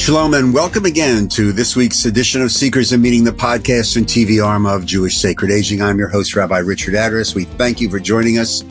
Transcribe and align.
Shalom 0.00 0.32
and 0.32 0.54
welcome 0.54 0.86
again 0.86 1.28
to 1.28 1.52
this 1.52 1.76
week's 1.76 2.06
edition 2.06 2.40
of 2.40 2.50
Seekers 2.50 2.90
of 2.90 3.00
Meaning, 3.00 3.22
the 3.22 3.32
podcast 3.32 3.98
and 3.98 4.06
TV 4.06 4.42
arm 4.42 4.64
of 4.64 4.86
Jewish 4.86 5.18
Sacred 5.18 5.50
Aging. 5.50 5.82
I'm 5.82 5.98
your 5.98 6.08
host, 6.08 6.34
Rabbi 6.34 6.56
Richard 6.60 6.94
Address. 6.94 7.34
We 7.34 7.44
thank 7.44 7.82
you 7.82 7.90
for 7.90 8.00
joining 8.00 8.38
us 8.38 8.62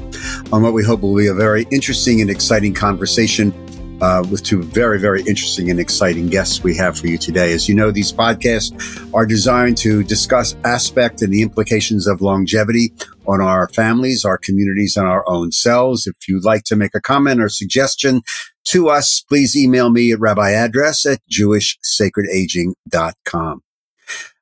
on 0.51 0.63
what 0.63 0.73
we 0.73 0.83
hope 0.83 1.01
will 1.01 1.15
be 1.15 1.27
a 1.27 1.33
very 1.35 1.67
interesting 1.69 2.19
and 2.21 2.31
exciting 2.31 2.73
conversation 2.73 3.53
uh, 4.01 4.25
with 4.31 4.41
two 4.43 4.63
very, 4.63 4.99
very 4.99 5.21
interesting 5.21 5.69
and 5.69 5.79
exciting 5.79 6.29
guests 6.29 6.63
we 6.63 6.75
have 6.75 6.97
for 6.97 7.05
you 7.05 7.17
today. 7.19 7.53
As 7.53 7.69
you 7.69 7.75
know, 7.75 7.91
these 7.91 8.11
podcasts 8.11 9.13
are 9.13 9.27
designed 9.27 9.77
to 9.77 10.03
discuss 10.03 10.55
aspect 10.63 11.21
and 11.21 11.31
the 11.31 11.43
implications 11.43 12.07
of 12.07 12.21
longevity 12.21 12.91
on 13.27 13.39
our 13.39 13.69
families, 13.69 14.25
our 14.25 14.39
communities, 14.39 14.97
and 14.97 15.07
our 15.07 15.23
own 15.29 15.51
selves. 15.51 16.07
If 16.07 16.27
you'd 16.27 16.43
like 16.43 16.63
to 16.65 16.75
make 16.75 16.95
a 16.95 17.01
comment 17.01 17.39
or 17.39 17.49
suggestion 17.49 18.23
to 18.65 18.89
us, 18.89 19.23
please 19.27 19.55
email 19.55 19.89
me 19.89 20.11
at 20.11 20.19
rabbiaddress 20.19 21.11
at 21.11 21.21
jewishsacredaging.com. 21.31 23.63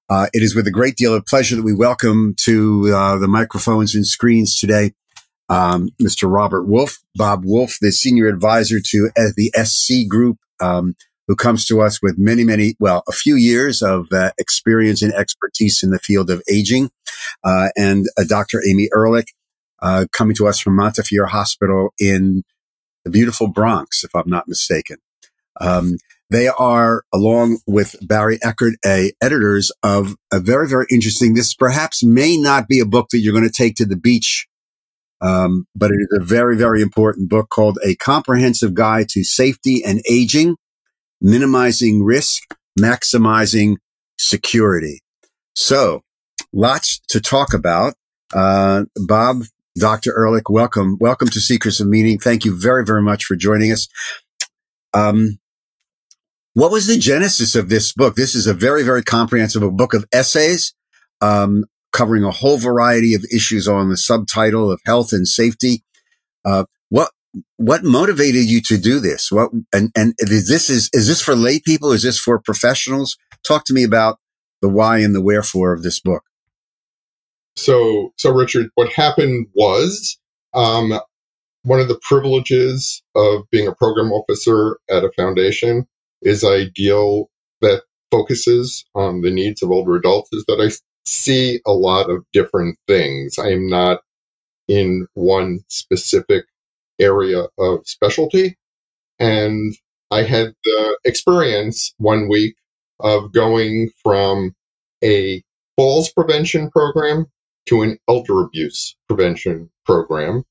Uh, 0.10 0.28
it 0.32 0.42
is 0.42 0.56
with 0.56 0.66
a 0.68 0.72
great 0.72 0.96
deal 0.96 1.14
of 1.14 1.26
pleasure 1.26 1.58
that 1.58 1.64
we 1.64 1.74
welcome 1.74 2.34
to 2.38 2.94
uh, 2.96 3.18
the 3.18 3.28
microphones 3.28 3.94
and 3.94 4.08
screens 4.08 4.58
today 4.58 4.94
um, 5.50 5.90
Mr. 6.02 6.32
Robert 6.32 6.66
Wolf, 6.66 7.00
Bob 7.16 7.44
Wolf, 7.46 7.78
the 7.80 7.92
senior 7.92 8.28
advisor 8.28 8.80
to 8.80 9.10
uh, 9.18 9.32
the 9.36 9.52
SC 9.64 10.08
Group, 10.10 10.38
um, 10.60 10.96
who 11.28 11.36
comes 11.36 11.66
to 11.66 11.82
us 11.82 12.02
with 12.02 12.18
many, 12.18 12.44
many, 12.44 12.76
well, 12.80 13.04
a 13.08 13.12
few 13.12 13.36
years 13.36 13.82
of 13.82 14.08
uh, 14.12 14.32
experience 14.38 15.02
and 15.02 15.14
expertise 15.14 15.84
in 15.84 15.92
the 15.92 16.00
field 16.00 16.30
of 16.30 16.42
aging, 16.52 16.90
uh, 17.44 17.70
and 17.76 18.06
uh, 18.18 18.24
Dr. 18.28 18.62
Amy 18.68 18.90
Ehrlich, 18.96 19.34
uh, 19.82 20.06
coming 20.12 20.36
to 20.36 20.48
us 20.48 20.60
from 20.60 20.76
Montefiore 20.76 21.28
Hospital 21.28 21.94
in 22.00 22.44
the 23.08 23.12
beautiful 23.12 23.48
Bronx, 23.48 24.04
if 24.04 24.14
I'm 24.16 24.30
not 24.30 24.48
mistaken. 24.48 24.98
Um, 25.60 25.98
they 26.30 26.48
are, 26.48 27.04
along 27.14 27.60
with 27.66 27.96
Barry 28.02 28.38
Eckert, 28.44 28.76
a 28.86 29.14
editors 29.22 29.72
of 29.82 30.16
a 30.32 30.40
very, 30.40 30.68
very 30.68 30.86
interesting. 30.92 31.34
This 31.34 31.54
perhaps 31.54 32.04
may 32.04 32.38
not 32.38 32.68
be 32.68 32.80
a 32.80 32.86
book 32.86 33.08
that 33.12 33.20
you're 33.20 33.34
going 33.34 33.48
to 33.48 33.50
take 33.50 33.76
to 33.76 33.86
the 33.86 33.96
beach 33.96 34.48
um, 35.22 35.66
but 35.76 35.92
it 35.92 35.98
is 36.00 36.20
a 36.20 36.24
very, 36.24 36.58
very 36.58 36.82
important 36.82 37.30
book 37.30 37.50
called 37.50 37.80
A 37.84 37.96
Comprehensive 37.96 38.74
Guide 38.74 39.10
to 39.10 39.24
Safety 39.24 39.82
and 39.84 40.02
Aging, 40.10 40.56
Minimizing 41.22 42.04
Risk, 42.04 42.44
Maximizing 42.80 43.78
Security. 44.18 45.02
So 45.56 46.02
lots 46.54 47.00
to 47.10 47.20
talk 47.20 47.54
about. 47.54 47.96
Uh, 48.34 48.84
Bob, 49.08 49.44
Dr. 49.78 50.18
Ehrlich, 50.18 50.50
welcome. 50.50 50.98
Welcome 51.00 51.28
to 51.30 51.40
Seekers 51.40 51.80
of 51.80 51.88
Meaning. 51.88 52.20
Thank 52.20 52.46
you 52.46 52.60
very, 52.60 52.86
very 52.86 53.02
much 53.02 53.26
for 53.26 53.36
joining 53.36 53.72
us. 53.72 53.88
Um, 54.94 55.40
what 56.54 56.72
was 56.72 56.88
the 56.88 56.98
genesis 56.98 57.56
of 57.56 57.70
this 57.70 57.94
book? 57.94 58.16
This 58.16 58.34
is 58.34 58.48
a 58.48 58.54
very, 58.54 58.84
very 58.84 59.04
comprehensive 59.04 59.62
book 59.78 59.94
of 59.94 60.06
essays 60.12 60.74
um, 61.22 61.66
covering 61.92 62.24
a 62.24 62.32
whole 62.32 62.58
variety 62.58 63.14
of 63.14 63.24
issues 63.32 63.68
on 63.68 63.90
the 63.90 63.98
subtitle 63.98 64.72
of 64.72 64.82
health 64.86 65.14
and 65.14 65.28
safety. 65.28 65.84
Uh, 66.44 66.66
what 66.90 67.12
what 67.58 67.84
motivated 67.84 68.46
you 68.46 68.62
to 68.62 68.78
do 68.78 69.00
this? 69.00 69.32
What 69.32 69.52
and 69.74 69.92
and 69.96 70.16
is 70.20 70.48
this 70.48 70.70
is 70.70 70.90
is 70.94 71.08
this 71.08 71.22
for 71.22 71.36
lay 71.36 71.60
people? 71.60 71.92
Is 71.92 72.04
this 72.04 72.20
for 72.20 72.40
professionals? 72.40 73.18
Talk 73.44 73.66
to 73.66 73.74
me 73.74 73.84
about 73.84 74.18
the 74.62 74.70
why 74.70 75.00
and 75.00 75.14
the 75.14 75.22
wherefore 75.22 75.74
of 75.74 75.84
this 75.84 76.00
book. 76.00 76.24
So 77.58 78.14
so 78.18 78.34
Richard, 78.34 78.70
what 78.76 78.94
happened 78.94 79.48
was 79.56 80.20
um, 80.54 80.94
one 81.64 81.80
of 81.80 81.88
the 81.88 82.00
privileges 82.02 83.04
of 83.16 83.44
being 83.52 83.68
a 83.68 83.76
program 83.76 84.12
officer 84.12 84.80
at 84.90 85.04
a 85.04 85.12
foundation 85.18 85.86
is 86.22 86.44
I 86.44 86.66
deal 86.76 87.30
that 87.62 87.84
focuses 88.12 88.86
on 88.96 89.22
the 89.22 89.32
needs 89.32 89.62
of 89.64 89.72
older 89.72 89.96
adults 89.96 90.30
is 90.34 90.46
that 90.48 90.62
I 90.62 90.72
see 91.06 91.62
a 91.66 91.72
lot 91.74 92.10
of 92.10 92.24
different 92.34 92.78
things. 92.88 93.38
I 93.40 93.50
am 93.50 93.68
not 93.70 94.02
in 94.68 95.08
one 95.14 95.60
specific 95.70 96.46
area 97.00 97.48
of 97.58 97.88
specialty. 97.88 98.58
And 99.20 99.76
I 100.12 100.24
had 100.24 100.54
the 100.64 100.98
experience 101.06 101.94
one 101.98 102.30
week 102.30 102.56
of 103.00 103.34
going 103.34 103.90
from 104.04 104.56
a 105.04 105.44
falls 105.76 106.12
prevention 106.12 106.70
program 106.72 107.28
to 107.68 107.82
an 107.84 107.98
elder 108.08 108.42
abuse 108.42 108.96
prevention 109.08 109.70
program. 109.86 110.44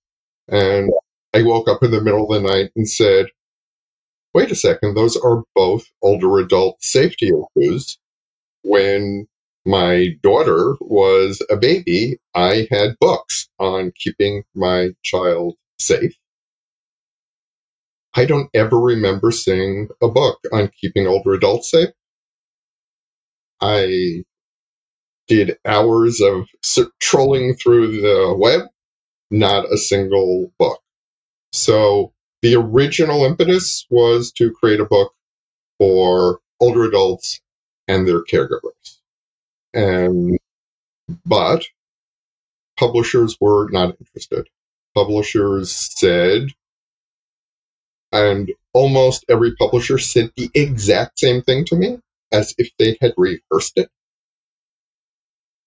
And 0.49 0.91
I 1.34 1.43
woke 1.43 1.69
up 1.69 1.82
in 1.82 1.91
the 1.91 2.00
middle 2.00 2.31
of 2.31 2.43
the 2.43 2.49
night 2.49 2.71
and 2.77 2.88
said, 2.88 3.27
wait 4.34 4.50
a 4.50 4.54
second, 4.54 4.94
those 4.94 5.16
are 5.16 5.43
both 5.55 5.87
older 6.03 6.38
adult 6.38 6.82
safety 6.82 7.31
issues 7.56 7.99
when 8.62 9.26
my 9.65 10.09
daughter 10.22 10.76
was 10.81 11.43
a 11.50 11.56
baby, 11.56 12.19
I 12.34 12.69
had 12.71 12.97
books 13.00 13.49
on 13.59 13.93
keeping 13.97 14.44
my 14.55 14.91
child 15.03 15.56
safe. 15.78 16.15
I 18.15 18.25
don't 18.25 18.50
ever 18.55 18.78
remember 18.78 19.31
seeing 19.31 19.88
a 20.03 20.09
book 20.09 20.38
on 20.53 20.71
keeping 20.81 21.06
older 21.06 21.34
adults 21.34 21.71
safe. 21.71 21.91
I 23.60 24.25
did 25.28 25.59
hours 25.64 26.20
of 26.20 26.48
trolling 27.00 27.54
through 27.56 28.00
the 28.00 28.34
web, 28.38 28.62
not 29.31 29.72
a 29.72 29.78
single 29.78 30.53
book. 30.59 30.81
So 31.53 32.12
the 32.42 32.56
original 32.56 33.25
impetus 33.25 33.87
was 33.91 34.32
to 34.32 34.53
create 34.53 34.81
a 34.81 34.87
book 34.87 35.14
for 35.78 36.41
older 36.60 36.84
adults 36.84 37.41
and 37.88 38.09
their 38.09 38.25
caregivers. 38.25 38.98
And 39.75 40.38
but 41.26 41.64
publishers 42.78 43.37
were 43.41 43.69
not 43.70 43.97
interested. 44.00 44.48
Publishers 44.94 45.72
said, 45.72 46.48
and 48.12 48.53
almost 48.75 49.25
every 49.28 49.54
publisher 49.56 49.98
said 49.98 50.32
the 50.37 50.50
exact 50.54 51.19
same 51.20 51.43
thing 51.43 51.64
to 51.66 51.76
me 51.76 51.98
as 52.32 52.54
if 52.58 52.70
they 52.78 52.98
had 53.00 53.14
rehearsed 53.16 53.78
it. 53.78 53.91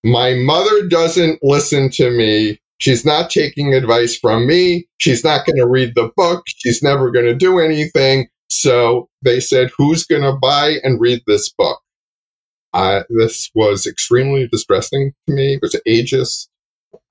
My 0.03 0.33
mother 0.35 0.87
doesn't 0.87 1.39
listen 1.43 1.89
to 1.91 2.09
me. 2.09 2.59
She's 2.77 3.05
not 3.05 3.29
taking 3.29 3.73
advice 3.73 4.17
from 4.17 4.47
me. 4.47 4.87
She's 4.97 5.23
not 5.23 5.45
going 5.45 5.57
to 5.57 5.67
read 5.67 5.95
the 5.95 6.11
book. 6.15 6.43
She's 6.47 6.81
never 6.81 7.11
going 7.11 7.25
to 7.25 7.35
do 7.35 7.59
anything. 7.59 8.29
So 8.49 9.09
they 9.21 9.41
said, 9.41 9.71
who's 9.77 10.05
going 10.05 10.21
to 10.23 10.33
buy 10.33 10.77
and 10.83 11.01
read 11.01 11.21
this 11.27 11.51
book? 11.51 11.81
Uh, 12.73 13.03
this 13.09 13.49
was 13.53 13.85
extremely 13.87 14.47
distressing 14.47 15.13
to 15.27 15.33
me. 15.35 15.55
It 15.55 15.61
was 15.61 15.75
ageist. 15.87 16.47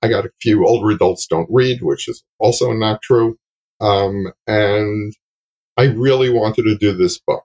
I 0.01 0.07
got 0.07 0.25
a 0.25 0.31
few 0.41 0.65
older 0.67 0.89
adults 0.91 1.27
don't 1.27 1.49
read, 1.51 1.81
which 1.81 2.07
is 2.07 2.23
also 2.39 2.73
not 2.73 3.01
true. 3.01 3.37
Um, 3.79 4.33
and 4.47 5.13
I 5.77 5.83
really 5.85 6.29
wanted 6.29 6.63
to 6.63 6.77
do 6.77 6.93
this 6.93 7.19
book. 7.19 7.43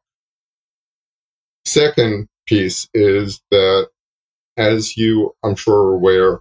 Second 1.66 2.28
piece 2.46 2.88
is 2.94 3.40
that, 3.50 3.88
as 4.56 4.96
you, 4.96 5.34
I'm 5.44 5.56
sure, 5.56 5.88
are 5.88 5.94
aware, 5.94 6.40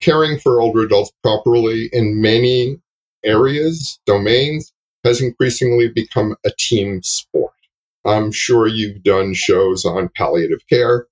caring 0.00 0.38
for 0.38 0.60
older 0.60 0.82
adults 0.82 1.12
properly 1.22 1.90
in 1.92 2.20
many 2.20 2.80
areas, 3.24 4.00
domains, 4.06 4.72
has 5.04 5.22
increasingly 5.22 5.88
become 5.88 6.36
a 6.44 6.50
team 6.58 7.02
sport. 7.02 7.52
I'm 8.04 8.32
sure 8.32 8.66
you've 8.66 9.02
done 9.02 9.34
shows 9.34 9.84
on 9.84 10.10
palliative 10.16 10.66
care 10.68 11.06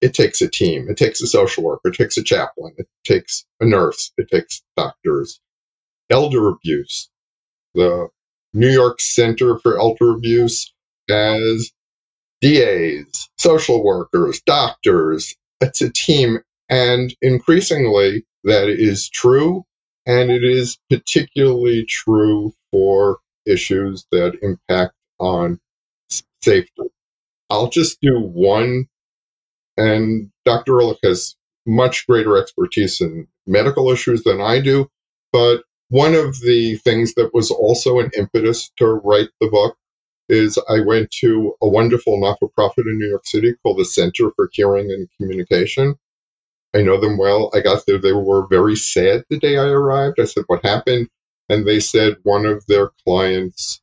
it 0.00 0.14
takes 0.14 0.40
a 0.42 0.48
team. 0.48 0.88
It 0.88 0.96
takes 0.96 1.20
a 1.22 1.26
social 1.26 1.64
worker. 1.64 1.88
It 1.88 1.94
takes 1.94 2.16
a 2.16 2.22
chaplain. 2.22 2.74
It 2.78 2.88
takes 3.04 3.44
a 3.60 3.66
nurse. 3.66 4.12
It 4.16 4.30
takes 4.30 4.62
doctors. 4.76 5.40
Elder 6.10 6.48
abuse. 6.48 7.10
The 7.74 8.08
New 8.54 8.70
York 8.70 9.00
Center 9.00 9.58
for 9.58 9.78
Elder 9.78 10.12
Abuse 10.12 10.72
has 11.08 11.72
DAs, 12.40 13.28
social 13.38 13.84
workers, 13.84 14.40
doctors. 14.46 15.36
It's 15.60 15.82
a 15.82 15.92
team. 15.92 16.40
And 16.70 17.14
increasingly, 17.22 18.26
that 18.44 18.68
is 18.68 19.08
true. 19.10 19.64
And 20.06 20.30
it 20.30 20.44
is 20.44 20.78
particularly 20.90 21.86
true 21.86 22.54
for 22.72 23.18
issues 23.46 24.06
that 24.12 24.38
impact 24.42 24.94
on 25.20 25.60
safety. 26.42 26.82
I'll 27.50 27.70
just 27.70 28.00
do 28.02 28.20
one 28.20 28.78
and 29.78 30.30
Dr. 30.44 30.80
Ehrlich 30.80 30.98
has 31.04 31.36
much 31.66 32.06
greater 32.06 32.38
expertise 32.38 33.00
in 33.00 33.28
medical 33.46 33.90
issues 33.90 34.24
than 34.24 34.40
I 34.40 34.60
do. 34.60 34.88
But 35.32 35.64
one 35.90 36.14
of 36.14 36.40
the 36.40 36.76
things 36.76 37.14
that 37.14 37.34
was 37.34 37.50
also 37.50 38.00
an 38.00 38.12
impetus 38.16 38.70
to 38.78 38.86
write 38.86 39.30
the 39.40 39.48
book 39.48 39.76
is 40.28 40.58
I 40.68 40.80
went 40.80 41.10
to 41.20 41.54
a 41.62 41.68
wonderful 41.68 42.20
not 42.20 42.38
for 42.38 42.48
profit 42.50 42.86
in 42.86 42.98
New 42.98 43.08
York 43.08 43.26
City 43.26 43.54
called 43.62 43.78
the 43.78 43.84
Center 43.84 44.30
for 44.36 44.48
Hearing 44.52 44.90
and 44.90 45.08
Communication. 45.18 45.96
I 46.74 46.82
know 46.82 47.00
them 47.00 47.18
well. 47.18 47.50
I 47.54 47.60
got 47.60 47.84
there. 47.86 47.98
They 47.98 48.12
were 48.12 48.46
very 48.46 48.76
sad 48.76 49.24
the 49.30 49.38
day 49.38 49.56
I 49.56 49.66
arrived. 49.66 50.20
I 50.20 50.24
said, 50.24 50.44
What 50.46 50.64
happened? 50.64 51.08
And 51.48 51.66
they 51.66 51.80
said 51.80 52.16
one 52.24 52.46
of 52.46 52.64
their 52.66 52.90
clients 53.04 53.80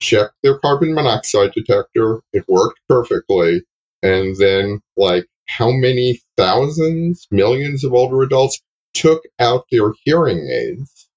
checked 0.00 0.34
their 0.42 0.58
carbon 0.58 0.94
monoxide 0.94 1.52
detector. 1.52 2.20
It 2.32 2.44
worked 2.48 2.80
perfectly. 2.88 3.62
And 4.02 4.36
then, 4.36 4.80
like, 4.96 5.26
how 5.46 5.70
many 5.72 6.20
thousands, 6.36 7.26
millions 7.30 7.84
of 7.84 7.92
older 7.94 8.22
adults 8.22 8.60
took 8.94 9.22
out 9.38 9.64
their 9.70 9.92
hearing 10.04 10.48
aids 10.48 11.08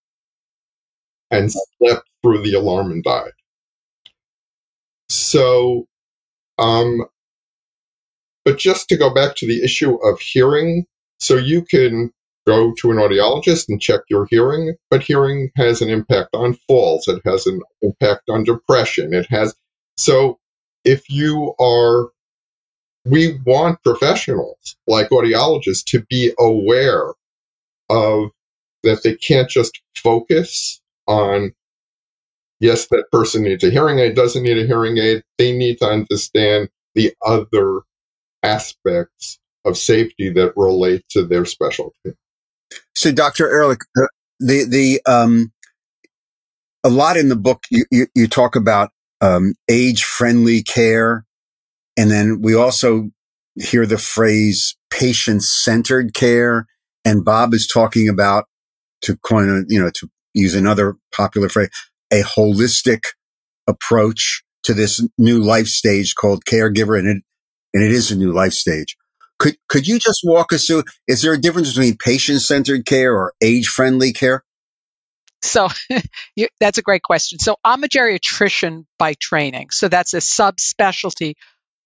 and 1.31 1.51
slept 1.51 2.09
through 2.23 2.43
the 2.43 2.53
alarm 2.53 2.91
and 2.91 3.03
died? 3.03 3.31
So, 5.15 5.87
um, 6.57 7.05
but 8.43 8.57
just 8.57 8.89
to 8.89 8.97
go 8.97 9.13
back 9.13 9.35
to 9.37 9.47
the 9.47 9.63
issue 9.63 9.95
of 9.95 10.19
hearing, 10.19 10.85
so 11.19 11.35
you 11.35 11.63
can 11.63 12.11
go 12.45 12.73
to 12.77 12.91
an 12.91 12.97
audiologist 12.97 13.65
and 13.69 13.81
check 13.81 14.01
your 14.09 14.27
hearing, 14.29 14.75
but 14.91 15.01
hearing 15.01 15.49
has 15.55 15.81
an 15.81 15.89
impact 15.89 16.29
on 16.33 16.53
falls. 16.67 17.07
It 17.07 17.21
has 17.25 17.47
an 17.47 17.61
impact 17.81 18.29
on 18.29 18.43
depression. 18.43 19.13
It 19.13 19.25
has, 19.29 19.55
so 19.97 20.39
if 20.83 21.09
you 21.09 21.55
are, 21.59 22.09
we 23.05 23.39
want 23.45 23.81
professionals 23.83 24.75
like 24.87 25.09
audiologists 25.09 25.83
to 25.85 26.01
be 26.09 26.33
aware 26.37 27.13
of 27.89 28.29
that 28.83 29.01
they 29.03 29.15
can't 29.15 29.49
just 29.49 29.81
focus 29.95 30.81
on, 31.07 31.53
yes, 32.59 32.87
that 32.87 33.05
person 33.11 33.43
needs 33.43 33.63
a 33.63 33.69
hearing 33.69 33.99
aid, 33.99 34.15
doesn't 34.15 34.43
need 34.43 34.57
a 34.57 34.65
hearing 34.65 34.97
aid. 34.97 35.23
They 35.37 35.55
need 35.55 35.79
to 35.79 35.85
understand 35.85 36.69
the 36.93 37.13
other 37.25 37.81
aspects 38.43 39.39
of 39.65 39.77
safety 39.77 40.29
that 40.31 40.53
relate 40.55 41.03
to 41.09 41.25
their 41.25 41.45
specialty. 41.45 42.13
So, 42.93 43.11
Dr. 43.11 43.49
Ehrlich, 43.49 43.81
uh, 43.97 44.07
the 44.39 44.65
the 44.65 45.11
um, 45.11 45.51
a 46.83 46.89
lot 46.89 47.17
in 47.17 47.29
the 47.29 47.35
book 47.35 47.63
you 47.69 47.85
you, 47.91 48.07
you 48.15 48.27
talk 48.27 48.55
about 48.55 48.91
um, 49.21 49.55
age 49.69 50.03
friendly 50.03 50.63
care, 50.63 51.25
and 51.97 52.11
then 52.11 52.41
we 52.41 52.55
also 52.55 53.09
hear 53.55 53.85
the 53.85 53.97
phrase 53.97 54.75
patient 54.89 55.43
centered 55.43 56.13
care. 56.13 56.67
And 57.03 57.23
Bob 57.23 57.53
is 57.53 57.67
talking 57.67 58.09
about 58.09 58.45
to 59.01 59.17
coin 59.17 59.65
you 59.67 59.79
know 59.79 59.89
to 59.91 60.09
use 60.33 60.55
another 60.55 60.95
popular 61.13 61.49
phrase 61.49 61.69
a 62.11 62.21
holistic 62.21 63.03
approach 63.67 64.43
to 64.63 64.73
this 64.73 65.05
new 65.17 65.39
life 65.39 65.67
stage 65.67 66.15
called 66.15 66.45
caregiver, 66.45 66.97
and 66.97 67.07
it 67.07 67.23
and 67.73 67.83
it 67.83 67.91
is 67.91 68.11
a 68.11 68.15
new 68.15 68.31
life 68.31 68.53
stage. 68.53 68.95
Could 69.37 69.57
could 69.67 69.87
you 69.87 69.99
just 69.99 70.21
walk 70.23 70.53
us 70.53 70.65
through? 70.65 70.83
Is 71.07 71.21
there 71.21 71.33
a 71.33 71.37
difference 71.37 71.73
between 71.73 71.97
patient 71.97 72.41
centered 72.41 72.85
care 72.85 73.13
or 73.13 73.33
age 73.41 73.67
friendly 73.67 74.13
care? 74.13 74.43
So 75.41 75.67
you, 76.35 76.47
that's 76.59 76.77
a 76.77 76.81
great 76.81 77.03
question. 77.03 77.39
So 77.39 77.57
I'm 77.63 77.83
a 77.83 77.87
geriatrician 77.87 78.85
by 78.97 79.13
training. 79.13 79.69
So 79.71 79.87
that's 79.87 80.13
a 80.13 80.17
subspecialty. 80.17 81.35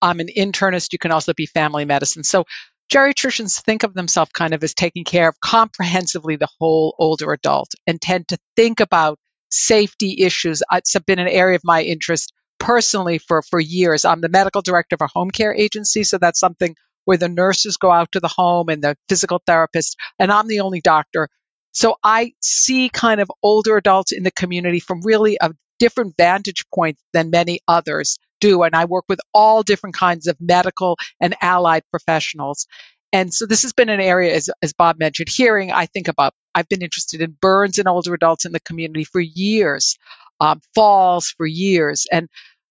I'm 0.01 0.19
an 0.19 0.29
internist. 0.35 0.93
You 0.93 0.99
can 0.99 1.11
also 1.11 1.33
be 1.33 1.45
family 1.45 1.85
medicine. 1.85 2.23
So 2.23 2.45
geriatricians 2.91 3.61
think 3.61 3.83
of 3.83 3.93
themselves 3.93 4.31
kind 4.33 4.53
of 4.53 4.63
as 4.63 4.73
taking 4.73 5.03
care 5.03 5.27
of 5.29 5.39
comprehensively 5.39 6.37
the 6.37 6.47
whole 6.59 6.95
older 6.97 7.31
adult 7.33 7.71
and 7.85 8.01
tend 8.01 8.29
to 8.29 8.37
think 8.55 8.79
about 8.79 9.19
safety 9.49 10.17
issues. 10.19 10.61
Uh, 10.61 10.77
it's 10.77 10.95
been 11.05 11.19
an 11.19 11.27
area 11.27 11.55
of 11.55 11.61
my 11.63 11.81
interest 11.81 12.33
personally 12.59 13.17
for, 13.17 13.41
for 13.41 13.59
years. 13.59 14.05
I'm 14.05 14.21
the 14.21 14.29
medical 14.29 14.61
director 14.61 14.95
of 14.95 15.01
a 15.01 15.07
home 15.07 15.31
care 15.31 15.53
agency. 15.53 16.03
So 16.03 16.17
that's 16.17 16.39
something 16.39 16.75
where 17.05 17.17
the 17.17 17.29
nurses 17.29 17.77
go 17.77 17.91
out 17.91 18.11
to 18.11 18.19
the 18.19 18.27
home 18.27 18.69
and 18.69 18.83
the 18.83 18.95
physical 19.07 19.41
therapist, 19.45 19.97
and 20.19 20.31
I'm 20.31 20.47
the 20.47 20.59
only 20.59 20.81
doctor. 20.81 21.29
So 21.71 21.95
I 22.03 22.33
see 22.41 22.89
kind 22.89 23.21
of 23.21 23.31
older 23.41 23.77
adults 23.77 24.11
in 24.11 24.23
the 24.23 24.31
community 24.31 24.79
from 24.79 25.01
really 25.03 25.37
a 25.41 25.51
different 25.79 26.15
vantage 26.17 26.65
point 26.73 26.97
than 27.13 27.29
many 27.29 27.61
others 27.67 28.17
do. 28.39 28.63
And 28.63 28.75
I 28.75 28.85
work 28.85 29.05
with 29.07 29.21
all 29.33 29.63
different 29.63 29.95
kinds 29.95 30.27
of 30.27 30.37
medical 30.39 30.97
and 31.19 31.35
allied 31.41 31.83
professionals. 31.89 32.67
And 33.11 33.33
so 33.33 33.45
this 33.45 33.63
has 33.63 33.73
been 33.73 33.89
an 33.89 33.99
area, 33.99 34.35
as, 34.35 34.49
as 34.61 34.73
Bob 34.73 34.99
mentioned, 34.99 35.29
hearing, 35.29 35.71
I 35.71 35.87
think 35.87 36.07
about, 36.07 36.33
I've 36.53 36.69
been 36.69 36.83
interested 36.83 37.21
in 37.21 37.35
burns 37.41 37.79
in 37.79 37.87
older 37.87 38.13
adults 38.13 38.45
in 38.45 38.51
the 38.51 38.59
community 38.59 39.03
for 39.03 39.19
years, 39.19 39.97
um, 40.39 40.61
falls 40.75 41.33
for 41.35 41.45
years. 41.45 42.05
And 42.11 42.29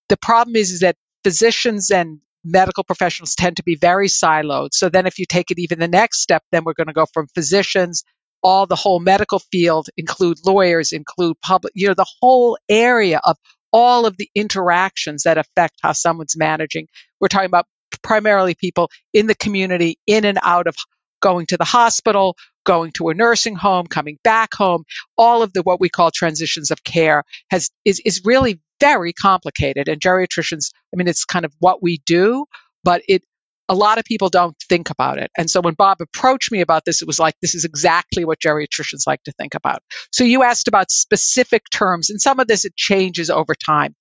the 0.09 0.17
problem 0.17 0.57
is, 0.57 0.73
is 0.73 0.81
that 0.81 0.97
physicians 1.25 1.91
and 1.91 2.21
medical 2.45 2.85
professionals 2.85 3.35
tend 3.35 3.57
to 3.57 3.65
be 3.65 3.75
very 3.75 4.07
siloed. 4.07 4.69
So 4.73 4.89
then 4.89 5.07
if 5.07 5.19
you 5.19 5.27
take 5.27 5.51
it 5.51 5.59
even 5.59 5.81
the 5.81 5.89
next 5.89 6.23
step, 6.23 6.43
then 6.53 6.63
we're 6.65 6.75
going 6.75 6.87
to 6.87 6.93
go 6.93 7.07
from 7.13 7.27
physicians, 7.35 8.05
all 8.43 8.67
the 8.67 8.77
whole 8.77 9.01
medical 9.01 9.41
field, 9.41 9.89
include 9.97 10.39
lawyers, 10.47 10.93
include 10.93 11.37
public, 11.41 11.73
you 11.75 11.89
know, 11.89 11.95
the 11.95 12.07
whole 12.21 12.57
area 12.69 13.21
of 13.25 13.37
all 13.73 14.07
of 14.07 14.17
the 14.17 14.31
interactions 14.35 15.25
that 15.25 15.37
affect 15.37 15.75
how 15.83 15.93
someone's 15.93 16.37
managing. 16.37 16.87
We're 17.21 17.29
talking 17.29 17.47
about 17.47 17.67
primarily 18.03 18.55
people 18.55 18.91
in 19.13 19.27
the 19.27 19.35
community, 19.35 19.99
in 20.07 20.25
and 20.25 20.39
out 20.43 20.67
of 20.67 20.77
going 21.21 21.47
to 21.47 21.57
the 21.57 21.65
hospital, 21.65 22.37
going 22.65 22.93
to 22.93 23.09
a 23.09 23.15
nursing 23.15 23.57
home, 23.57 23.87
coming 23.87 24.19
back 24.23 24.55
home, 24.55 24.85
all 25.17 25.43
of 25.43 25.53
the 25.53 25.63
what 25.63 25.81
we 25.81 25.89
call 25.89 26.11
transitions 26.11 26.71
of 26.71 26.85
care 26.85 27.25
has 27.51 27.71
is, 27.85 28.01
is 28.05 28.23
really 28.25 28.61
very 28.81 29.13
complicated. 29.13 29.89
And 29.89 30.01
geriatricians, 30.01 30.71
I 30.93 30.97
mean, 30.97 31.09
it's 31.09 31.25
kind 31.25 31.45
of 31.45 31.53
what 31.59 31.83
we 31.83 32.01
do, 32.07 32.47
but 32.85 33.03
it 33.09 33.23
a 33.69 33.75
lot 33.75 33.99
of 33.99 34.05
people 34.05 34.31
don't 34.31 34.57
think 34.69 34.91
about 34.91 35.19
it. 35.19 35.31
And 35.37 35.51
so 35.51 35.61
when 35.61 35.75
Bob 35.75 35.99
approached 36.01 36.51
me 36.51 36.61
about 36.63 36.85
this, 36.85 37.03
it 37.03 37.07
was 37.07 37.19
like, 37.19 37.35
this 37.41 37.55
is 37.55 37.65
exactly 37.65 38.25
what 38.25 38.41
geriatricians 38.41 39.07
like 39.07 39.23
to 39.25 39.33
think 39.33 39.55
about. 39.55 39.83
So 40.11 40.25
you 40.25 40.43
asked 40.43 40.69
about 40.69 40.91
specific 40.91 41.63
terms, 41.71 42.11
and 42.11 42.21
some 42.21 42.41
of 42.41 42.47
this 42.47 42.65
it 42.65 42.77
changes 42.77 43.31
over 43.31 43.55
time. 43.55 43.95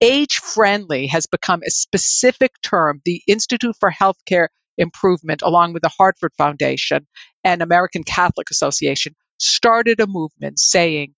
Age 0.00 0.36
friendly 0.36 1.06
has 1.06 1.26
become 1.26 1.62
a 1.64 1.70
specific 1.70 2.52
term. 2.62 3.00
The 3.04 3.22
Institute 3.26 3.76
for 3.78 3.90
Healthcare 3.90 4.48
Improvement, 4.76 5.42
along 5.42 5.72
with 5.72 5.82
the 5.82 5.92
Hartford 5.96 6.32
Foundation 6.36 7.06
and 7.44 7.62
American 7.62 8.02
Catholic 8.02 8.50
Association, 8.50 9.14
started 9.38 10.00
a 10.00 10.06
movement 10.06 10.58
saying 10.58 11.14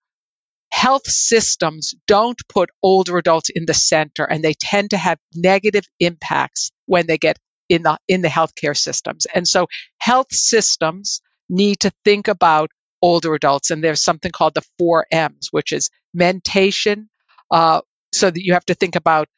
health 0.70 1.06
systems 1.06 1.94
don't 2.06 2.40
put 2.48 2.68
older 2.82 3.16
adults 3.16 3.48
in 3.48 3.64
the 3.64 3.74
center 3.74 4.24
and 4.24 4.42
they 4.42 4.54
tend 4.54 4.90
to 4.90 4.96
have 4.96 5.18
negative 5.34 5.84
impacts 6.00 6.72
when 6.86 7.06
they 7.06 7.16
get 7.16 7.38
in 7.68 7.82
the 7.82 7.98
in 8.08 8.22
the 8.22 8.28
healthcare 8.28 8.76
systems. 8.76 9.26
And 9.32 9.46
so 9.46 9.66
health 9.98 10.32
systems 10.32 11.20
need 11.48 11.80
to 11.80 11.92
think 12.04 12.28
about 12.28 12.70
older 13.02 13.34
adults 13.34 13.70
and 13.70 13.84
there's 13.84 14.00
something 14.00 14.32
called 14.32 14.54
the 14.54 14.62
4 14.78 15.06
M's 15.10 15.48
which 15.50 15.72
is 15.72 15.90
mentation 16.14 17.10
uh, 17.50 17.82
so 18.12 18.30
that 18.30 18.42
you 18.42 18.54
have 18.54 18.64
to 18.64 18.74
think 18.74 18.96
about 18.96 19.28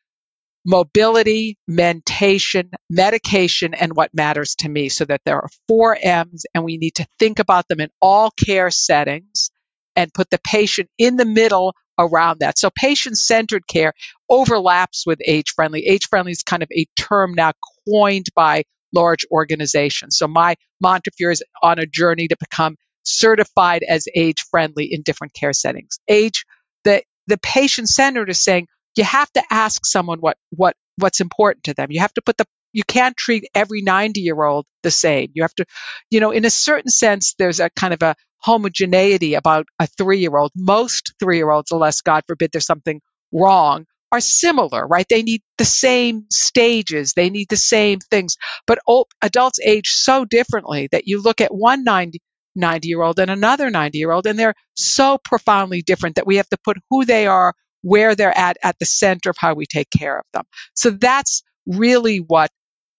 mobility, 0.64 1.56
mentation, 1.68 2.70
medication, 2.90 3.72
and 3.72 3.94
what 3.94 4.12
matters 4.12 4.56
to 4.56 4.68
me 4.68 4.88
so 4.88 5.04
that 5.04 5.20
there 5.24 5.40
are 5.40 5.48
four 5.68 5.96
M's 6.00 6.44
and 6.54 6.64
we 6.64 6.76
need 6.76 6.96
to 6.96 7.06
think 7.18 7.38
about 7.38 7.68
them 7.68 7.80
in 7.80 7.88
all 8.02 8.30
care 8.30 8.70
settings 8.70 9.50
and 9.96 10.12
put 10.12 10.30
the 10.30 10.38
patient 10.44 10.88
in 10.98 11.16
the 11.16 11.24
middle 11.24 11.74
around 11.98 12.40
that. 12.40 12.58
So 12.58 12.70
patient 12.70 13.16
centered 13.16 13.66
care 13.66 13.94
overlaps 14.28 15.04
with 15.06 15.18
age 15.26 15.50
friendly. 15.54 15.86
Age 15.86 16.06
friendly 16.08 16.32
is 16.32 16.42
kind 16.42 16.62
of 16.62 16.70
a 16.70 16.86
term 16.96 17.34
now 17.34 17.52
coined 17.88 18.26
by 18.36 18.64
large 18.94 19.24
organizations. 19.30 20.18
So 20.18 20.28
my 20.28 20.56
Montefiore 20.80 21.32
is 21.32 21.42
on 21.62 21.78
a 21.78 21.86
journey 21.86 22.28
to 22.28 22.36
become 22.38 22.76
certified 23.02 23.82
as 23.88 24.06
age 24.14 24.44
friendly 24.50 24.88
in 24.92 25.02
different 25.02 25.32
care 25.32 25.52
settings. 25.52 25.98
Age, 26.08 26.44
the, 26.84 27.02
the 27.26 27.38
patient 27.38 27.88
centered 27.88 28.30
is 28.30 28.42
saying 28.42 28.66
you 28.96 29.04
have 29.04 29.30
to 29.32 29.42
ask 29.50 29.86
someone 29.86 30.18
what, 30.18 30.36
what, 30.50 30.74
what's 30.98 31.20
important 31.20 31.64
to 31.64 31.74
them. 31.74 31.90
You 31.90 32.00
have 32.00 32.14
to 32.14 32.22
put 32.22 32.36
the 32.36 32.46
you 32.76 32.82
can't 32.84 33.16
treat 33.16 33.48
every 33.54 33.80
90 33.80 34.20
year 34.20 34.44
old 34.44 34.66
the 34.82 34.90
same. 34.90 35.30
You 35.32 35.44
have 35.44 35.54
to, 35.54 35.64
you 36.10 36.20
know, 36.20 36.30
in 36.30 36.44
a 36.44 36.50
certain 36.50 36.90
sense, 36.90 37.34
there's 37.38 37.58
a 37.58 37.70
kind 37.70 37.94
of 37.94 38.02
a 38.02 38.14
homogeneity 38.38 39.34
about 39.34 39.66
a 39.78 39.86
three 39.86 40.18
year 40.18 40.36
old. 40.36 40.52
Most 40.54 41.14
three 41.18 41.36
year 41.36 41.50
olds, 41.50 41.72
unless 41.72 42.00
God 42.00 42.24
forbid 42.26 42.50
there's 42.52 42.66
something 42.66 43.00
wrong, 43.32 43.86
are 44.12 44.20
similar, 44.20 44.86
right? 44.86 45.06
They 45.08 45.22
need 45.22 45.42
the 45.58 45.64
same 45.64 46.26
stages, 46.30 47.12
they 47.14 47.30
need 47.30 47.48
the 47.48 47.56
same 47.56 47.98
things. 47.98 48.36
But 48.66 48.78
old, 48.86 49.08
adults 49.22 49.58
age 49.64 49.88
so 49.90 50.24
differently 50.24 50.88
that 50.92 51.06
you 51.06 51.22
look 51.22 51.40
at 51.40 51.54
one 51.54 51.84
90, 51.84 52.20
90 52.54 52.88
year 52.88 53.02
old 53.02 53.18
and 53.18 53.30
another 53.30 53.70
90 53.70 53.98
year 53.98 54.12
old, 54.12 54.26
and 54.26 54.38
they're 54.38 54.54
so 54.74 55.18
profoundly 55.24 55.82
different 55.82 56.16
that 56.16 56.26
we 56.26 56.36
have 56.36 56.48
to 56.50 56.58
put 56.64 56.78
who 56.90 57.04
they 57.04 57.26
are, 57.26 57.54
where 57.82 58.14
they're 58.14 58.36
at, 58.36 58.56
at 58.62 58.78
the 58.78 58.86
center 58.86 59.30
of 59.30 59.36
how 59.38 59.54
we 59.54 59.66
take 59.66 59.90
care 59.90 60.18
of 60.18 60.24
them. 60.32 60.44
So 60.74 60.90
that's 60.90 61.42
really 61.66 62.18
what 62.18 62.50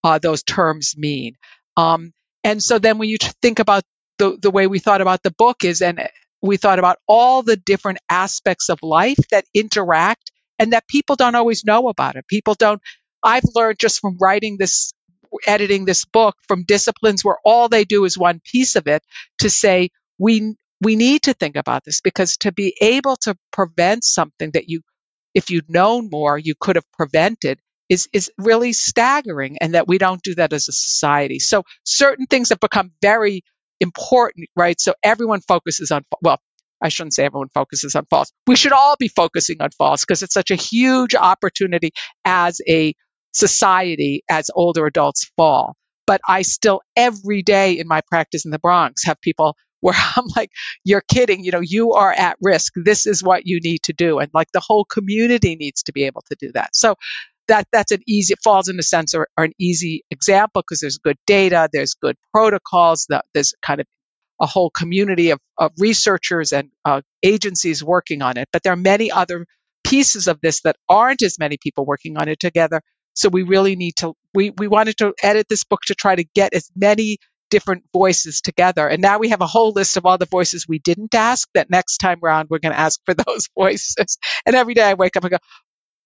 uh, 0.03 0.19
those 0.19 0.43
terms 0.43 0.95
mean. 0.97 1.33
Um, 1.75 2.11
and 2.43 2.61
so 2.61 2.79
then 2.79 2.97
when 2.97 3.09
you 3.09 3.17
think 3.41 3.59
about 3.59 3.83
the, 4.17 4.37
the 4.41 4.51
way 4.51 4.67
we 4.67 4.79
thought 4.79 5.01
about 5.01 5.23
the 5.23 5.31
book 5.31 5.63
is, 5.63 5.81
and 5.81 6.09
we 6.41 6.57
thought 6.57 6.79
about 6.79 6.97
all 7.07 7.43
the 7.43 7.57
different 7.57 7.99
aspects 8.09 8.69
of 8.69 8.79
life 8.83 9.19
that 9.31 9.45
interact 9.53 10.31
and 10.59 10.73
that 10.73 10.87
people 10.87 11.15
don't 11.15 11.35
always 11.35 11.65
know 11.65 11.89
about 11.89 12.15
it. 12.15 12.27
People 12.27 12.55
don't, 12.55 12.81
I've 13.23 13.45
learned 13.55 13.79
just 13.79 13.99
from 13.99 14.17
writing 14.19 14.57
this, 14.57 14.93
editing 15.45 15.85
this 15.85 16.05
book 16.05 16.35
from 16.47 16.63
disciplines 16.65 17.23
where 17.23 17.37
all 17.45 17.69
they 17.69 17.85
do 17.85 18.05
is 18.05 18.17
one 18.17 18.41
piece 18.43 18.75
of 18.75 18.87
it 18.87 19.03
to 19.39 19.49
say, 19.49 19.89
we, 20.17 20.55
we 20.81 20.95
need 20.95 21.23
to 21.23 21.33
think 21.33 21.55
about 21.55 21.83
this 21.85 22.01
because 22.01 22.37
to 22.37 22.51
be 22.51 22.75
able 22.81 23.15
to 23.17 23.35
prevent 23.51 24.03
something 24.03 24.51
that 24.51 24.69
you 24.69 24.81
if 25.33 25.51
you'd 25.51 25.69
known 25.69 26.09
more, 26.11 26.37
you 26.37 26.55
could 26.59 26.75
have 26.77 26.91
prevented 26.93 27.59
is 27.89 28.09
is 28.13 28.31
really 28.37 28.73
staggering 28.73 29.57
and 29.61 29.75
that 29.75 29.87
we 29.87 29.97
don't 29.97 30.21
do 30.23 30.35
that 30.35 30.53
as 30.53 30.67
a 30.67 30.73
society. 30.73 31.39
So 31.39 31.63
certain 31.83 32.25
things 32.25 32.49
have 32.49 32.59
become 32.59 32.91
very 33.01 33.43
important, 33.79 34.49
right? 34.55 34.79
So 34.79 34.93
everyone 35.03 35.41
focuses 35.41 35.91
on 35.91 36.03
well, 36.21 36.39
I 36.81 36.89
shouldn't 36.89 37.13
say 37.13 37.25
everyone 37.25 37.49
focuses 37.53 37.95
on 37.95 38.05
falls. 38.05 38.31
We 38.45 38.55
should 38.55 38.71
all 38.71 38.95
be 38.99 39.07
focusing 39.07 39.61
on 39.61 39.69
falls 39.71 40.01
because 40.01 40.23
it's 40.23 40.33
such 40.33 40.51
a 40.51 40.55
huge 40.55 41.15
opportunity 41.15 41.91
as 42.23 42.61
a 42.67 42.93
society 43.33 44.23
as 44.29 44.49
older 44.53 44.85
adults 44.85 45.29
fall. 45.35 45.75
But 46.05 46.21
I 46.27 46.43
still 46.43 46.81
every 46.95 47.43
day 47.43 47.73
in 47.79 47.87
my 47.87 48.01
practice 48.07 48.45
in 48.45 48.51
the 48.51 48.59
Bronx 48.59 49.05
have 49.05 49.19
people 49.21 49.55
where 49.79 49.95
I'm 49.95 50.25
like, 50.35 50.49
you're 50.83 51.03
kidding, 51.07 51.43
you 51.43 51.51
know, 51.51 51.61
you 51.61 51.93
are 51.93 52.11
at 52.11 52.35
risk. 52.41 52.73
This 52.75 53.05
is 53.05 53.23
what 53.23 53.43
you 53.45 53.59
need 53.63 53.83
to 53.83 53.93
do. 53.93 54.17
And 54.17 54.29
like 54.33 54.51
the 54.51 54.59
whole 54.59 54.85
community 54.85 55.55
needs 55.55 55.83
to 55.83 55.93
be 55.93 56.05
able 56.05 56.23
to 56.29 56.35
do 56.39 56.51
that. 56.53 56.75
So 56.75 56.95
that 57.47 57.67
that's 57.71 57.91
an 57.91 58.01
easy 58.07 58.35
falls 58.43 58.69
in 58.69 58.79
a 58.79 58.83
sense 58.83 59.13
or, 59.15 59.27
or 59.37 59.45
an 59.45 59.53
easy 59.59 60.03
example 60.11 60.61
because 60.61 60.81
there's 60.81 60.97
good 60.97 61.17
data, 61.27 61.69
there's 61.73 61.95
good 61.95 62.15
protocols, 62.33 63.07
that 63.09 63.25
there's 63.33 63.53
kind 63.61 63.81
of 63.81 63.87
a 64.41 64.45
whole 64.45 64.69
community 64.69 65.31
of, 65.31 65.39
of 65.57 65.71
researchers 65.79 66.53
and 66.53 66.69
uh, 66.85 67.01
agencies 67.23 67.83
working 67.83 68.21
on 68.21 68.37
it. 68.37 68.47
But 68.51 68.63
there 68.63 68.73
are 68.73 68.77
many 68.77 69.11
other 69.11 69.45
pieces 69.85 70.27
of 70.27 70.39
this 70.41 70.61
that 70.61 70.75
aren't 70.89 71.21
as 71.21 71.39
many 71.39 71.57
people 71.61 71.85
working 71.85 72.17
on 72.17 72.27
it 72.27 72.39
together. 72.39 72.81
So 73.13 73.29
we 73.29 73.43
really 73.43 73.75
need 73.75 73.95
to 73.97 74.13
we 74.33 74.51
we 74.51 74.67
wanted 74.67 74.97
to 74.97 75.13
edit 75.23 75.47
this 75.49 75.63
book 75.63 75.81
to 75.87 75.95
try 75.95 76.15
to 76.15 76.23
get 76.35 76.53
as 76.53 76.69
many 76.75 77.17
different 77.49 77.83
voices 77.93 78.41
together. 78.41 78.87
And 78.87 79.01
now 79.01 79.19
we 79.19 79.29
have 79.29 79.41
a 79.41 79.47
whole 79.47 79.71
list 79.71 79.97
of 79.97 80.05
all 80.05 80.17
the 80.17 80.25
voices 80.25 80.67
we 80.67 80.79
didn't 80.79 81.15
ask 81.15 81.47
that 81.53 81.69
next 81.69 81.97
time 81.97 82.19
round 82.21 82.49
we're 82.49 82.59
going 82.59 82.73
to 82.73 82.79
ask 82.79 82.99
for 83.05 83.13
those 83.27 83.49
voices. 83.57 84.17
And 84.45 84.55
every 84.55 84.73
day 84.73 84.83
I 84.83 84.95
wake 84.95 85.15
up 85.17 85.23
and 85.23 85.31
go, 85.31 85.37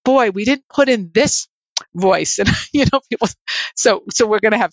boy, 0.03 0.31
we 0.31 0.45
didn't 0.45 0.67
put 0.69 0.89
in 0.89 1.11
this 1.13 1.47
voice. 1.93 2.39
And, 2.39 2.49
you 2.73 2.85
know, 2.91 3.01
people, 3.09 3.27
so, 3.75 4.03
so 4.11 4.27
we're 4.27 4.39
going 4.39 4.53
to 4.53 4.57
have 4.57 4.71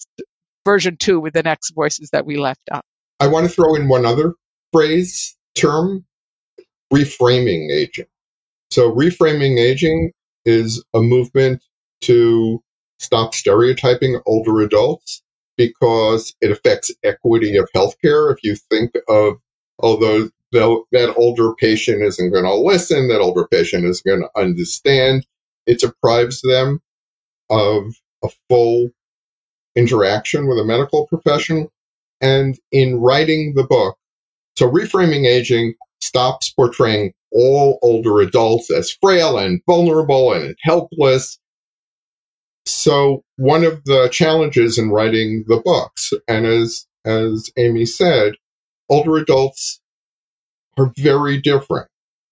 version 0.64 0.97
two 0.97 1.20
with 1.20 1.35
the 1.35 1.42
next 1.42 1.70
voices 1.70 2.11
that 2.11 2.26
we 2.26 2.37
left 2.37 2.62
out. 2.70 2.85
I 3.20 3.28
want 3.28 3.49
to 3.49 3.52
throw 3.52 3.75
in 3.75 3.88
one 3.88 4.06
other 4.06 4.35
phrase, 4.73 5.37
term, 5.54 6.04
reframing 6.92 7.70
aging. 7.70 8.06
So 8.70 8.92
reframing 8.92 9.58
aging 9.58 10.12
is 10.44 10.85
a 10.94 11.00
movement 11.00 11.62
to 12.02 12.62
stop 12.99 13.35
stereotyping 13.35 14.20
older 14.26 14.61
adults 14.61 15.23
because 15.56 16.35
it 16.40 16.50
affects 16.50 16.90
equity 17.02 17.56
of 17.56 17.68
healthcare. 17.75 18.32
If 18.32 18.38
you 18.42 18.54
think 18.54 18.92
of, 19.08 19.35
although 19.78 20.30
that 20.52 21.14
older 21.17 21.55
patient 21.55 22.02
isn't 22.02 22.31
going 22.33 22.45
to 22.45 22.55
listen, 22.55 23.09
that 23.09 23.21
older 23.21 23.47
patient 23.47 23.85
is 23.85 24.00
going 24.00 24.21
to 24.21 24.40
understand, 24.40 25.26
it 25.67 25.81
deprives 25.81 26.40
them 26.43 26.81
of 27.50 27.95
a 28.25 28.28
full 28.49 28.88
interaction 29.76 30.49
with 30.49 30.59
a 30.59 30.64
medical 30.64 31.07
professional. 31.07 31.71
And 32.21 32.59
in 32.73 33.00
writing 33.00 33.55
the 33.55 33.64
book, 33.64 33.97
so 34.57 34.69
reframing 34.69 35.26
aging 35.26 35.75
stops 36.00 36.50
portraying 36.50 37.12
all 37.31 37.78
older 37.83 38.21
adults 38.21 38.71
as 38.73 38.90
frail 38.90 39.38
and 39.38 39.61
vulnerable 39.67 40.33
and 40.33 40.57
helpless. 40.62 41.38
So 42.67 43.23
one 43.37 43.64
of 43.64 43.85
the 43.85 44.09
challenges 44.09 44.78
in 44.78 44.90
writing 44.90 45.45
the 45.47 45.61
books, 45.64 46.12
and 46.26 46.45
as 46.47 46.87
as 47.05 47.50
Amy 47.57 47.87
said, 47.87 48.35
older 48.88 49.17
adults 49.17 49.81
are 50.78 50.92
very 50.97 51.40
different. 51.40 51.88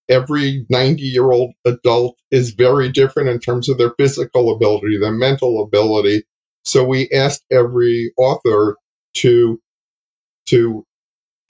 Every 0.08 0.66
90 0.70 1.02
year 1.02 1.30
old 1.30 1.52
adult 1.64 2.16
is 2.30 2.52
very 2.52 2.90
different 2.90 3.28
in 3.28 3.40
terms 3.40 3.68
of 3.68 3.78
their 3.78 3.94
physical 3.98 4.54
ability, 4.54 4.98
their 4.98 5.12
mental 5.12 5.62
ability. 5.62 6.24
So 6.64 6.84
we 6.84 7.10
asked 7.10 7.44
every 7.50 8.12
author 8.16 8.76
to 9.18 9.60
to 10.46 10.84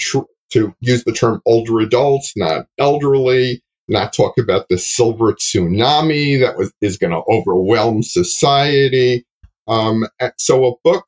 tr- 0.01 0.21
to 0.53 0.75
use 0.81 1.05
the 1.05 1.13
term 1.13 1.43
older 1.47 1.81
adults, 1.81 2.33
not 2.37 2.67
elderly, 2.79 3.63
not 3.89 4.13
talk 4.13 4.39
about 4.39 4.69
the 4.69 4.79
silver 4.79 5.33
tsunami 5.33 6.41
that 6.41 6.57
was 6.57 6.73
is 6.81 6.99
going 6.99 7.13
to 7.13 7.23
overwhelm 7.29 8.03
society. 8.03 9.27
Um, 9.69 10.07
so 10.39 10.67
a 10.67 10.73
book 10.85 11.05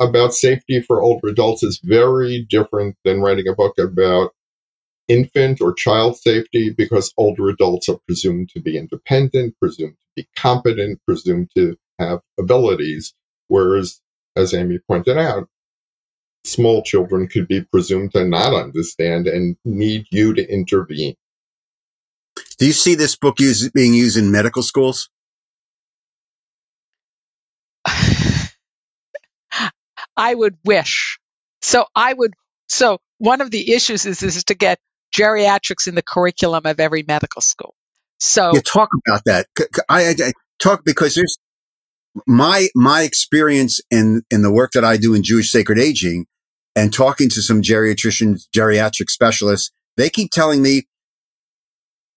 about 0.00 0.34
safety 0.34 0.82
for 0.82 1.02
older 1.02 1.28
adults 1.28 1.62
is 1.62 1.80
very 1.82 2.46
different 2.48 2.96
than 3.04 3.20
writing 3.20 3.48
a 3.48 3.54
book 3.54 3.78
about 3.78 4.32
infant 5.08 5.60
or 5.60 5.74
child 5.74 6.18
safety 6.18 6.70
because 6.70 7.12
older 7.16 7.48
adults 7.48 7.88
are 7.88 7.98
presumed 8.06 8.50
to 8.50 8.60
be 8.60 8.78
independent, 8.78 9.56
presumed 9.60 9.94
to 9.94 10.22
be 10.22 10.28
competent, 10.36 11.00
presumed 11.06 11.50
to 11.56 11.76
have 11.98 12.20
abilities, 12.38 13.14
whereas, 13.48 14.00
as 14.36 14.54
Amy 14.54 14.78
pointed 14.88 15.18
out, 15.18 15.48
small 16.44 16.82
children 16.82 17.28
could 17.28 17.48
be 17.48 17.62
presumed 17.62 18.12
to 18.12 18.24
not 18.26 18.54
understand 18.54 19.26
and 19.28 19.56
need 19.64 20.06
you 20.10 20.34
to 20.34 20.46
intervene. 20.48 21.14
Do 22.58 22.66
you 22.66 22.72
see 22.72 22.94
this 22.94 23.16
book 23.16 23.40
use, 23.40 23.70
being 23.70 23.94
used 23.94 24.16
in 24.16 24.32
medical 24.32 24.62
schools? 24.62 25.10
I 30.16 30.34
would 30.34 30.56
wish. 30.64 31.18
So 31.62 31.86
I 31.94 32.12
would. 32.12 32.34
So 32.68 32.98
one 33.18 33.40
of 33.40 33.50
the 33.50 33.72
issues 33.74 34.06
is 34.06 34.22
is 34.22 34.44
to 34.44 34.54
get 34.54 34.78
geriatrics 35.16 35.86
in 35.86 35.94
the 35.94 36.02
curriculum 36.02 36.62
of 36.66 36.80
every 36.80 37.04
medical 37.06 37.40
school. 37.40 37.74
So 38.18 38.52
you 38.54 38.60
talk 38.60 38.88
about 39.06 39.22
that. 39.26 39.46
I, 39.88 40.08
I, 40.10 40.32
talk 40.58 40.84
because 40.84 41.14
there's 41.14 41.36
my 42.26 42.68
my 42.74 43.02
experience 43.02 43.80
in 43.90 44.22
in 44.30 44.42
the 44.42 44.52
work 44.52 44.72
that 44.72 44.84
I 44.84 44.96
do 44.96 45.14
in 45.14 45.22
Jewish 45.22 45.50
sacred 45.50 45.78
aging 45.78 46.26
and 46.74 46.92
talking 46.92 47.28
to 47.30 47.42
some 47.42 47.62
geriatricians, 47.62 48.44
geriatric 48.54 49.10
specialists. 49.10 49.70
They 49.96 50.10
keep 50.10 50.30
telling 50.30 50.62
me 50.62 50.86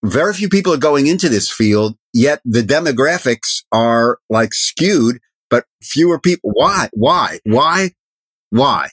very 0.03 0.33
few 0.33 0.49
people 0.49 0.73
are 0.73 0.77
going 0.77 1.07
into 1.07 1.29
this 1.29 1.51
field, 1.51 1.97
yet 2.13 2.41
the 2.45 2.61
demographics 2.61 3.63
are 3.71 4.19
like 4.29 4.53
skewed, 4.53 5.19
but 5.49 5.65
fewer 5.81 6.19
people. 6.19 6.51
Why? 6.53 6.89
Why? 6.93 7.39
Why? 7.45 7.91
Why? 8.49 8.89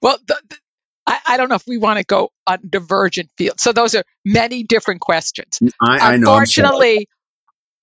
Well, 0.00 0.18
the, 0.26 0.40
I, 1.06 1.18
I, 1.26 1.36
don't 1.36 1.48
know 1.48 1.54
if 1.54 1.66
we 1.66 1.78
want 1.78 1.98
to 1.98 2.04
go 2.04 2.30
on 2.46 2.58
divergent 2.68 3.30
fields. 3.38 3.62
So 3.62 3.72
those 3.72 3.94
are 3.94 4.02
many 4.24 4.64
different 4.64 5.00
questions. 5.00 5.58
I, 5.80 5.98
I 5.98 6.16
know. 6.16 6.32
Unfortunately, 6.32 7.08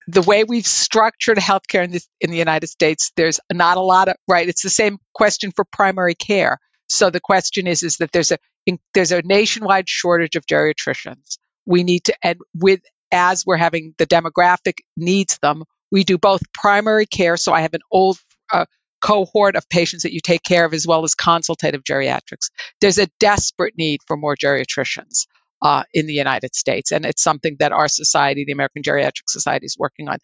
the 0.08 0.22
way 0.22 0.44
we've 0.44 0.68
structured 0.68 1.38
healthcare 1.38 1.84
in, 1.84 1.92
this, 1.92 2.08
in 2.20 2.32
the 2.32 2.38
United 2.38 2.68
States, 2.68 3.12
there's 3.16 3.40
not 3.52 3.78
a 3.78 3.82
lot 3.82 4.10
of 4.10 4.16
right. 4.28 4.48
It's 4.48 4.64
the 4.64 4.70
same 4.70 4.98
question 5.14 5.52
for 5.56 5.66
primary 5.66 6.16
care. 6.16 6.60
So 6.88 7.10
the 7.10 7.22
question 7.22 7.68
is, 7.68 7.84
is 7.84 7.98
that 7.98 8.12
there's 8.12 8.32
a 8.32 8.38
in, 8.66 8.80
there's 8.94 9.12
a 9.12 9.22
nationwide 9.22 9.90
shortage 9.90 10.36
of 10.36 10.46
geriatricians. 10.46 11.38
We 11.66 11.84
need 11.84 12.06
to, 12.06 12.16
and 12.24 12.40
with 12.54 12.82
as 13.12 13.46
we're 13.46 13.58
having 13.58 13.94
the 13.98 14.08
demographic 14.08 14.80
needs 14.98 15.38
them, 15.42 15.64
we 15.92 16.04
do 16.04 16.18
both 16.18 16.42
primary 16.54 17.06
care. 17.06 17.38
So 17.38 17.54
I 17.54 17.62
have 17.62 17.74
an 17.74 17.82
old 17.92 18.18
uh, 18.52 18.66
cohort 19.04 19.56
of 19.56 19.68
patients 19.70 20.04
that 20.04 20.14
you 20.14 20.22
take 20.22 20.44
care 20.44 20.66
of 20.66 20.74
as 20.74 20.88
well 20.88 21.04
as 21.04 21.14
consultative 21.14 21.84
geriatrics. 21.84 22.50
There's 22.80 22.98
a 22.98 23.10
desperate 23.20 23.74
need 23.78 24.00
for 24.08 24.16
more 24.16 24.36
geriatricians 24.36 25.28
uh, 25.62 25.84
in 25.94 26.08
the 26.08 26.14
United 26.14 26.56
States, 26.56 26.92
and 26.92 27.06
it's 27.06 27.22
something 27.22 27.58
that 27.60 27.72
our 27.72 27.88
society, 27.88 28.46
the 28.46 28.54
American 28.54 28.82
Geriatric 28.82 29.28
Society, 29.28 29.66
is 29.66 29.76
working 29.78 30.08
on. 30.08 30.18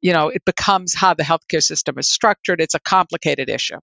You 0.00 0.14
know, 0.14 0.28
it 0.30 0.42
becomes 0.46 0.94
how 0.94 1.12
the 1.12 1.22
healthcare 1.22 1.62
system 1.62 1.98
is 1.98 2.08
structured. 2.08 2.62
It's 2.62 2.74
a 2.74 2.80
complicated 2.80 3.50
issue. 3.50 3.78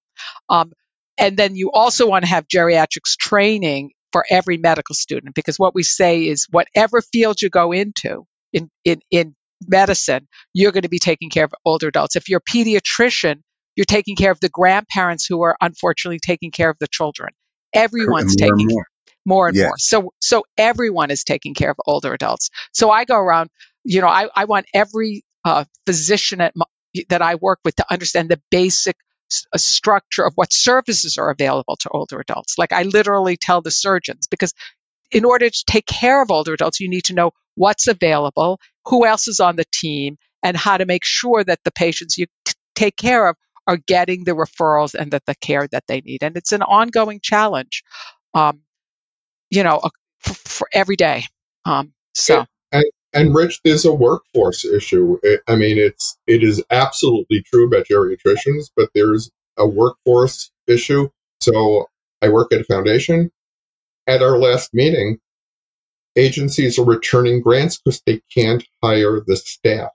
Um, 0.49 0.71
and 1.17 1.37
then 1.37 1.55
you 1.55 1.69
also 1.71 2.07
want 2.07 2.25
to 2.25 2.29
have 2.29 2.47
geriatrics 2.47 3.15
training 3.19 3.91
for 4.11 4.25
every 4.29 4.57
medical 4.57 4.95
student 4.95 5.35
because 5.35 5.59
what 5.59 5.75
we 5.75 5.83
say 5.83 6.23
is 6.27 6.47
whatever 6.49 7.01
field 7.01 7.41
you 7.41 7.49
go 7.49 7.71
into 7.71 8.25
in, 8.51 8.69
in, 8.83 9.01
in 9.11 9.35
medicine, 9.67 10.27
you're 10.53 10.71
going 10.71 10.83
to 10.83 10.89
be 10.89 10.99
taking 10.99 11.29
care 11.29 11.45
of 11.45 11.53
older 11.63 11.87
adults. 11.87 12.15
If 12.15 12.29
you're 12.29 12.41
a 12.45 12.51
pediatrician, 12.51 13.41
you're 13.75 13.85
taking 13.85 14.15
care 14.15 14.31
of 14.31 14.39
the 14.39 14.49
grandparents 14.49 15.25
who 15.25 15.41
are 15.43 15.55
unfortunately 15.61 16.19
taking 16.19 16.51
care 16.51 16.69
of 16.69 16.77
the 16.79 16.87
children. 16.87 17.31
Everyone's 17.73 18.35
more 18.39 18.49
taking 18.49 18.67
more. 18.69 18.87
more 19.25 19.47
and 19.47 19.57
yes. 19.57 19.65
more. 19.65 19.77
So 19.77 20.13
so 20.19 20.43
everyone 20.57 21.11
is 21.11 21.23
taking 21.23 21.53
care 21.53 21.71
of 21.71 21.77
older 21.85 22.13
adults. 22.13 22.49
So 22.73 22.89
I 22.89 23.05
go 23.05 23.15
around, 23.15 23.49
you 23.83 24.01
know, 24.01 24.07
I, 24.07 24.27
I 24.35 24.45
want 24.45 24.65
every 24.73 25.23
uh, 25.45 25.65
physician 25.85 26.41
at 26.41 26.53
my, 26.55 26.65
that 27.09 27.21
I 27.21 27.35
work 27.35 27.59
with 27.63 27.75
to 27.77 27.85
understand 27.89 28.29
the 28.29 28.41
basic 28.51 28.97
a 29.53 29.59
structure 29.59 30.25
of 30.25 30.33
what 30.35 30.51
services 30.51 31.17
are 31.17 31.29
available 31.29 31.77
to 31.77 31.89
older 31.89 32.19
adults. 32.19 32.57
Like 32.57 32.73
I 32.73 32.83
literally 32.83 33.37
tell 33.37 33.61
the 33.61 33.71
surgeons 33.71 34.27
because 34.29 34.53
in 35.09 35.25
order 35.25 35.49
to 35.49 35.63
take 35.65 35.85
care 35.85 36.21
of 36.21 36.31
older 36.31 36.53
adults, 36.53 36.79
you 36.79 36.89
need 36.89 37.05
to 37.05 37.13
know 37.13 37.31
what's 37.55 37.87
available, 37.87 38.59
who 38.85 39.05
else 39.05 39.27
is 39.27 39.39
on 39.39 39.55
the 39.55 39.65
team, 39.71 40.17
and 40.43 40.57
how 40.57 40.77
to 40.77 40.85
make 40.85 41.05
sure 41.05 41.43
that 41.43 41.59
the 41.63 41.71
patients 41.71 42.17
you 42.17 42.25
t- 42.45 42.53
take 42.75 42.95
care 42.95 43.27
of 43.27 43.35
are 43.67 43.77
getting 43.77 44.23
the 44.23 44.31
referrals 44.31 44.93
and 44.95 45.11
that 45.11 45.25
the 45.25 45.35
care 45.35 45.67
that 45.71 45.83
they 45.87 46.01
need. 46.01 46.23
And 46.23 46.35
it's 46.35 46.51
an 46.51 46.61
ongoing 46.61 47.19
challenge, 47.21 47.83
um, 48.33 48.61
you 49.49 49.63
know, 49.63 49.81
for, 50.19 50.33
for, 50.33 50.67
every 50.73 50.95
day. 50.95 51.25
Um, 51.65 51.93
so. 52.13 52.45
And, 52.71 52.85
and 53.13 53.35
Rich, 53.35 53.61
there's 53.63 53.85
a 53.85 53.93
workforce 53.93 54.65
issue. 54.65 55.19
I 55.47 55.55
mean, 55.55 55.77
it's 55.77 56.17
it 56.27 56.43
is 56.43 56.63
absolutely 56.71 57.43
true 57.43 57.67
about 57.67 57.87
geriatricians, 57.87 58.69
but 58.75 58.89
there's 58.95 59.29
a 59.57 59.67
workforce 59.67 60.51
issue. 60.67 61.09
So 61.41 61.87
I 62.21 62.29
work 62.29 62.53
at 62.53 62.61
a 62.61 62.65
foundation. 62.65 63.31
At 64.07 64.23
our 64.23 64.37
last 64.37 64.73
meeting, 64.73 65.19
agencies 66.15 66.79
are 66.79 66.85
returning 66.85 67.41
grants 67.41 67.77
because 67.77 68.01
they 68.05 68.21
can't 68.33 68.65
hire 68.83 69.21
the 69.25 69.35
staff. 69.35 69.91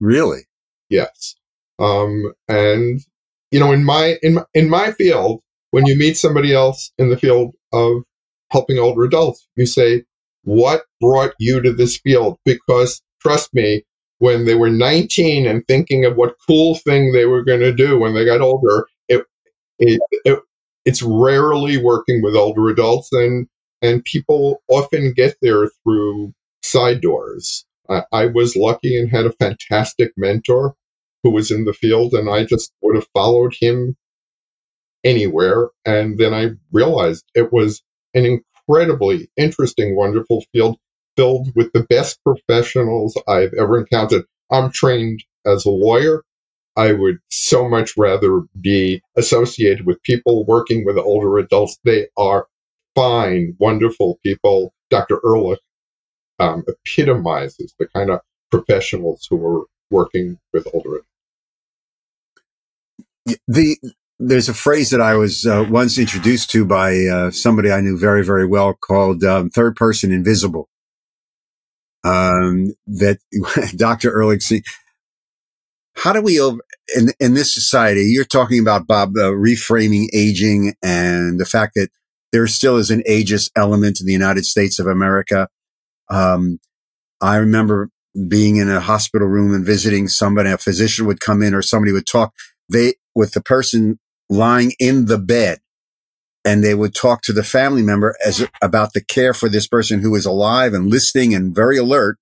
Really? 0.00 0.42
Yes. 0.88 1.34
Um, 1.80 2.32
and 2.48 3.00
you 3.52 3.60
know, 3.60 3.72
in 3.72 3.84
my 3.84 4.18
in 4.22 4.40
in 4.54 4.70
my 4.70 4.92
field, 4.92 5.42
when 5.72 5.86
you 5.86 5.96
meet 5.98 6.18
somebody 6.18 6.54
else 6.54 6.92
in 6.98 7.10
the 7.10 7.18
field 7.18 7.54
of 7.72 8.02
helping 8.52 8.78
older 8.78 9.04
adults, 9.04 9.48
you 9.56 9.66
say, 9.66 10.04
"What 10.44 10.84
brought 11.00 11.34
you 11.40 11.62
to 11.62 11.72
this 11.74 11.98
field?" 11.98 12.38
Because 12.46 13.02
trust 13.22 13.54
me, 13.54 13.84
when 14.20 14.46
they 14.46 14.56
were 14.56 14.70
19 14.70 15.46
and 15.46 15.66
thinking 15.68 16.06
of 16.06 16.16
what 16.16 16.36
cool 16.48 16.76
thing 16.76 17.12
they 17.12 17.26
were 17.26 17.44
going 17.44 17.60
to 17.60 17.74
do 17.74 17.98
when 18.00 18.14
they 18.14 18.26
got 18.26 18.42
older, 18.42 18.86
it, 19.08 19.24
it, 19.80 20.00
it 20.24 20.40
it's 20.86 21.02
rarely 21.02 21.78
working 21.78 22.22
with 22.22 22.36
older 22.36 22.68
adults, 22.70 23.10
and 23.12 23.48
and 23.82 24.04
people 24.04 24.62
often 24.68 25.12
get 25.14 25.36
there 25.42 25.68
through 25.84 26.34
side 26.62 27.02
doors. 27.02 27.66
I, 27.90 28.04
I 28.12 28.26
was 28.26 28.56
lucky 28.56 28.98
and 28.98 29.10
had 29.10 29.26
a 29.26 29.32
fantastic 29.34 30.12
mentor 30.16 30.74
who 31.24 31.30
was 31.30 31.50
in 31.50 31.64
the 31.64 31.72
field, 31.72 32.12
and 32.12 32.30
I 32.30 32.44
just 32.44 32.72
would 32.82 32.94
have 32.96 33.08
followed 33.14 33.54
him 33.58 33.96
anywhere. 35.02 35.70
And 35.84 36.18
then 36.18 36.34
I 36.34 36.50
realized 36.70 37.24
it 37.34 37.52
was 37.52 37.82
an 38.12 38.26
incredibly 38.68 39.30
interesting, 39.36 39.96
wonderful 39.96 40.44
field 40.52 40.76
filled 41.16 41.48
with 41.56 41.72
the 41.72 41.84
best 41.84 42.20
professionals 42.22 43.20
I've 43.26 43.54
ever 43.54 43.78
encountered. 43.78 44.24
I'm 44.50 44.70
trained 44.70 45.24
as 45.46 45.64
a 45.64 45.70
lawyer. 45.70 46.22
I 46.76 46.92
would 46.92 47.18
so 47.30 47.68
much 47.68 47.96
rather 47.96 48.42
be 48.60 49.02
associated 49.16 49.86
with 49.86 50.02
people 50.02 50.44
working 50.44 50.84
with 50.84 50.98
older 50.98 51.38
adults. 51.38 51.78
They 51.84 52.08
are 52.18 52.48
fine, 52.94 53.56
wonderful 53.58 54.18
people. 54.22 54.74
Dr. 54.90 55.20
Ehrlich 55.24 55.60
um, 56.38 56.64
epitomizes 56.68 57.74
the 57.78 57.88
kind 57.88 58.10
of 58.10 58.20
professionals 58.50 59.26
who 59.30 59.44
are 59.46 59.64
working 59.90 60.38
with 60.52 60.66
older 60.74 60.96
adults 60.96 61.13
the 63.48 63.78
there's 64.18 64.48
a 64.48 64.54
phrase 64.54 64.90
that 64.90 65.00
I 65.00 65.16
was 65.16 65.44
uh, 65.46 65.66
once 65.68 65.98
introduced 65.98 66.50
to 66.50 66.64
by 66.64 67.06
uh, 67.06 67.30
somebody 67.30 67.70
I 67.72 67.80
knew 67.80 67.98
very 67.98 68.24
very 68.24 68.46
well 68.46 68.74
called 68.74 69.24
um, 69.24 69.50
third 69.50 69.76
person 69.76 70.12
invisible. 70.12 70.68
Um, 72.04 72.74
that 72.86 73.18
Dr. 73.76 74.12
Ehrlich, 74.12 74.62
how 75.96 76.12
do 76.12 76.20
we 76.22 76.40
over 76.40 76.58
in 76.96 77.10
in 77.20 77.34
this 77.34 77.54
society? 77.54 78.02
You're 78.02 78.24
talking 78.24 78.60
about 78.60 78.86
Bob 78.86 79.10
uh, 79.16 79.30
reframing 79.32 80.08
aging 80.14 80.74
and 80.82 81.40
the 81.40 81.46
fact 81.46 81.72
that 81.76 81.88
there 82.32 82.46
still 82.46 82.76
is 82.76 82.90
an 82.90 83.02
ageist 83.08 83.50
element 83.56 84.00
in 84.00 84.06
the 84.06 84.12
United 84.12 84.44
States 84.44 84.78
of 84.78 84.86
America. 84.86 85.48
Um, 86.10 86.58
I 87.20 87.36
remember 87.36 87.90
being 88.28 88.56
in 88.56 88.70
a 88.70 88.80
hospital 88.80 89.28
room 89.28 89.54
and 89.54 89.64
visiting 89.64 90.08
somebody. 90.08 90.50
A 90.50 90.58
physician 90.58 91.06
would 91.06 91.20
come 91.20 91.42
in 91.42 91.54
or 91.54 91.62
somebody 91.62 91.92
would 91.92 92.06
talk. 92.06 92.32
They 92.70 92.94
with 93.14 93.32
the 93.32 93.42
person 93.42 93.98
lying 94.28 94.72
in 94.78 95.06
the 95.06 95.18
bed 95.18 95.60
and 96.44 96.62
they 96.62 96.74
would 96.74 96.94
talk 96.94 97.22
to 97.22 97.32
the 97.32 97.42
family 97.42 97.82
member 97.82 98.14
as 98.24 98.46
about 98.60 98.92
the 98.92 99.02
care 99.02 99.32
for 99.32 99.48
this 99.48 99.66
person 99.66 100.00
who 100.00 100.14
is 100.14 100.26
alive 100.26 100.74
and 100.74 100.90
listening 100.90 101.34
and 101.34 101.54
very 101.54 101.78
alert. 101.78 102.18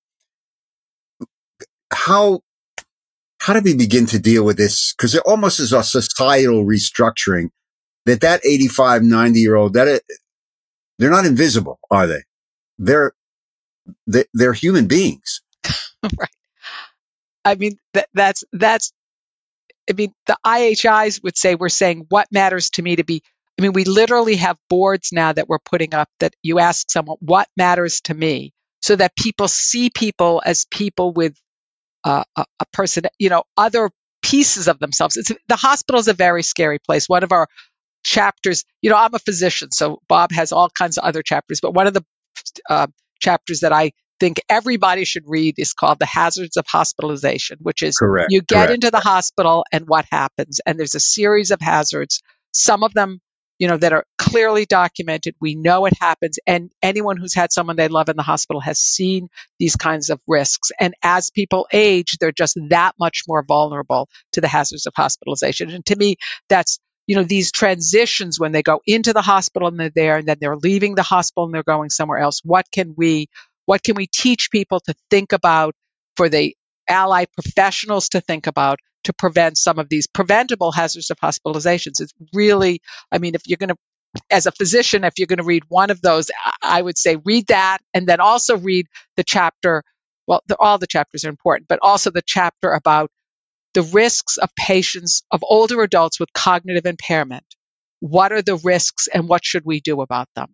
How, 1.91 2.41
how 3.41 3.53
do 3.53 3.61
we 3.61 3.75
begin 3.75 4.05
to 4.07 4.19
deal 4.19 4.45
with 4.45 4.57
this? 4.57 4.93
Cause 4.93 5.13
it 5.13 5.23
almost 5.25 5.59
is 5.59 5.73
a 5.73 5.83
societal 5.83 6.65
restructuring 6.65 7.49
that 8.05 8.21
that 8.21 8.45
85, 8.45 9.03
90 9.03 9.39
year 9.39 9.55
old, 9.55 9.73
that 9.73 9.87
it, 9.87 10.03
they're 10.97 11.11
not 11.11 11.25
invisible, 11.25 11.79
are 11.91 12.07
they? 12.07 12.23
They're, 12.77 13.11
they're 14.07 14.53
human 14.53 14.87
beings. 14.87 15.41
right. 16.03 16.29
I 17.43 17.55
mean, 17.55 17.77
that, 17.93 18.07
that's, 18.13 18.45
that's 18.53 18.93
I 19.89 19.93
mean, 19.93 20.13
the 20.27 20.37
IHIs 20.45 21.23
would 21.23 21.37
say 21.37 21.55
we're 21.55 21.69
saying 21.69 22.05
what 22.09 22.27
matters 22.31 22.69
to 22.71 22.81
me 22.81 22.95
to 22.95 23.03
be. 23.03 23.21
I 23.59 23.61
mean, 23.61 23.73
we 23.73 23.83
literally 23.83 24.37
have 24.37 24.57
boards 24.69 25.11
now 25.11 25.33
that 25.33 25.47
we're 25.47 25.59
putting 25.59 25.93
up 25.93 26.09
that 26.19 26.33
you 26.41 26.59
ask 26.59 26.89
someone 26.89 27.17
what 27.19 27.47
matters 27.55 28.01
to 28.01 28.13
me, 28.13 28.53
so 28.81 28.95
that 28.95 29.15
people 29.15 29.47
see 29.47 29.89
people 29.89 30.41
as 30.45 30.65
people 30.65 31.13
with 31.13 31.37
uh, 32.03 32.23
a, 32.35 32.45
a 32.59 32.65
person, 32.73 33.03
you 33.19 33.29
know, 33.29 33.43
other 33.57 33.89
pieces 34.21 34.67
of 34.67 34.79
themselves. 34.79 35.17
It's, 35.17 35.31
the 35.47 35.55
hospital 35.55 35.99
is 35.99 36.07
a 36.07 36.13
very 36.13 36.43
scary 36.43 36.79
place. 36.79 37.07
One 37.07 37.23
of 37.23 37.31
our 37.31 37.47
chapters, 38.03 38.65
you 38.81 38.89
know, 38.89 38.97
I'm 38.97 39.13
a 39.13 39.19
physician, 39.19 39.71
so 39.71 40.01
Bob 40.07 40.31
has 40.31 40.51
all 40.51 40.69
kinds 40.69 40.97
of 40.97 41.03
other 41.03 41.21
chapters, 41.21 41.59
but 41.61 41.73
one 41.73 41.87
of 41.87 41.93
the 41.93 42.03
uh, 42.69 42.87
chapters 43.19 43.61
that 43.61 43.71
I 43.71 43.91
think 44.19 44.41
everybody 44.49 45.05
should 45.05 45.23
read 45.27 45.55
is 45.57 45.73
called 45.73 45.99
The 45.99 46.05
Hazards 46.05 46.57
of 46.57 46.65
Hospitalization, 46.67 47.57
which 47.61 47.81
is 47.81 47.97
correct, 47.97 48.31
you 48.31 48.41
get 48.41 48.55
correct. 48.55 48.73
into 48.73 48.91
the 48.91 48.99
hospital 48.99 49.65
and 49.71 49.85
what 49.87 50.05
happens. 50.11 50.59
And 50.65 50.79
there's 50.79 50.95
a 50.95 50.99
series 50.99 51.51
of 51.51 51.61
hazards, 51.61 52.21
some 52.51 52.83
of 52.83 52.93
them, 52.93 53.19
you 53.59 53.67
know, 53.67 53.77
that 53.77 53.93
are 53.93 54.05
clearly 54.17 54.65
documented. 54.65 55.35
We 55.39 55.55
know 55.55 55.85
it 55.85 55.93
happens. 55.99 56.39
And 56.47 56.71
anyone 56.81 57.17
who's 57.17 57.35
had 57.35 57.51
someone 57.51 57.75
they 57.75 57.87
love 57.87 58.09
in 58.09 58.17
the 58.17 58.23
hospital 58.23 58.61
has 58.61 58.79
seen 58.79 59.29
these 59.59 59.75
kinds 59.75 60.09
of 60.09 60.19
risks. 60.27 60.71
And 60.79 60.93
as 61.03 61.29
people 61.29 61.67
age, 61.71 62.17
they're 62.19 62.31
just 62.31 62.57
that 62.69 62.95
much 62.99 63.21
more 63.27 63.43
vulnerable 63.43 64.09
to 64.33 64.41
the 64.41 64.47
hazards 64.47 64.85
of 64.85 64.93
hospitalization. 64.95 65.69
And 65.69 65.85
to 65.85 65.95
me, 65.95 66.15
that's 66.49 66.79
you 67.05 67.15
know, 67.15 67.23
these 67.23 67.51
transitions 67.51 68.39
when 68.39 68.53
they 68.53 68.63
go 68.63 68.81
into 68.87 69.13
the 69.13 69.21
hospital 69.21 69.67
and 69.67 69.79
they're 69.79 69.91
there 69.93 70.17
and 70.17 70.27
then 70.27 70.37
they're 70.39 70.55
leaving 70.55 70.95
the 70.95 71.03
hospital 71.03 71.45
and 71.45 71.53
they're 71.53 71.63
going 71.63 71.89
somewhere 71.89 72.19
else. 72.19 72.39
What 72.43 72.65
can 72.71 72.93
we 72.95 73.27
what 73.65 73.83
can 73.83 73.95
we 73.95 74.07
teach 74.07 74.49
people 74.51 74.79
to 74.81 74.93
think 75.09 75.31
about 75.33 75.75
for 76.17 76.29
the 76.29 76.55
allied 76.89 77.27
professionals 77.33 78.09
to 78.09 78.21
think 78.21 78.47
about 78.47 78.79
to 79.05 79.13
prevent 79.13 79.57
some 79.57 79.79
of 79.79 79.89
these 79.89 80.07
preventable 80.07 80.71
hazards 80.71 81.11
of 81.11 81.17
hospitalizations? 81.17 82.01
It's 82.01 82.13
really, 82.33 82.81
I 83.11 83.17
mean, 83.17 83.35
if 83.35 83.41
you're 83.45 83.57
going 83.57 83.69
to 83.69 83.77
as 84.29 84.45
a 84.45 84.51
physician, 84.51 85.03
if 85.03 85.13
you're 85.17 85.27
going 85.27 85.37
to 85.37 85.43
read 85.43 85.63
one 85.69 85.89
of 85.89 86.01
those, 86.01 86.29
I 86.61 86.81
would 86.81 86.97
say 86.97 87.17
read 87.25 87.47
that 87.47 87.79
and 87.93 88.07
then 88.07 88.19
also 88.19 88.57
read 88.57 88.85
the 89.17 89.23
chapter. 89.23 89.83
Well, 90.27 90.41
the, 90.47 90.55
all 90.59 90.77
the 90.77 90.87
chapters 90.87 91.25
are 91.25 91.29
important, 91.29 91.67
but 91.67 91.79
also 91.81 92.11
the 92.11 92.21
chapter 92.25 92.71
about 92.71 93.09
the 93.73 93.81
risks 93.81 94.37
of 94.37 94.49
patients, 94.55 95.23
of 95.31 95.43
older 95.43 95.81
adults 95.81 96.19
with 96.19 96.31
cognitive 96.31 96.85
impairment. 96.85 97.45
What 97.99 98.31
are 98.31 98.41
the 98.41 98.57
risks 98.57 99.07
and 99.07 99.27
what 99.27 99.43
should 99.43 99.63
we 99.65 99.79
do 99.79 100.01
about 100.01 100.27
them? 100.35 100.53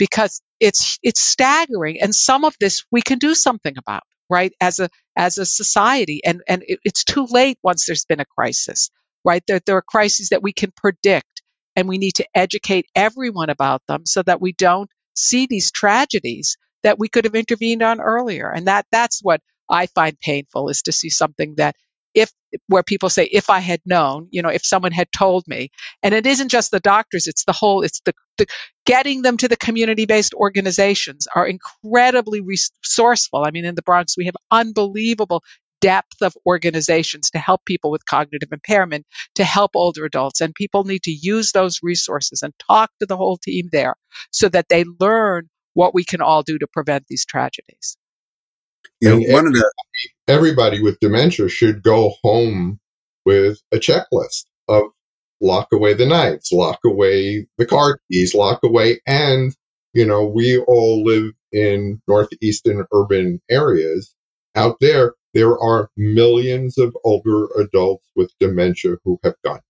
Because 0.00 0.42
it's 0.60 0.98
it's 1.04 1.22
staggering 1.22 2.02
and 2.02 2.16
some 2.16 2.44
of 2.46 2.56
this 2.60 2.84
we 2.92 3.02
can 3.02 3.20
do 3.20 3.36
something 3.36 3.76
about 3.78 4.04
right 4.30 4.54
as 4.60 4.80
a 4.80 4.90
as 5.16 5.38
a 5.38 5.46
society 5.46 6.22
and 6.26 6.42
and 6.48 6.64
it, 6.68 6.80
it's 6.84 7.04
too 7.04 7.28
late 7.30 7.58
once 7.64 7.86
there's 7.86 8.06
been 8.06 8.20
a 8.20 8.26
crisis 8.26 8.90
right? 9.24 9.42
There, 9.46 9.60
there 9.66 9.76
are 9.76 9.82
crises 9.82 10.30
that 10.30 10.42
we 10.42 10.52
can 10.52 10.72
predict 10.76 11.42
and 11.76 11.88
we 11.88 11.98
need 11.98 12.14
to 12.16 12.26
educate 12.34 12.86
everyone 12.94 13.50
about 13.50 13.82
them 13.86 14.06
so 14.06 14.22
that 14.22 14.40
we 14.40 14.52
don't 14.52 14.90
see 15.14 15.46
these 15.46 15.70
tragedies 15.70 16.56
that 16.82 16.98
we 16.98 17.08
could 17.08 17.24
have 17.24 17.34
intervened 17.34 17.82
on 17.82 18.00
earlier 18.00 18.50
and 18.50 18.66
that 18.68 18.86
that's 18.90 19.20
what 19.22 19.40
i 19.70 19.86
find 19.86 20.18
painful 20.20 20.68
is 20.68 20.82
to 20.82 20.92
see 20.92 21.10
something 21.10 21.56
that 21.56 21.76
if 22.14 22.30
where 22.66 22.82
people 22.82 23.08
say 23.08 23.24
if 23.24 23.50
i 23.50 23.60
had 23.60 23.80
known 23.86 24.28
you 24.30 24.42
know 24.42 24.48
if 24.48 24.64
someone 24.64 24.92
had 24.92 25.10
told 25.12 25.46
me. 25.46 25.70
And 26.02 26.14
it 26.14 26.26
isn't 26.26 26.48
just 26.48 26.70
the 26.70 26.80
doctors 26.80 27.26
it's 27.26 27.44
the 27.44 27.52
whole 27.52 27.82
it's 27.82 28.00
the, 28.04 28.14
the 28.38 28.46
getting 28.84 29.22
them 29.22 29.36
to 29.36 29.48
the 29.48 29.56
community 29.56 30.06
based 30.06 30.34
organizations 30.34 31.26
are 31.34 31.46
incredibly 31.46 32.40
resourceful. 32.40 33.44
I 33.44 33.50
mean 33.50 33.64
in 33.64 33.74
the 33.74 33.82
bronx 33.82 34.16
we 34.16 34.26
have 34.26 34.36
unbelievable 34.50 35.42
depth 35.80 36.20
of 36.22 36.36
organizations 36.46 37.30
to 37.30 37.38
help 37.38 37.64
people 37.64 37.90
with 37.90 38.04
cognitive 38.04 38.50
impairment 38.52 39.06
to 39.34 39.44
help 39.44 39.70
older 39.74 40.04
adults 40.04 40.40
and 40.40 40.54
people 40.54 40.84
need 40.84 41.02
to 41.02 41.10
use 41.10 41.52
those 41.52 41.80
resources 41.82 42.42
and 42.42 42.52
talk 42.68 42.90
to 43.00 43.06
the 43.06 43.16
whole 43.16 43.38
team 43.38 43.68
there 43.72 43.94
so 44.30 44.48
that 44.48 44.68
they 44.68 44.84
learn 44.98 45.48
what 45.72 45.94
we 45.94 46.04
can 46.04 46.20
all 46.20 46.42
do 46.42 46.58
to 46.58 46.66
prevent 46.66 47.04
these 47.08 47.24
tragedies 47.24 47.96
you 49.00 49.08
know, 49.08 49.32
one 49.32 49.46
of 49.46 49.52
the 49.52 49.70
everybody 50.28 50.82
with 50.82 51.00
dementia 51.00 51.48
should 51.48 51.82
go 51.82 52.12
home 52.22 52.78
with 53.24 53.58
a 53.72 53.76
checklist 53.76 54.44
of 54.68 54.84
lock 55.40 55.68
away 55.72 55.94
the 55.94 56.06
knives, 56.06 56.50
lock 56.52 56.78
away 56.84 57.46
the 57.58 57.66
car 57.66 57.98
keys, 58.10 58.34
lock 58.34 58.60
away, 58.62 59.00
and 59.06 59.54
you 59.92 60.06
know, 60.06 60.24
we 60.24 60.58
all 60.58 61.04
live 61.04 61.32
in 61.52 62.00
northeastern 62.06 62.84
urban 62.94 63.40
areas. 63.50 64.14
Out 64.54 64.76
there, 64.80 65.14
there 65.34 65.58
are 65.58 65.90
millions 65.96 66.78
of 66.78 66.96
older 67.04 67.46
adults 67.58 68.06
with 68.14 68.32
dementia 68.38 68.96
who 69.04 69.18
have 69.24 69.34
guns. 69.44 69.62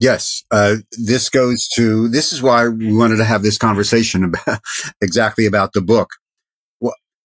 Yes, 0.00 0.44
uh, 0.52 0.76
this 0.92 1.28
goes 1.28 1.66
to. 1.74 2.08
This 2.08 2.32
is 2.32 2.40
why 2.40 2.68
we 2.68 2.96
wanted 2.96 3.16
to 3.16 3.24
have 3.24 3.42
this 3.42 3.58
conversation 3.58 4.22
about 4.22 4.60
exactly 5.00 5.46
about 5.46 5.72
the 5.72 5.82
book 5.82 6.10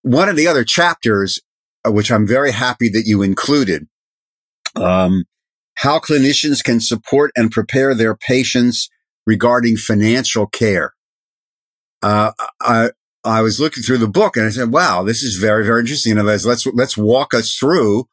one 0.03 0.29
of 0.29 0.35
the 0.35 0.47
other 0.47 0.63
chapters, 0.63 1.41
uh, 1.85 1.91
which 1.91 2.11
I'm 2.11 2.27
very 2.27 2.51
happy 2.51 2.89
that 2.89 3.03
you 3.05 3.23
included, 3.23 3.87
um, 4.75 5.23
how 5.75 5.99
clinicians 5.99 6.63
can 6.63 6.79
support 6.79 7.31
and 7.35 7.51
prepare 7.51 7.95
their 7.95 8.15
patients 8.15 8.89
regarding 9.25 9.77
financial 9.77 10.45
care. 10.45 10.93
Uh, 12.01 12.31
I, 12.61 12.91
I 13.23 13.41
was 13.41 13.59
looking 13.59 13.81
through 13.81 13.99
the 13.99 14.07
book 14.07 14.35
and 14.35 14.45
I 14.45 14.49
said, 14.49 14.71
wow, 14.71 15.03
this 15.03 15.23
is 15.23 15.37
very, 15.37 15.65
very 15.65 15.79
interesting. 15.79 16.11
In 16.11 16.19
other 16.19 16.27
words, 16.27 16.45
let's, 16.45 16.65
let's 16.67 16.97
walk 16.97 17.33
us 17.33 17.55
through 17.55 18.05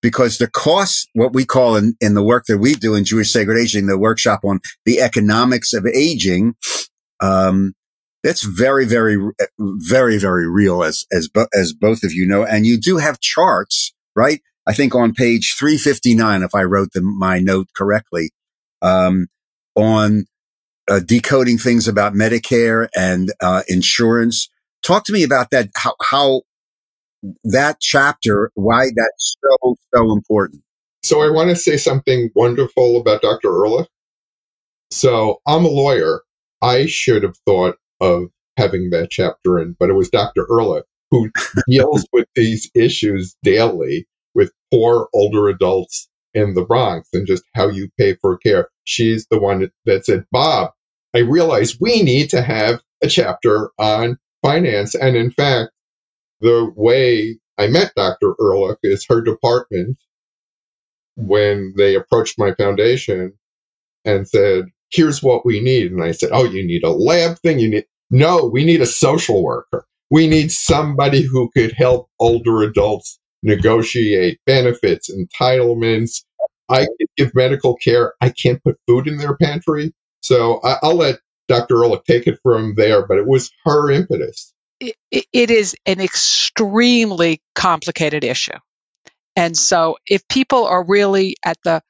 because 0.00 0.38
the 0.38 0.48
cost, 0.48 1.08
what 1.12 1.34
we 1.34 1.44
call 1.44 1.76
in, 1.76 1.94
in 2.00 2.14
the 2.14 2.22
work 2.22 2.44
that 2.48 2.58
we 2.58 2.74
do 2.74 2.94
in 2.94 3.04
Jewish 3.04 3.30
Sacred 3.30 3.60
Aging, 3.60 3.86
the 3.86 3.98
workshop 3.98 4.40
on 4.44 4.60
the 4.86 5.00
economics 5.00 5.74
of 5.74 5.86
aging, 5.86 6.54
um, 7.20 7.74
that's 8.22 8.42
very, 8.42 8.84
very, 8.84 9.16
very, 9.58 10.18
very 10.18 10.48
real 10.48 10.82
as, 10.82 11.04
as, 11.12 11.28
as 11.54 11.72
both 11.72 12.04
of 12.04 12.12
you 12.12 12.26
know. 12.26 12.44
And 12.44 12.66
you 12.66 12.78
do 12.78 12.98
have 12.98 13.20
charts, 13.20 13.92
right? 14.14 14.40
I 14.66 14.72
think 14.72 14.94
on 14.94 15.12
page 15.12 15.54
359, 15.58 16.42
if 16.42 16.54
I 16.54 16.62
wrote 16.62 16.90
the, 16.92 17.02
my 17.02 17.38
note 17.40 17.68
correctly, 17.74 18.30
um, 18.80 19.26
on 19.74 20.26
uh, 20.88 21.00
decoding 21.00 21.58
things 21.58 21.88
about 21.88 22.14
Medicare 22.14 22.88
and 22.96 23.32
uh, 23.40 23.62
insurance. 23.68 24.48
Talk 24.82 25.04
to 25.04 25.12
me 25.12 25.22
about 25.22 25.50
that. 25.50 25.70
How, 25.76 25.94
how 26.02 26.42
that 27.44 27.80
chapter, 27.80 28.50
why 28.54 28.86
that's 28.94 29.36
so 29.40 29.76
so 29.94 30.12
important. 30.12 30.62
So 31.02 31.22
I 31.22 31.30
want 31.30 31.50
to 31.50 31.56
say 31.56 31.76
something 31.76 32.30
wonderful 32.34 33.00
about 33.00 33.22
Dr. 33.22 33.48
Ehrlich. 33.48 33.88
So 34.90 35.40
I'm 35.46 35.64
a 35.64 35.68
lawyer. 35.68 36.22
I 36.60 36.86
should 36.86 37.22
have 37.22 37.36
thought 37.46 37.76
of 38.02 38.24
having 38.58 38.90
that 38.90 39.10
chapter 39.10 39.58
in, 39.58 39.76
but 39.78 39.88
it 39.88 39.94
was 39.94 40.10
Dr. 40.10 40.46
Ehrlich 40.50 40.84
who 41.12 41.30
deals 41.68 42.04
with 42.12 42.26
these 42.34 42.68
issues 42.74 43.36
daily 43.44 44.08
with 44.34 44.50
poor 44.72 45.08
older 45.14 45.48
adults 45.48 46.08
in 46.34 46.54
the 46.54 46.64
Bronx 46.64 47.08
and 47.12 47.26
just 47.26 47.44
how 47.54 47.68
you 47.68 47.88
pay 47.98 48.16
for 48.16 48.38
care. 48.38 48.68
She's 48.84 49.26
the 49.30 49.38
one 49.38 49.70
that 49.84 50.06
said, 50.06 50.24
Bob, 50.32 50.72
I 51.14 51.18
realize 51.20 51.78
we 51.80 52.02
need 52.02 52.30
to 52.30 52.42
have 52.42 52.80
a 53.02 53.08
chapter 53.08 53.70
on 53.78 54.18
finance. 54.42 54.94
And 54.94 55.14
in 55.14 55.30
fact, 55.30 55.70
the 56.40 56.72
way 56.74 57.38
I 57.58 57.66
met 57.68 57.92
Dr. 57.94 58.34
Ehrlich 58.40 58.78
is 58.82 59.06
her 59.08 59.20
department 59.20 59.98
when 61.16 61.74
they 61.76 61.94
approached 61.94 62.38
my 62.38 62.54
foundation 62.54 63.34
and 64.06 64.26
said, 64.26 64.64
here's 64.90 65.22
what 65.22 65.44
we 65.44 65.60
need. 65.60 65.92
And 65.92 66.02
I 66.02 66.12
said, 66.12 66.30
oh, 66.32 66.44
you 66.44 66.66
need 66.66 66.84
a 66.84 66.90
lab 66.90 67.38
thing. 67.38 67.58
You 67.58 67.70
need, 67.70 67.84
no, 68.12 68.46
we 68.46 68.64
need 68.64 68.82
a 68.82 68.86
social 68.86 69.42
worker. 69.42 69.86
We 70.10 70.28
need 70.28 70.52
somebody 70.52 71.22
who 71.22 71.50
could 71.56 71.72
help 71.72 72.08
older 72.20 72.62
adults 72.62 73.18
negotiate 73.42 74.40
benefits, 74.46 75.10
entitlements. 75.10 76.24
I 76.68 76.80
can 76.84 77.06
give 77.16 77.34
medical 77.34 77.76
care. 77.76 78.14
I 78.20 78.30
can't 78.30 78.62
put 78.62 78.78
food 78.86 79.08
in 79.08 79.16
their 79.18 79.36
pantry. 79.36 79.94
So 80.22 80.60
I, 80.62 80.78
will 80.82 80.96
let 80.96 81.20
Dr. 81.48 81.82
Ehrlich 81.84 82.04
take 82.06 82.26
it 82.28 82.38
from 82.42 82.74
there, 82.76 83.06
but 83.06 83.18
it 83.18 83.26
was 83.26 83.50
her 83.64 83.90
impetus. 83.90 84.52
it, 85.10 85.26
it 85.32 85.50
is 85.50 85.76
an 85.86 86.00
extremely 86.00 87.40
complicated 87.54 88.24
issue. 88.24 88.58
And 89.36 89.56
so 89.56 89.96
if 90.06 90.28
people 90.28 90.66
are 90.66 90.84
really 90.84 91.36
at 91.44 91.56
the 91.64 91.82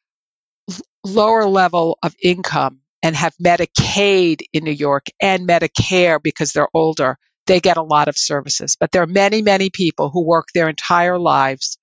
lower 1.04 1.46
level 1.46 1.98
of 2.02 2.14
income 2.22 2.81
and 3.02 3.16
have 3.16 3.34
Medicaid 3.44 4.42
in 4.52 4.64
New 4.64 4.72
York 4.72 5.06
and 5.22 5.48
Medicare 5.48 6.20
because 6.22 6.52
they're 6.52 6.68
older, 6.74 7.18
they 7.46 7.60
get 7.60 7.78
a 7.78 7.82
lot 7.82 8.08
of 8.08 8.18
services. 8.18 8.76
But 8.80 8.92
there 8.92 9.02
are 9.02 9.08
many, 9.08 9.42
many 9.42 9.70
people 9.70 10.10
who 10.10 10.26
work 10.26 10.48
their 10.54 10.68
entire 10.68 11.18
lives 11.18 11.78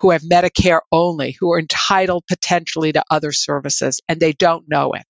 who 0.00 0.10
have 0.10 0.22
Medicare 0.22 0.80
only, 0.92 1.36
who 1.40 1.52
are 1.52 1.60
entitled 1.60 2.24
potentially 2.28 2.92
to 2.92 3.04
other 3.10 3.32
services 3.32 4.00
and 4.08 4.20
they 4.20 4.32
don't 4.34 4.66
know 4.68 4.92
it. 4.92 5.04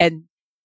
And 0.00 0.24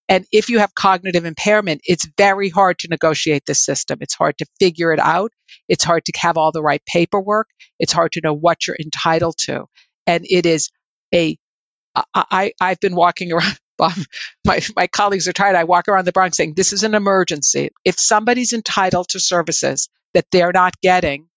and 0.09 0.25
if 0.31 0.49
you 0.49 0.59
have 0.59 0.75
cognitive 0.75 1.25
impairment, 1.25 1.81
it's 1.85 2.07
very 2.17 2.49
hard 2.49 2.79
to 2.79 2.89
negotiate 2.89 3.45
the 3.45 3.55
system. 3.55 3.99
It's 4.01 4.13
hard 4.15 4.37
to 4.39 4.45
figure 4.59 4.93
it 4.93 4.99
out. 4.99 5.31
It's 5.69 5.83
hard 5.85 6.05
to 6.05 6.13
have 6.19 6.37
all 6.37 6.51
the 6.51 6.61
right 6.61 6.81
paperwork. 6.85 7.47
It's 7.79 7.93
hard 7.93 8.11
to 8.13 8.21
know 8.23 8.33
what 8.33 8.67
you're 8.67 8.77
entitled 8.79 9.35
to. 9.45 9.65
And 10.07 10.25
it 10.29 10.45
is 10.45 10.69
a 11.13 11.37
I, 11.95 12.53
I've 12.61 12.79
been 12.81 12.95
walking 12.95 13.31
around 13.33 13.57
my, 14.45 14.61
my 14.75 14.87
colleagues 14.87 15.27
are 15.27 15.33
tired. 15.33 15.55
I 15.55 15.63
walk 15.63 15.87
around 15.87 16.05
the 16.05 16.11
Bronx 16.11 16.37
saying, 16.37 16.53
this 16.55 16.73
is 16.73 16.83
an 16.83 16.95
emergency. 16.95 17.69
If 17.83 17.99
somebody's 17.99 18.53
entitled 18.53 19.09
to 19.09 19.19
services 19.19 19.89
that 20.13 20.25
they're 20.31 20.51
not 20.51 20.79
getting 20.81 21.27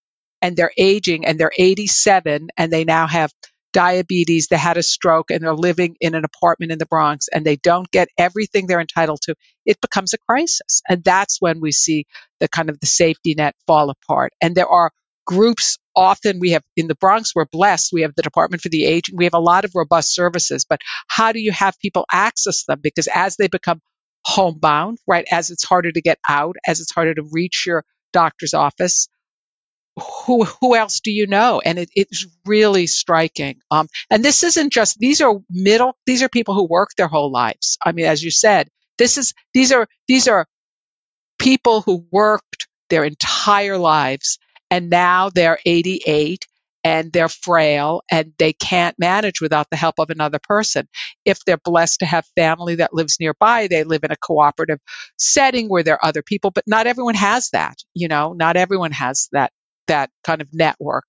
and 0.43 0.57
they're 0.57 0.73
aging 0.77 1.27
and 1.27 1.39
they're 1.39 1.53
87 1.57 2.49
and 2.57 2.73
they 2.73 2.85
now 2.85 3.07
have 3.07 3.33
diabetes, 3.73 4.49
they 4.49 4.57
had 4.57 4.77
a 4.77 4.83
stroke 4.83 5.31
and 5.31 5.43
they're 5.43 5.55
living 5.55 5.97
in 6.01 6.15
an 6.15 6.25
apartment 6.25 6.73
in 6.73 6.79
the 6.79 6.87
Bronx 6.87 7.29
and 7.29 7.45
they 7.45 7.57
don't 7.57 7.91
get 7.91 8.09
everything 8.19 8.67
they're 8.67 8.81
entitled 8.81 9.21
to, 9.23 9.35
it 9.67 9.81
becomes 9.81 10.15
a 10.15 10.19
crisis. 10.19 10.83
And 10.89 11.03
that's 11.03 11.41
when 11.41 11.61
we 11.61 11.73
see 11.73 12.07
the 12.41 12.49
kind 12.49 12.71
of 12.71 12.79
the 12.81 12.87
safety 12.87 13.35
net 13.35 13.55
fall 13.67 13.91
apart. 13.91 14.33
And 14.41 14.55
there 14.55 14.69
are 14.69 14.93
groups 15.25 15.79
often 15.97 16.39
we 16.41 16.51
have 16.51 16.63
in 16.77 16.89
the 16.89 16.95
Bronx, 16.95 17.35
we're 17.35 17.47
blessed. 17.51 17.91
We 17.93 18.03
have 18.03 18.15
the 18.17 18.23
Department 18.23 18.63
for 18.63 18.69
the 18.69 18.85
Aging. 18.85 19.17
We 19.17 19.25
have 19.25 19.35
a 19.35 19.39
lot 19.39 19.65
of 19.65 19.73
robust 19.75 20.15
services, 20.15 20.65
but 20.69 20.81
how 21.09 21.33
do 21.33 21.41
you 21.41 21.53
have 21.53 21.79
people 21.81 22.07
access 22.13 22.65
them? 22.65 22.81
Because 22.83 23.09
as 23.13 23.37
they 23.37 23.49
become 23.49 23.81
homebound, 24.25 24.99
right, 25.07 25.27
as 25.31 25.51
it's 25.51 25.65
harder 25.65 25.93
to 25.93 26.01
get 26.01 26.19
out, 26.29 26.57
as 26.67 26.81
it's 26.81 26.93
harder 26.93 27.15
to 27.15 27.29
reach 27.31 27.65
your 27.67 27.85
doctor's 28.13 28.55
office, 28.55 29.09
who 30.27 30.45
who 30.45 30.75
else 30.75 31.01
do 31.01 31.13
you 31.13 31.27
know? 31.27 31.61
And 31.65 31.79
it, 31.79 31.89
it's 31.95 32.27
really 32.47 32.87
striking. 32.87 33.61
Um, 33.71 33.89
and 34.11 34.25
this 34.25 34.43
isn't 34.43 34.73
just 34.73 34.99
these 34.99 35.21
are 35.21 35.39
middle. 35.49 35.97
These 36.07 36.23
are 36.23 36.29
people 36.29 36.55
who 36.55 36.67
work 36.67 36.91
their 36.97 37.09
whole 37.09 37.31
lives. 37.31 37.79
I 37.85 37.93
mean, 37.93 38.07
as 38.07 38.23
you 38.23 38.31
said, 38.31 38.69
this 38.99 39.19
is 39.19 39.35
these 39.53 39.73
are 39.73 39.87
these 40.09 40.27
are 40.27 40.47
people 41.39 41.81
who 41.81 42.07
worked 42.11 42.67
their 42.91 43.05
entire 43.05 43.79
lives 43.79 44.39
and 44.75 44.91
now 44.91 45.31
they're 45.31 45.61
88 45.65 46.49
and 46.83 47.13
they're 47.13 47.29
frail 47.29 48.03
and 48.11 48.33
they 48.39 48.53
can't 48.53 48.99
manage 48.99 49.41
without 49.41 49.71
the 49.71 49.77
help 49.77 50.01
of 50.01 50.11
another 50.11 50.41
person. 50.43 50.89
If 51.25 51.45
they're 51.45 51.61
blessed 51.65 52.01
to 52.01 52.07
have 52.07 52.27
family 52.35 52.75
that 52.75 52.93
lives 52.93 53.19
nearby, 53.21 53.69
they 53.69 53.85
live 53.85 54.03
in 54.03 54.11
a 54.11 54.17
cooperative 54.17 54.81
setting 55.17 55.69
where 55.69 55.85
there 55.85 55.95
are 55.95 56.05
other 56.05 56.25
people, 56.25 56.51
but 56.51 56.65
not 56.67 56.89
everyone 56.89 57.15
has 57.15 57.51
that, 57.53 57.77
you 57.95 58.09
know, 58.09 58.33
not 58.33 58.57
everyone 58.57 58.91
has 58.91 59.29
that 59.31 59.53
that 59.87 60.11
kind 60.25 60.41
of 60.43 60.49
network. 60.53 61.05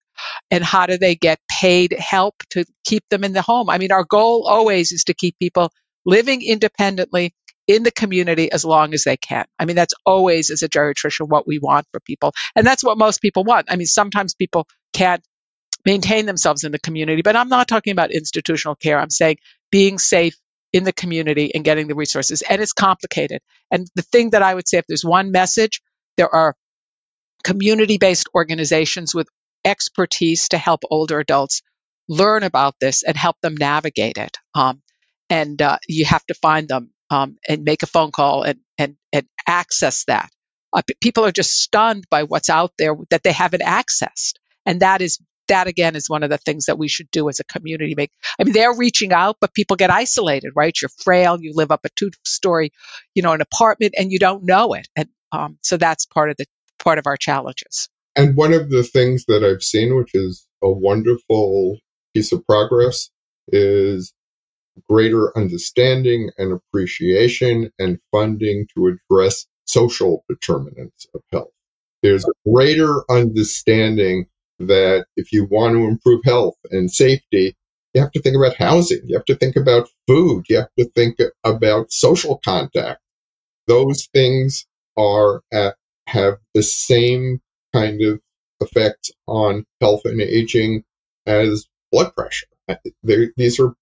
And 0.51 0.63
how 0.63 0.85
do 0.85 0.99
they 0.99 1.15
get 1.15 1.39
paid 1.49 1.91
help 1.97 2.35
to 2.51 2.65
keep 2.85 3.03
them 3.09 3.23
in 3.23 3.33
the 3.33 3.41
home? 3.41 3.71
I 3.71 3.79
mean, 3.79 3.91
our 3.91 4.05
goal 4.05 4.45
always 4.47 4.91
is 4.91 5.05
to 5.05 5.15
keep 5.15 5.39
people 5.39 5.71
living 6.05 6.43
independently 6.43 7.33
in 7.67 7.83
the 7.83 7.91
community 7.91 8.51
as 8.51 8.63
long 8.63 8.93
as 8.93 9.03
they 9.03 9.17
can. 9.17 9.45
I 9.57 9.65
mean, 9.65 9.75
that's 9.75 9.93
always 10.05 10.51
as 10.51 10.63
a 10.63 10.69
geriatrician 10.69 11.27
what 11.27 11.47
we 11.47 11.59
want 11.59 11.87
for 11.91 11.99
people. 11.99 12.33
And 12.55 12.65
that's 12.65 12.83
what 12.83 12.97
most 12.97 13.21
people 13.21 13.43
want. 13.43 13.67
I 13.69 13.75
mean, 13.75 13.87
sometimes 13.87 14.35
people 14.35 14.67
can't 14.93 15.23
maintain 15.85 16.25
themselves 16.25 16.63
in 16.63 16.71
the 16.71 16.79
community, 16.79 17.21
but 17.21 17.35
I'm 17.35 17.49
not 17.49 17.67
talking 17.67 17.91
about 17.91 18.11
institutional 18.11 18.75
care. 18.75 18.99
I'm 18.99 19.09
saying 19.09 19.37
being 19.71 19.97
safe 19.97 20.35
in 20.73 20.83
the 20.83 20.93
community 20.93 21.53
and 21.53 21.63
getting 21.63 21.87
the 21.87 21.95
resources. 21.95 22.41
And 22.41 22.61
it's 22.61 22.73
complicated. 22.73 23.41
And 23.71 23.87
the 23.95 24.01
thing 24.01 24.31
that 24.31 24.41
I 24.41 24.53
would 24.53 24.67
say, 24.67 24.77
if 24.77 24.85
there's 24.87 25.05
one 25.05 25.31
message, 25.31 25.81
there 26.17 26.33
are 26.33 26.55
community 27.43 27.97
based 27.97 28.27
organizations 28.35 29.13
with 29.13 29.27
expertise 29.63 30.49
to 30.49 30.57
help 30.57 30.81
older 30.89 31.19
adults 31.19 31.61
learn 32.07 32.43
about 32.43 32.75
this 32.79 33.03
and 33.03 33.15
help 33.15 33.37
them 33.41 33.55
navigate 33.55 34.17
it. 34.17 34.37
Um, 34.53 34.81
and 35.29 35.61
uh, 35.61 35.77
you 35.87 36.05
have 36.05 36.25
to 36.25 36.33
find 36.35 36.67
them 36.67 36.91
um, 37.09 37.37
and 37.47 37.63
make 37.63 37.83
a 37.83 37.87
phone 37.87 38.11
call 38.11 38.43
and, 38.43 38.59
and, 38.77 38.95
and 39.13 39.25
access 39.47 40.05
that. 40.05 40.29
Uh, 40.73 40.81
people 41.01 41.25
are 41.25 41.31
just 41.31 41.61
stunned 41.61 42.05
by 42.09 42.23
what's 42.23 42.49
out 42.49 42.73
there 42.77 42.95
that 43.09 43.23
they 43.23 43.31
haven't 43.31 43.63
accessed. 43.63 44.33
And 44.65 44.81
that 44.81 45.01
is 45.01 45.19
that 45.47 45.67
again 45.67 45.95
is 45.95 46.09
one 46.09 46.23
of 46.23 46.29
the 46.29 46.37
things 46.37 46.65
that 46.65 46.77
we 46.77 46.87
should 46.87 47.09
do 47.11 47.29
as 47.29 47.39
a 47.39 47.43
community 47.43 47.93
make 47.95 48.11
i 48.39 48.43
mean 48.43 48.53
they're 48.53 48.75
reaching 48.75 49.13
out 49.13 49.37
but 49.39 49.53
people 49.53 49.75
get 49.75 49.89
isolated 49.89 50.51
right 50.55 50.81
you're 50.81 50.89
frail 51.03 51.39
you 51.39 51.51
live 51.53 51.71
up 51.71 51.85
a 51.85 51.89
two 51.95 52.09
story 52.25 52.71
you 53.13 53.21
know 53.21 53.33
an 53.33 53.41
apartment 53.41 53.93
and 53.97 54.11
you 54.11 54.19
don't 54.19 54.43
know 54.43 54.73
it 54.73 54.87
and 54.95 55.07
um, 55.31 55.57
so 55.61 55.77
that's 55.77 56.05
part 56.05 56.29
of 56.29 56.37
the 56.37 56.45
part 56.79 56.97
of 56.97 57.07
our 57.07 57.17
challenges 57.17 57.89
and 58.15 58.35
one 58.35 58.53
of 58.53 58.69
the 58.69 58.83
things 58.83 59.25
that 59.27 59.43
i've 59.43 59.63
seen 59.63 59.95
which 59.95 60.11
is 60.13 60.47
a 60.63 60.69
wonderful 60.69 61.77
piece 62.13 62.31
of 62.31 62.45
progress 62.45 63.09
is 63.49 64.13
greater 64.89 65.35
understanding 65.37 66.31
and 66.37 66.51
appreciation 66.51 67.71
and 67.79 67.99
funding 68.11 68.67
to 68.75 68.87
address 68.87 69.45
social 69.65 70.23
determinants 70.29 71.07
of 71.13 71.21
health. 71.31 71.51
There's 72.03 72.25
a 72.25 72.49
greater 72.49 73.09
understanding 73.09 74.27
that 74.59 75.05
if 75.15 75.31
you 75.31 75.45
want 75.45 75.73
to 75.73 75.85
improve 75.85 76.21
health 76.23 76.55
and 76.71 76.89
safety, 76.91 77.55
you 77.93 78.01
have 78.01 78.11
to 78.11 78.21
think 78.21 78.35
about 78.35 78.55
housing, 78.57 79.01
you 79.05 79.15
have 79.15 79.25
to 79.25 79.35
think 79.35 79.55
about 79.55 79.89
food, 80.07 80.45
you 80.49 80.57
have 80.57 80.73
to 80.77 80.85
think 80.95 81.17
about 81.43 81.91
social 81.91 82.39
contact. 82.43 83.01
Those 83.67 84.07
things 84.13 84.65
are 84.97 85.41
at, 85.51 85.75
have 86.07 86.35
the 86.53 86.63
same 86.63 87.41
kind 87.73 88.01
of 88.01 88.19
effects 88.61 89.11
on 89.27 89.65
health 89.81 90.01
and 90.05 90.21
aging 90.21 90.83
as 91.25 91.67
blood 91.91 92.13
pressure. 92.15 92.47
Uh, 92.69 92.75
they're, 93.03 93.31
these 93.37 93.59
are 93.59 93.73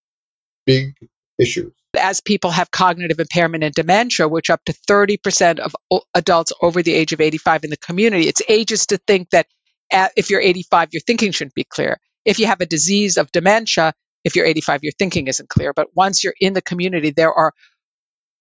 big 0.66 0.94
issues. 1.40 1.72
As 1.98 2.22
people 2.22 2.50
have 2.50 2.72
cognitive 2.72 3.20
impairment 3.20 3.64
and 3.64 3.74
dementia, 3.74 4.28
which 4.28 4.50
up 4.50 4.62
to 4.66 4.74
30% 4.74 5.60
of 5.60 5.76
adults 6.14 6.52
over 6.62 6.82
the 6.82 6.94
age 6.94 7.14
of 7.14 7.22
85 7.22 7.66
in 7.66 7.70
the 7.70 7.78
community, 7.78 8.28
it's 8.28 8.42
ages 8.48 8.88
to 8.88 8.98
think 8.98 9.30
that 9.30 9.46
uh, 9.92 10.08
if 10.18 10.30
you're 10.30 10.42
85, 10.42 10.90
your 10.92 11.02
thinking 11.02 11.32
shouldn't 11.32 11.54
be 11.54 11.64
clear. 11.64 12.00
If 12.26 12.40
you 12.40 12.48
have 12.48 12.62
a 12.62 12.66
disease 12.66 13.18
of 13.18 13.32
dementia, 13.32 13.94
if 14.24 14.36
you're 14.36 14.46
85, 14.46 14.84
your 14.84 14.94
thinking 14.98 15.28
isn't 15.28 15.50
clear. 15.50 15.74
But 15.74 15.90
once 15.96 16.24
you're 16.24 16.34
in 16.40 16.54
the 16.54 16.62
community, 16.62 17.12
there 17.12 17.34
are 17.34 17.54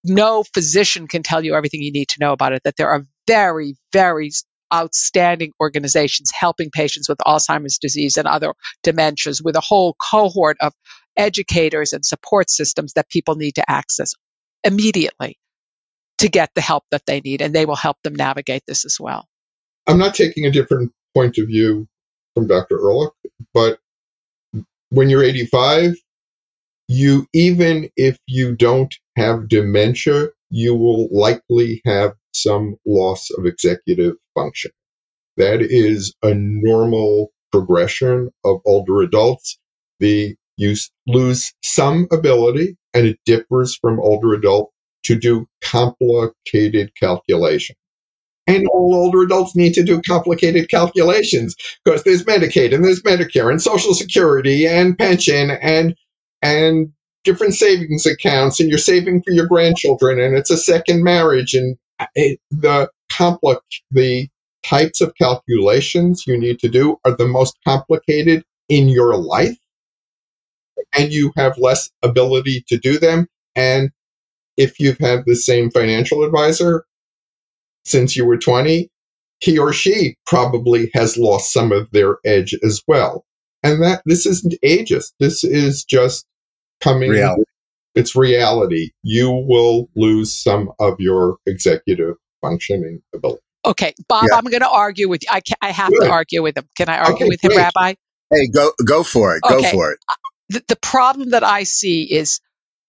no 0.04 0.42
physician 0.42 1.06
can 1.06 1.22
tell 1.22 1.44
you 1.44 1.54
everything 1.54 1.82
you 1.82 1.92
need 1.92 2.08
to 2.08 2.20
know 2.20 2.32
about 2.32 2.52
it, 2.52 2.62
that 2.64 2.76
there 2.76 2.88
are 2.88 3.02
very, 3.26 3.76
very 3.92 4.30
outstanding 4.72 5.52
organizations 5.60 6.30
helping 6.32 6.70
patients 6.70 7.08
with 7.08 7.18
Alzheimer's 7.18 7.78
disease 7.78 8.16
and 8.16 8.26
other 8.26 8.54
dementias 8.84 9.44
with 9.44 9.54
a 9.56 9.60
whole 9.60 9.94
cohort 10.10 10.56
of 10.60 10.72
educators 11.16 11.92
and 11.92 12.04
support 12.04 12.50
systems 12.50 12.94
that 12.94 13.08
people 13.08 13.34
need 13.34 13.56
to 13.56 13.70
access 13.70 14.14
immediately 14.64 15.38
to 16.18 16.28
get 16.28 16.50
the 16.54 16.60
help 16.60 16.84
that 16.90 17.06
they 17.06 17.20
need. 17.20 17.42
And 17.42 17.54
they 17.54 17.66
will 17.66 17.76
help 17.76 17.96
them 18.02 18.14
navigate 18.14 18.62
this 18.66 18.84
as 18.84 18.98
well. 19.00 19.26
I'm 19.86 19.98
not 19.98 20.14
taking 20.14 20.46
a 20.46 20.50
different 20.50 20.92
point 21.14 21.38
of 21.38 21.46
view 21.46 21.88
from 22.34 22.46
Dr. 22.46 22.78
Ehrlich, 22.78 23.12
but 23.52 23.78
when 24.90 25.08
you're 25.08 25.24
85, 25.24 25.96
you 26.88 27.26
even 27.32 27.90
if 27.96 28.18
you 28.26 28.54
don't 28.54 28.94
have 29.16 29.48
dementia, 29.48 30.28
you 30.50 30.74
will 30.74 31.08
likely 31.10 31.80
have 31.84 32.12
some 32.34 32.76
loss 32.86 33.30
of 33.30 33.46
executive 33.46 34.14
function. 34.34 34.70
That 35.36 35.62
is 35.62 36.14
a 36.22 36.34
normal 36.34 37.32
progression 37.50 38.30
of 38.44 38.60
older 38.66 39.00
adults. 39.00 39.58
The 40.00 40.36
you 40.56 40.74
lose 41.06 41.52
some 41.62 42.06
ability, 42.12 42.76
and 42.94 43.06
it 43.06 43.18
differs 43.24 43.76
from 43.76 44.00
older 44.00 44.34
adult 44.34 44.72
to 45.04 45.16
do 45.16 45.46
complicated 45.62 46.92
calculation. 46.98 47.76
And 48.46 48.66
all 48.68 48.94
older 48.94 49.22
adults 49.22 49.54
need 49.54 49.74
to 49.74 49.84
do 49.84 50.02
complicated 50.02 50.68
calculations 50.68 51.54
because 51.84 52.02
there's 52.02 52.24
Medicaid 52.24 52.74
and 52.74 52.84
there's 52.84 53.02
Medicare 53.02 53.50
and 53.50 53.62
Social 53.62 53.94
Security 53.94 54.66
and 54.66 54.98
pension 54.98 55.50
and 55.50 55.94
and 56.42 56.92
different 57.24 57.54
savings 57.54 58.04
accounts 58.04 58.58
and 58.58 58.68
you're 58.68 58.78
saving 58.78 59.22
for 59.22 59.32
your 59.32 59.46
grandchildren 59.46 60.18
and 60.18 60.36
it's 60.36 60.50
a 60.50 60.56
second 60.56 61.04
marriage 61.04 61.54
and 61.54 61.76
it, 62.16 62.40
the 62.50 62.90
complex 63.12 63.60
the 63.92 64.28
types 64.64 65.00
of 65.00 65.14
calculations 65.14 66.24
you 66.26 66.36
need 66.36 66.58
to 66.58 66.68
do 66.68 66.96
are 67.04 67.16
the 67.16 67.28
most 67.28 67.56
complicated 67.64 68.44
in 68.68 68.88
your 68.88 69.16
life 69.16 69.56
and 70.96 71.12
you 71.12 71.32
have 71.36 71.58
less 71.58 71.90
ability 72.02 72.64
to 72.68 72.78
do 72.78 72.98
them 72.98 73.26
and 73.54 73.90
if 74.56 74.78
you've 74.78 74.98
had 74.98 75.24
the 75.26 75.36
same 75.36 75.70
financial 75.70 76.24
advisor 76.24 76.84
since 77.84 78.16
you 78.16 78.24
were 78.24 78.38
20 78.38 78.88
he 79.40 79.58
or 79.58 79.72
she 79.72 80.16
probably 80.26 80.90
has 80.94 81.16
lost 81.16 81.52
some 81.52 81.72
of 81.72 81.90
their 81.90 82.18
edge 82.24 82.54
as 82.62 82.82
well 82.86 83.24
and 83.62 83.82
that 83.82 84.02
this 84.06 84.26
isn't 84.26 84.54
ageist 84.64 85.12
this 85.18 85.44
is 85.44 85.84
just 85.84 86.26
coming. 86.82 87.10
Reality. 87.10 87.44
It's 87.94 88.16
reality. 88.16 88.90
You 89.02 89.30
will 89.30 89.88
lose 89.96 90.34
some 90.34 90.70
of 90.78 90.96
your 90.98 91.36
executive 91.46 92.16
functioning 92.40 93.02
ability. 93.14 93.42
Okay, 93.64 93.94
Bob, 94.08 94.24
yeah. 94.28 94.36
I'm 94.36 94.44
going 94.44 94.62
to 94.62 94.68
argue 94.68 95.08
with 95.08 95.22
you. 95.22 95.28
I, 95.30 95.40
can, 95.40 95.56
I 95.62 95.70
have 95.70 95.90
Good. 95.90 96.06
to 96.06 96.10
argue 96.10 96.42
with 96.42 96.56
him. 96.56 96.68
Can 96.76 96.88
I 96.88 96.98
argue 96.98 97.26
okay, 97.26 97.28
with 97.28 97.44
him, 97.44 97.56
Rabbi? 97.56 97.94
Hey, 98.32 98.48
go 98.48 98.72
go 98.84 99.02
for 99.02 99.36
it. 99.36 99.42
Okay. 99.44 99.62
Go 99.62 99.68
for 99.68 99.92
it. 99.92 99.98
The, 100.48 100.62
the 100.68 100.76
problem 100.76 101.30
that 101.30 101.44
I 101.44 101.62
see 101.64 102.04
is 102.04 102.40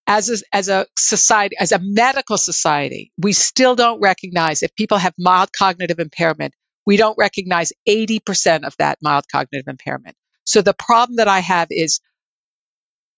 as 0.07 0.29
a, 0.29 0.37
as 0.51 0.69
a 0.69 0.85
society, 0.97 1.55
as 1.59 1.71
a 1.71 1.79
medical 1.79 2.37
society, 2.37 3.11
we 3.17 3.33
still 3.33 3.75
don't 3.75 4.01
recognize 4.01 4.63
if 4.63 4.75
people 4.75 4.97
have 4.97 5.13
mild 5.17 5.51
cognitive 5.53 5.99
impairment, 5.99 6.53
we 6.85 6.97
don't 6.97 7.17
recognize 7.17 7.71
80% 7.87 8.63
of 8.65 8.75
that 8.77 8.99
mild 9.01 9.25
cognitive 9.31 9.67
impairment. 9.67 10.15
So 10.45 10.61
the 10.61 10.73
problem 10.73 11.17
that 11.17 11.29
I 11.29 11.39
have 11.39 11.67
is 11.69 12.01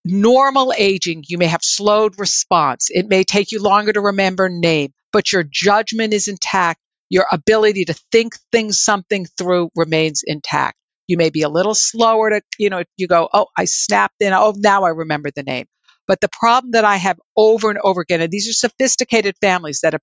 normal 0.03 0.73
aging, 0.77 1.23
you 1.27 1.39
may 1.39 1.47
have 1.47 1.63
slowed 1.63 2.19
response. 2.19 2.89
It 2.91 3.07
may 3.09 3.23
take 3.23 3.51
you 3.51 3.61
longer 3.61 3.91
to 3.93 4.01
remember 4.01 4.49
name, 4.49 4.93
but 5.11 5.31
your 5.33 5.43
judgment 5.43 6.13
is 6.13 6.27
intact. 6.27 6.79
Your 7.09 7.25
ability 7.31 7.85
to 7.85 7.95
think 8.11 8.35
things 8.51 8.79
something 8.79 9.25
through 9.25 9.69
remains 9.75 10.23
intact. 10.25 10.77
You 11.07 11.17
may 11.17 11.29
be 11.29 11.43
a 11.43 11.49
little 11.49 11.75
slower 11.75 12.31
to, 12.31 12.41
you 12.57 12.69
know, 12.69 12.83
you 12.97 13.07
go, 13.07 13.29
oh, 13.31 13.47
I 13.57 13.65
snapped 13.65 14.21
in. 14.21 14.33
Oh, 14.33 14.53
now 14.57 14.83
I 14.83 14.89
remember 14.89 15.29
the 15.35 15.43
name. 15.43 15.67
But 16.07 16.21
the 16.21 16.29
problem 16.29 16.71
that 16.71 16.85
I 16.85 16.97
have 16.97 17.19
over 17.35 17.69
and 17.69 17.79
over 17.83 18.01
again, 18.01 18.21
and 18.21 18.31
these 18.31 18.49
are 18.49 18.53
sophisticated 18.53 19.35
families 19.41 19.81
that 19.81 19.93
a 19.93 19.99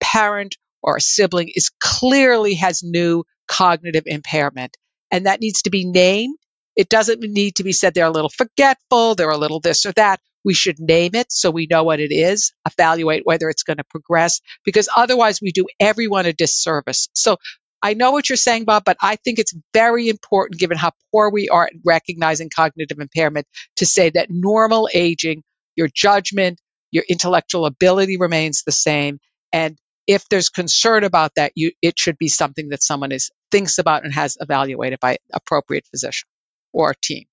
parent 0.00 0.56
or 0.82 0.96
a 0.96 1.00
sibling 1.00 1.50
is 1.54 1.70
clearly 1.80 2.54
has 2.54 2.82
new 2.82 3.24
cognitive 3.48 4.04
impairment. 4.06 4.76
And 5.10 5.26
that 5.26 5.40
needs 5.40 5.62
to 5.62 5.70
be 5.70 5.86
named 5.86 6.36
it 6.76 6.90
doesn't 6.90 7.20
need 7.22 7.56
to 7.56 7.64
be 7.64 7.72
said 7.72 7.94
they're 7.94 8.06
a 8.06 8.10
little 8.10 8.30
forgetful, 8.30 9.14
they're 9.14 9.30
a 9.30 9.38
little 9.38 9.60
this 9.60 9.86
or 9.86 9.92
that. 9.92 10.20
We 10.44 10.54
should 10.54 10.78
name 10.78 11.14
it 11.14 11.32
so 11.32 11.50
we 11.50 11.66
know 11.68 11.82
what 11.82 11.98
it 11.98 12.12
is, 12.12 12.52
evaluate 12.70 13.22
whether 13.24 13.48
it's 13.48 13.64
going 13.64 13.78
to 13.78 13.84
progress, 13.84 14.40
because 14.64 14.88
otherwise 14.94 15.40
we 15.42 15.50
do 15.50 15.66
everyone 15.80 16.26
a 16.26 16.32
disservice. 16.32 17.08
So 17.14 17.38
I 17.82 17.94
know 17.94 18.10
what 18.10 18.28
you're 18.28 18.36
saying, 18.36 18.64
Bob, 18.64 18.84
but 18.84 18.96
I 19.00 19.16
think 19.16 19.38
it's 19.38 19.54
very 19.72 20.08
important, 20.08 20.58
given 20.58 20.76
how 20.76 20.92
poor 21.12 21.30
we 21.30 21.48
are 21.48 21.66
at 21.66 21.72
recognizing 21.84 22.50
cognitive 22.54 22.98
impairment, 22.98 23.46
to 23.76 23.86
say 23.86 24.10
that 24.10 24.28
normal 24.30 24.88
aging, 24.92 25.42
your 25.76 25.88
judgment, 25.92 26.60
your 26.90 27.04
intellectual 27.08 27.66
ability 27.66 28.16
remains 28.16 28.62
the 28.64 28.72
same. 28.72 29.18
And 29.52 29.76
if 30.06 30.28
there's 30.28 30.48
concern 30.48 31.04
about 31.04 31.32
that, 31.36 31.52
you, 31.54 31.72
it 31.82 31.98
should 31.98 32.18
be 32.18 32.28
something 32.28 32.70
that 32.70 32.82
someone 32.82 33.12
is 33.12 33.30
thinks 33.50 33.78
about 33.78 34.04
and 34.04 34.14
has 34.14 34.36
evaluated 34.40 34.98
by 35.00 35.18
appropriate 35.32 35.86
physician 35.90 36.28
or 36.72 36.94
team. 37.02 37.24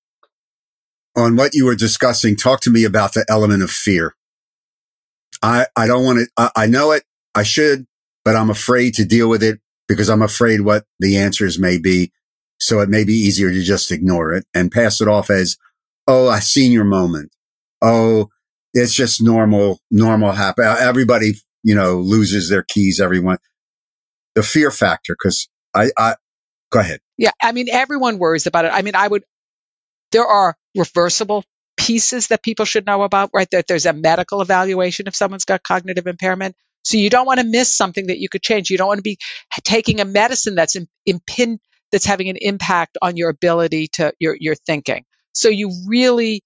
On 1.16 1.36
what 1.36 1.54
you 1.54 1.66
were 1.66 1.76
discussing, 1.76 2.36
talk 2.36 2.60
to 2.62 2.72
me 2.72 2.84
about 2.84 3.14
the 3.14 3.26
element 3.30 3.64
of 3.64 3.72
fear. 3.72 4.16
I, 5.42 5.68
I 5.76 5.88
don't 5.88 6.04
want 6.04 6.20
to, 6.20 6.28
I, 6.38 6.64
I 6.64 6.66
know 6.68 6.92
it. 6.92 7.04
I 7.36 7.44
should, 7.44 7.86
but 8.26 8.36
I'm 8.36 8.50
afraid 8.50 8.96
to 8.96 9.06
deal 9.06 9.30
with 9.30 9.44
it 9.44 9.60
because 9.88 10.10
I'm 10.10 10.22
afraid 10.22 10.62
what 10.62 10.86
the 11.00 11.18
answers 11.18 11.60
may 11.60 11.78
be. 11.78 12.12
So 12.60 12.80
it 12.80 12.90
may 12.90 13.04
be 13.04 13.14
easier 13.14 13.52
to 13.52 13.62
just 13.62 13.92
ignore 13.92 14.34
it 14.34 14.46
and 14.54 14.72
pass 14.72 15.02
it 15.02 15.08
off 15.08 15.30
as, 15.30 15.58
Oh, 16.08 16.28
I 16.28 16.40
seen 16.40 16.72
your 16.72 16.84
moment. 16.84 17.32
Oh, 17.82 18.30
it's 18.74 18.94
just 18.94 19.22
normal, 19.22 19.80
normal 19.92 20.32
happen. 20.32 20.66
Uh, 20.66 20.76
everybody, 20.80 21.34
you 21.64 21.76
know, 21.76 22.00
loses 22.00 22.50
their 22.50 22.64
keys. 22.64 23.00
Everyone, 23.00 23.38
the 24.36 24.44
fear 24.44 24.72
factor. 24.72 25.16
Cause 25.22 25.48
I, 25.74 25.92
I, 25.98 26.16
go 26.72 26.80
ahead. 26.80 27.00
Yeah. 27.18 27.32
I 27.42 27.52
mean, 27.52 27.68
everyone 27.72 28.18
worries 28.18 28.48
about 28.48 28.66
it. 28.66 28.72
I 28.74 28.82
mean, 28.82 28.96
I 28.96 29.08
would, 29.08 29.24
there 30.12 30.26
are 30.26 30.56
reversible 30.76 31.44
pieces 31.78 32.28
that 32.28 32.44
people 32.44 32.66
should 32.66 32.86
know 32.86 33.04
about, 33.04 33.30
right? 33.34 33.48
That 33.52 33.68
there's 33.68 33.86
a 33.86 33.94
medical 33.94 34.42
evaluation 34.42 35.08
if 35.08 35.16
someone's 35.16 35.46
got 35.46 35.64
cognitive 35.64 36.08
impairment. 36.08 36.56
So 36.84 36.98
you 36.98 37.10
don't 37.10 37.26
want 37.26 37.40
to 37.40 37.46
miss 37.46 37.76
something 37.76 38.08
that 38.08 38.20
you 38.20 38.30
could 38.30 38.42
change. 38.44 38.70
You 38.70 38.78
don't 38.78 38.88
want 38.88 39.00
to 39.00 39.04
be 39.04 39.18
taking 39.64 40.00
a 40.00 40.06
medicine 40.06 40.56
that's 40.56 40.78
impin- 41.08 41.60
that's 41.92 42.06
having 42.06 42.30
an 42.30 42.38
impact 42.42 42.98
on 43.02 43.18
your 43.18 43.30
ability 43.30 43.90
to 43.94 44.14
your 44.20 44.38
your 44.40 44.56
thinking. 44.56 45.06
So 45.34 45.50
you 45.50 45.72
really 45.88 46.44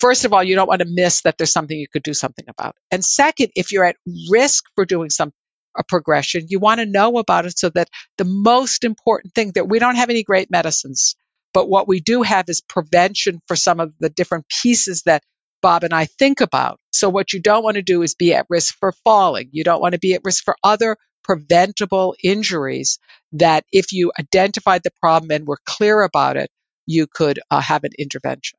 first 0.00 0.24
of 0.24 0.32
all, 0.32 0.44
you 0.44 0.56
don't 0.56 0.68
want 0.68 0.82
to 0.82 0.88
miss 0.90 1.22
that 1.22 1.38
there's 1.38 1.52
something 1.52 1.78
you 1.78 1.88
could 1.92 2.02
do 2.02 2.14
something 2.14 2.46
about. 2.48 2.76
And 2.90 3.04
second, 3.04 3.52
if 3.56 3.72
you're 3.72 3.84
at 3.84 3.96
risk 4.30 4.64
for 4.74 4.84
doing 4.84 5.10
some 5.10 5.32
a 5.78 5.84
progression, 5.84 6.46
you 6.48 6.60
want 6.60 6.80
to 6.80 6.86
know 6.86 7.18
about 7.18 7.46
it 7.46 7.58
so 7.58 7.70
that 7.70 7.88
the 8.18 8.24
most 8.24 8.84
important 8.84 9.34
thing 9.34 9.52
that 9.56 9.68
we 9.68 9.78
don't 9.78 9.96
have 9.96 10.10
any 10.10 10.22
great 10.24 10.50
medicines 10.50 11.16
but 11.54 11.68
what 11.68 11.88
we 11.88 12.00
do 12.00 12.22
have 12.22 12.48
is 12.48 12.62
prevention 12.62 13.40
for 13.48 13.56
some 13.56 13.80
of 13.80 13.94
the 14.00 14.10
different 14.10 14.46
pieces 14.62 15.04
that 15.06 15.24
Bob 15.64 15.82
and 15.82 15.94
I 15.94 16.04
think 16.04 16.42
about. 16.42 16.78
So 16.92 17.08
what 17.08 17.32
you 17.32 17.40
don't 17.40 17.64
want 17.64 17.76
to 17.76 17.82
do 17.82 18.02
is 18.02 18.14
be 18.14 18.34
at 18.34 18.44
risk 18.50 18.76
for 18.78 18.92
falling. 18.92 19.48
You 19.50 19.64
don't 19.64 19.80
want 19.80 19.94
to 19.94 19.98
be 19.98 20.12
at 20.12 20.20
risk 20.22 20.44
for 20.44 20.56
other 20.62 20.98
preventable 21.22 22.14
injuries 22.22 22.98
that 23.32 23.64
if 23.72 23.90
you 23.90 24.12
identified 24.18 24.82
the 24.84 24.90
problem 25.00 25.30
and 25.30 25.46
were 25.46 25.56
clear 25.64 26.02
about 26.02 26.36
it, 26.36 26.50
you 26.84 27.06
could 27.06 27.40
uh, 27.50 27.62
have 27.62 27.84
an 27.84 27.92
intervention. 27.98 28.58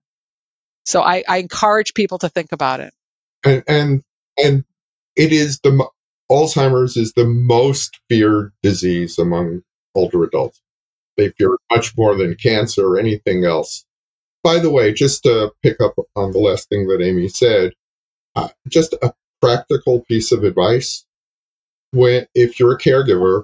So 0.85 1.03
I, 1.03 1.23
I, 1.29 1.37
encourage 1.37 1.93
people 1.93 2.17
to 2.17 2.29
think 2.29 2.51
about 2.51 2.79
it. 2.79 2.91
And, 3.43 3.63
and, 3.67 4.03
and 4.35 4.65
it 5.15 5.31
is 5.31 5.59
the, 5.59 5.87
Alzheimer's 6.31 6.97
is 6.97 7.13
the 7.13 7.25
most 7.25 7.99
feared 8.09 8.51
disease 8.63 9.19
among 9.19 9.61
older 9.93 10.23
adults. 10.23 10.59
They 11.17 11.29
fear 11.29 11.55
much 11.71 11.95
more 11.95 12.17
than 12.17 12.33
cancer 12.33 12.83
or 12.83 12.97
anything 12.97 13.45
else. 13.45 13.85
By 14.45 14.59
the 14.59 14.69
way, 14.69 14.93
just 14.93 15.23
to 15.23 15.51
pick 15.63 15.81
up 15.81 15.95
on 16.15 16.31
the 16.31 16.37
last 16.37 16.69
thing 16.69 16.87
that 16.89 17.01
Amy 17.01 17.29
said, 17.29 17.73
uh, 18.35 18.49
just 18.67 18.93
a 18.93 19.11
practical 19.41 20.01
piece 20.01 20.31
of 20.31 20.43
advice. 20.43 21.03
When, 21.89 22.27
if 22.35 22.59
you're 22.59 22.75
a 22.75 22.77
caregiver, 22.77 23.43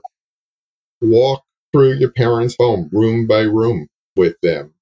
walk 1.01 1.43
through 1.73 1.93
your 1.93 2.11
parents' 2.11 2.55
home, 2.59 2.87
room 2.93 3.25
by 3.25 3.39
room 3.39 3.87
with 4.15 4.35
them. 4.43 4.75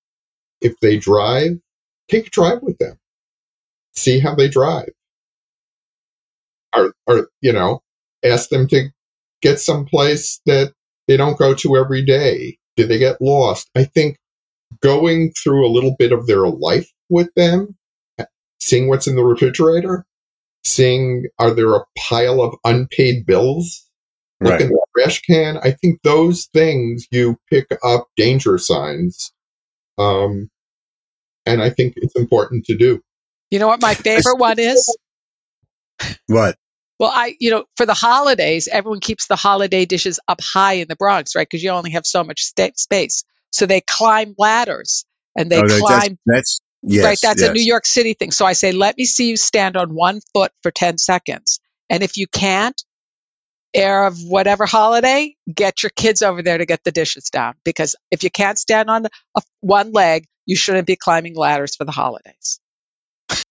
If 0.59 0.77
they 0.81 0.97
drive, 0.97 1.61
take 2.09 2.27
a 2.27 2.31
drive 2.31 2.63
with 2.63 2.77
them. 2.79 2.99
See 3.95 4.19
how 4.19 4.35
they 4.35 4.49
drive. 4.49 4.91
Or, 6.75 6.93
or 7.07 7.29
you 7.39 7.53
know, 7.53 7.81
ask 8.25 8.49
them 8.49 8.67
to 8.67 8.89
get 9.41 9.61
someplace 9.61 10.41
that 10.45 10.73
they 11.07 11.15
don't 11.15 11.39
go 11.39 11.53
to 11.55 11.77
every 11.77 12.03
day. 12.03 12.57
Do 12.75 12.85
they 12.87 12.97
get 12.97 13.21
lost? 13.21 13.69
I 13.73 13.85
think 13.85 14.17
going 14.81 15.31
through 15.41 15.67
a 15.67 15.71
little 15.71 15.95
bit 15.97 16.11
of 16.11 16.27
their 16.27 16.47
life 16.47 16.89
with 17.09 17.33
them, 17.35 17.75
seeing 18.59 18.87
what's 18.87 19.07
in 19.07 19.15
the 19.15 19.23
refrigerator, 19.23 20.05
seeing 20.65 21.25
are 21.39 21.51
there 21.51 21.73
a 21.75 21.85
pile 21.97 22.41
of 22.41 22.55
unpaid 22.63 23.25
bills 23.25 23.85
look 24.41 24.51
Right. 24.51 24.61
in 24.61 24.69
the 24.69 24.85
trash 24.97 25.21
can. 25.21 25.57
I 25.57 25.71
think 25.71 26.01
those 26.03 26.45
things 26.53 27.07
you 27.11 27.37
pick 27.49 27.67
up 27.83 28.07
danger 28.15 28.57
signs. 28.57 29.33
Um, 29.97 30.49
and 31.45 31.61
I 31.61 31.69
think 31.71 31.93
it's 31.97 32.15
important 32.15 32.65
to 32.65 32.77
do. 32.77 33.01
You 33.51 33.59
know 33.59 33.67
what 33.67 33.81
my 33.81 33.95
favorite 33.95 34.37
one 34.37 34.59
is? 34.59 34.97
What? 36.27 36.55
Well, 36.99 37.11
I, 37.13 37.35
you 37.39 37.49
know, 37.51 37.65
for 37.77 37.85
the 37.85 37.93
holidays, 37.93 38.67
everyone 38.67 38.99
keeps 38.99 39.27
the 39.27 39.35
holiday 39.35 39.85
dishes 39.85 40.19
up 40.27 40.41
high 40.41 40.73
in 40.73 40.87
the 40.87 40.95
Bronx, 40.95 41.35
right? 41.35 41.47
Because 41.49 41.63
you 41.63 41.71
only 41.71 41.91
have 41.91 42.05
so 42.05 42.23
much 42.23 42.41
sta- 42.41 42.73
space. 42.75 43.23
So 43.51 43.65
they 43.65 43.81
climb 43.81 44.35
ladders 44.37 45.05
and 45.35 45.49
they 45.49 45.61
Oh, 45.61 45.67
climb 45.67 46.17
that's, 46.25 46.59
that's 46.61 46.61
yes, 46.81 47.05
right. 47.05 47.19
That's 47.21 47.41
yes. 47.41 47.49
a 47.49 47.53
New 47.53 47.63
York 47.63 47.85
City 47.85 48.13
thing. 48.13 48.31
So 48.31 48.45
I 48.45 48.53
say, 48.53 48.71
let 48.71 48.97
me 48.97 49.05
see 49.05 49.29
you 49.29 49.37
stand 49.37 49.77
on 49.77 49.93
one 49.93 50.21
foot 50.33 50.51
for 50.63 50.71
10 50.71 50.97
seconds. 50.97 51.59
And 51.89 52.03
if 52.03 52.17
you 52.17 52.27
can't, 52.27 52.79
air 53.73 54.05
of 54.05 54.17
whatever 54.23 54.65
holiday, 54.65 55.35
get 55.53 55.83
your 55.83 55.91
kids 55.91 56.21
over 56.21 56.41
there 56.41 56.57
to 56.57 56.65
get 56.65 56.83
the 56.83 56.91
dishes 56.91 57.29
down. 57.29 57.53
Because 57.63 57.95
if 58.11 58.23
you 58.23 58.29
can't 58.29 58.57
stand 58.57 58.89
on 58.89 59.05
a, 59.35 59.41
one 59.61 59.91
leg, 59.91 60.25
you 60.45 60.55
shouldn't 60.55 60.87
be 60.87 60.95
climbing 60.95 61.35
ladders 61.35 61.75
for 61.75 61.85
the 61.85 61.91
holidays. 61.91 62.59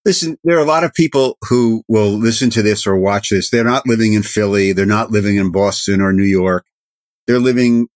Listen, 0.05 0.37
there 0.43 0.57
are 0.57 0.63
a 0.63 0.67
lot 0.67 0.83
of 0.83 0.93
people 0.93 1.39
who 1.49 1.85
will 1.87 2.11
listen 2.11 2.51
to 2.51 2.63
this 2.63 2.87
or 2.87 2.97
watch 2.97 3.31
this. 3.31 3.51
They're 3.51 3.63
not 3.63 3.87
living 3.87 4.15
in 4.15 4.23
Philly. 4.23 4.73
They're 4.73 4.87
not 4.87 5.11
living 5.11 5.37
in 5.37 5.53
Boston 5.53 6.01
or 6.01 6.13
New 6.13 6.25
York. 6.25 6.67
They're 7.27 7.39
living 7.39 7.87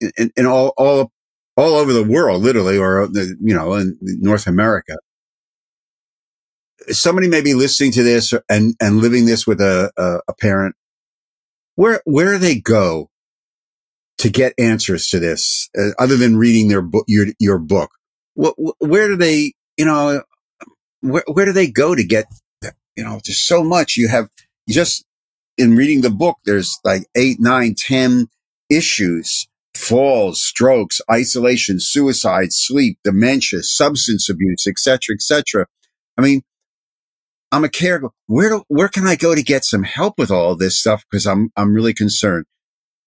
in, 0.00 0.12
in, 0.18 0.30
in 0.36 0.46
all, 0.46 0.74
all, 0.76 1.12
all 1.60 1.76
over 1.76 1.92
the 1.92 2.04
world, 2.04 2.42
literally, 2.42 2.78
or, 2.78 3.08
you 3.12 3.54
know, 3.54 3.74
in 3.74 3.98
North 4.00 4.46
America. 4.46 4.96
Somebody 6.88 7.28
may 7.28 7.42
be 7.42 7.54
listening 7.54 7.92
to 7.92 8.02
this 8.02 8.34
and, 8.48 8.74
and 8.80 8.98
living 8.98 9.26
this 9.26 9.46
with 9.46 9.60
a, 9.60 9.92
a, 9.96 10.20
a 10.28 10.34
parent. 10.34 10.74
Where, 11.76 12.02
where 12.04 12.32
do 12.32 12.38
they 12.38 12.58
go 12.58 13.10
to 14.18 14.28
get 14.30 14.54
answers 14.58 15.08
to 15.08 15.18
this, 15.18 15.68
uh, 15.78 15.90
other 15.98 16.16
than 16.16 16.36
reading 16.36 16.68
their 16.68 16.82
book, 16.82 17.04
your, 17.06 17.26
your 17.38 17.58
book? 17.58 17.90
What, 18.34 18.54
where 18.78 19.08
do 19.08 19.16
they, 19.16 19.54
you 19.76 19.84
know, 19.84 20.22
where, 21.00 21.24
where 21.26 21.46
do 21.46 21.52
they 21.52 21.70
go 21.70 21.94
to 21.94 22.04
get 22.04 22.26
you 22.96 23.04
know 23.04 23.20
there's 23.24 23.40
so 23.40 23.62
much 23.62 23.96
you 23.96 24.08
have 24.08 24.28
just 24.68 25.04
in 25.56 25.76
reading 25.76 26.00
the 26.00 26.10
book 26.10 26.36
there's 26.44 26.78
like 26.84 27.06
eight 27.16 27.38
nine 27.40 27.74
ten 27.74 28.28
issues 28.68 29.48
falls 29.74 30.42
strokes 30.42 31.00
isolation 31.10 31.78
suicide 31.78 32.52
sleep 32.52 32.98
dementia 33.04 33.62
substance 33.62 34.28
abuse 34.28 34.66
etc 34.66 35.14
etc 35.14 35.66
i 36.18 36.22
mean 36.22 36.42
i'm 37.52 37.64
a 37.64 37.68
caregiver. 37.68 38.10
Where 38.26 38.48
do, 38.48 38.62
where 38.68 38.88
can 38.88 39.06
i 39.06 39.16
go 39.16 39.34
to 39.34 39.42
get 39.42 39.64
some 39.64 39.82
help 39.82 40.18
with 40.18 40.30
all 40.30 40.56
this 40.56 40.78
stuff? 40.78 41.04
Because 41.10 41.26
i'm 41.26 41.50
i'm 41.56 41.74
really 41.74 41.94
concerned. 41.94 42.46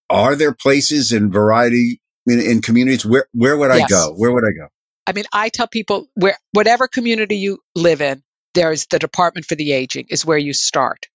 Are 0.09 0.35
there 0.35 0.53
places 0.53 1.11
in 1.11 1.31
variety 1.31 2.01
in, 2.27 2.39
in 2.39 2.61
communities? 2.61 3.05
Where 3.05 3.27
where 3.33 3.57
would 3.57 3.71
i 3.71 3.85
go? 3.87 4.13
Where 4.15 4.31
would 4.31 4.43
i 4.43 4.51
go? 4.57 4.67
I 5.05 5.11
mean, 5.11 5.25
I 5.33 5.49
tell 5.49 5.67
people 5.67 6.07
where 6.13 6.37
whatever 6.51 6.87
community 6.87 7.37
you 7.37 7.59
live 7.75 8.01
in, 8.01 8.23
there's 8.53 8.85
the 8.87 8.99
Department 8.99 9.45
for 9.45 9.55
the 9.55 9.73
Aging 9.73 10.05
is 10.09 10.25
where 10.25 10.37
you 10.37 10.53
start. 10.53 11.07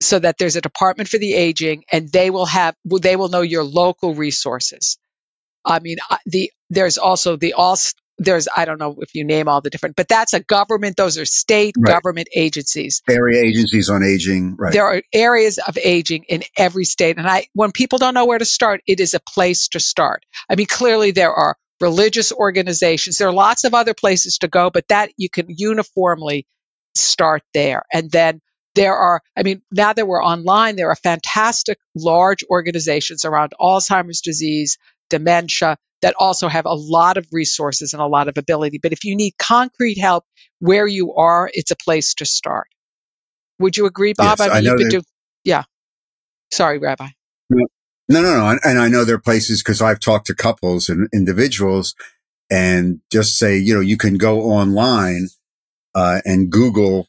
So 0.00 0.18
that 0.18 0.36
there's 0.38 0.56
a 0.56 0.60
Department 0.62 1.08
for 1.08 1.18
the 1.18 1.34
Aging, 1.34 1.84
and 1.92 2.10
they 2.12 2.30
will 2.30 2.46
have 2.46 2.74
they 3.02 3.16
will 3.16 3.28
know 3.30 3.42
your 3.42 3.64
local 3.64 4.14
resources. 4.14 4.98
I 5.66 5.80
mean, 5.80 5.98
I- 6.10 6.18
the 6.26 6.52
there's 6.70 6.98
also 6.98 7.36
the 7.36 7.54
all 7.54 7.74
there's 8.18 8.48
I 8.56 8.66
don't 8.66 8.80
know 8.80 8.96
if 9.00 9.14
you 9.14 9.24
name 9.24 9.48
all 9.48 9.62
the 9.62 9.70
different, 9.70 9.96
but 9.96 10.08
that's 10.08 10.34
a 10.34 10.40
government. 10.40 10.96
Those 10.98 11.18
are 11.18 11.26
state 11.26 11.76
Right. 11.78 11.94
government 11.94 12.28
agencies. 12.36 13.02
area 13.10 13.42
agencies 13.42 13.90
on 13.90 14.04
aging 14.04 14.56
right 14.58 14.74
There 14.74 14.86
are 14.86 15.02
areas 15.14 15.58
of 15.58 15.78
aging 15.78 16.24
in 16.28 16.44
every 16.56 16.84
state, 16.86 17.18
and 17.18 17.28
I 17.28 17.48
when 17.54 17.72
people 17.72 17.98
don't 17.98 18.14
know 18.14 18.26
where 18.26 18.38
to 18.38 18.46
start, 18.46 18.82
it 18.86 19.00
is 19.00 19.14
a 19.14 19.20
place 19.20 19.68
to 19.70 19.80
start. 19.80 20.24
I 20.50 20.56
mean, 20.56 20.66
clearly 20.68 21.12
there 21.12 21.34
are 21.34 21.56
religious 21.80 22.32
organizations. 22.32 23.18
There 23.18 23.28
are 23.28 23.34
lots 23.34 23.64
of 23.64 23.74
other 23.74 23.94
places 23.94 24.38
to 24.40 24.48
go, 24.48 24.70
but 24.70 24.88
that 24.88 25.10
you 25.18 25.30
can 25.30 25.46
uniformly 25.48 26.46
start 26.96 27.42
there. 27.54 27.84
And 27.92 28.10
then 28.10 28.40
there 28.78 28.96
are, 28.96 29.20
I 29.36 29.42
mean, 29.42 29.62
now 29.70 29.92
that 29.92 30.06
we're 30.06 30.22
online, 30.22 30.76
there 30.76 30.90
are 30.90 30.96
fantastic 30.96 31.78
large 31.94 32.44
organizations 32.50 33.24
around 33.24 33.52
Alzheimer's 33.60 34.20
disease, 34.20 34.78
dementia 35.10 35.76
that 36.02 36.14
also 36.18 36.48
have 36.48 36.64
a 36.66 36.74
lot 36.74 37.16
of 37.16 37.26
resources 37.32 37.92
and 37.92 38.00
a 38.00 38.06
lot 38.06 38.28
of 38.28 38.38
ability. 38.38 38.78
But 38.82 38.92
if 38.92 39.04
you 39.04 39.16
need 39.16 39.34
concrete 39.38 39.98
help 39.98 40.24
where 40.60 40.86
you 40.86 41.14
are, 41.14 41.50
it's 41.52 41.70
a 41.70 41.76
place 41.76 42.14
to 42.14 42.26
start. 42.26 42.68
Would 43.58 43.76
you 43.76 43.86
agree, 43.86 44.12
Bob? 44.16 44.38
Yes, 44.38 44.48
I 44.48 44.54
mean, 44.54 44.64
know 44.64 44.70
you've 44.70 44.78
been 44.78 44.88
that- 44.90 45.04
yeah. 45.44 45.64
Sorry, 46.52 46.78
Rabbi. 46.78 47.08
No, 47.50 48.22
no, 48.22 48.22
no. 48.22 48.48
And, 48.48 48.60
and 48.64 48.78
I 48.78 48.88
know 48.88 49.04
there 49.04 49.16
are 49.16 49.20
places 49.20 49.62
because 49.62 49.82
I've 49.82 50.00
talked 50.00 50.26
to 50.28 50.34
couples 50.34 50.88
and 50.88 51.08
individuals 51.12 51.94
and 52.50 53.00
just 53.12 53.36
say, 53.36 53.58
you 53.58 53.74
know, 53.74 53.80
you 53.80 53.98
can 53.98 54.16
go 54.16 54.42
online, 54.42 55.28
uh, 55.94 56.20
and 56.24 56.50
Google, 56.50 57.08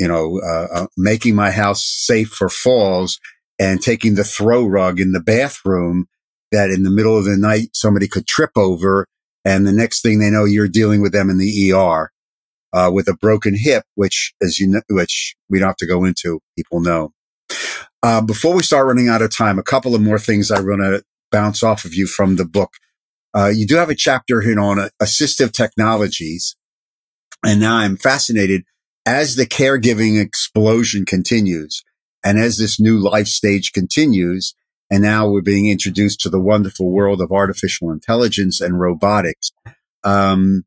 you 0.00 0.08
know, 0.08 0.40
uh, 0.40 0.66
uh, 0.74 0.86
making 0.96 1.34
my 1.34 1.50
house 1.50 1.84
safe 1.84 2.30
for 2.30 2.48
falls 2.48 3.20
and 3.58 3.82
taking 3.82 4.14
the 4.14 4.24
throw 4.24 4.64
rug 4.64 4.98
in 4.98 5.12
the 5.12 5.20
bathroom 5.20 6.06
that 6.50 6.70
in 6.70 6.82
the 6.82 6.90
middle 6.90 7.16
of 7.16 7.26
the 7.26 7.36
night 7.36 7.68
somebody 7.74 8.08
could 8.08 8.26
trip 8.26 8.50
over. 8.56 9.06
And 9.44 9.66
the 9.66 9.72
next 9.72 10.00
thing 10.00 10.18
they 10.18 10.30
know, 10.30 10.46
you're 10.46 10.68
dealing 10.68 11.02
with 11.02 11.12
them 11.12 11.28
in 11.28 11.36
the 11.36 11.72
ER, 11.72 12.10
uh, 12.72 12.90
with 12.92 13.08
a 13.08 13.14
broken 13.14 13.54
hip, 13.54 13.84
which, 13.94 14.32
as 14.42 14.58
you 14.58 14.68
know, 14.68 14.80
which 14.88 15.36
we 15.50 15.58
don't 15.58 15.68
have 15.68 15.76
to 15.76 15.86
go 15.86 16.04
into. 16.04 16.40
People 16.56 16.80
know. 16.80 17.12
Uh, 18.02 18.22
before 18.22 18.54
we 18.54 18.62
start 18.62 18.86
running 18.86 19.08
out 19.08 19.20
of 19.20 19.34
time, 19.34 19.58
a 19.58 19.62
couple 19.62 19.94
of 19.94 20.00
more 20.00 20.18
things 20.18 20.50
I 20.50 20.60
want 20.60 20.80
to 20.80 21.02
bounce 21.30 21.62
off 21.62 21.84
of 21.84 21.94
you 21.94 22.06
from 22.06 22.36
the 22.36 22.46
book. 22.46 22.72
Uh, 23.36 23.52
you 23.54 23.66
do 23.66 23.76
have 23.76 23.90
a 23.90 23.94
chapter 23.94 24.40
here 24.40 24.58
on 24.58 24.78
uh, 24.78 24.88
assistive 25.00 25.52
technologies. 25.52 26.56
And 27.44 27.60
now 27.60 27.76
I'm 27.76 27.96
fascinated 27.96 28.64
as 29.06 29.36
the 29.36 29.46
caregiving 29.46 30.20
explosion 30.20 31.04
continues 31.04 31.82
and 32.24 32.38
as 32.38 32.58
this 32.58 32.78
new 32.78 32.98
life 32.98 33.26
stage 33.26 33.72
continues. 33.72 34.54
And 34.90 35.02
now 35.02 35.28
we're 35.28 35.40
being 35.40 35.68
introduced 35.68 36.20
to 36.20 36.28
the 36.28 36.40
wonderful 36.40 36.90
world 36.90 37.20
of 37.20 37.30
artificial 37.30 37.90
intelligence 37.90 38.60
and 38.60 38.78
robotics. 38.80 39.52
Um, 40.02 40.64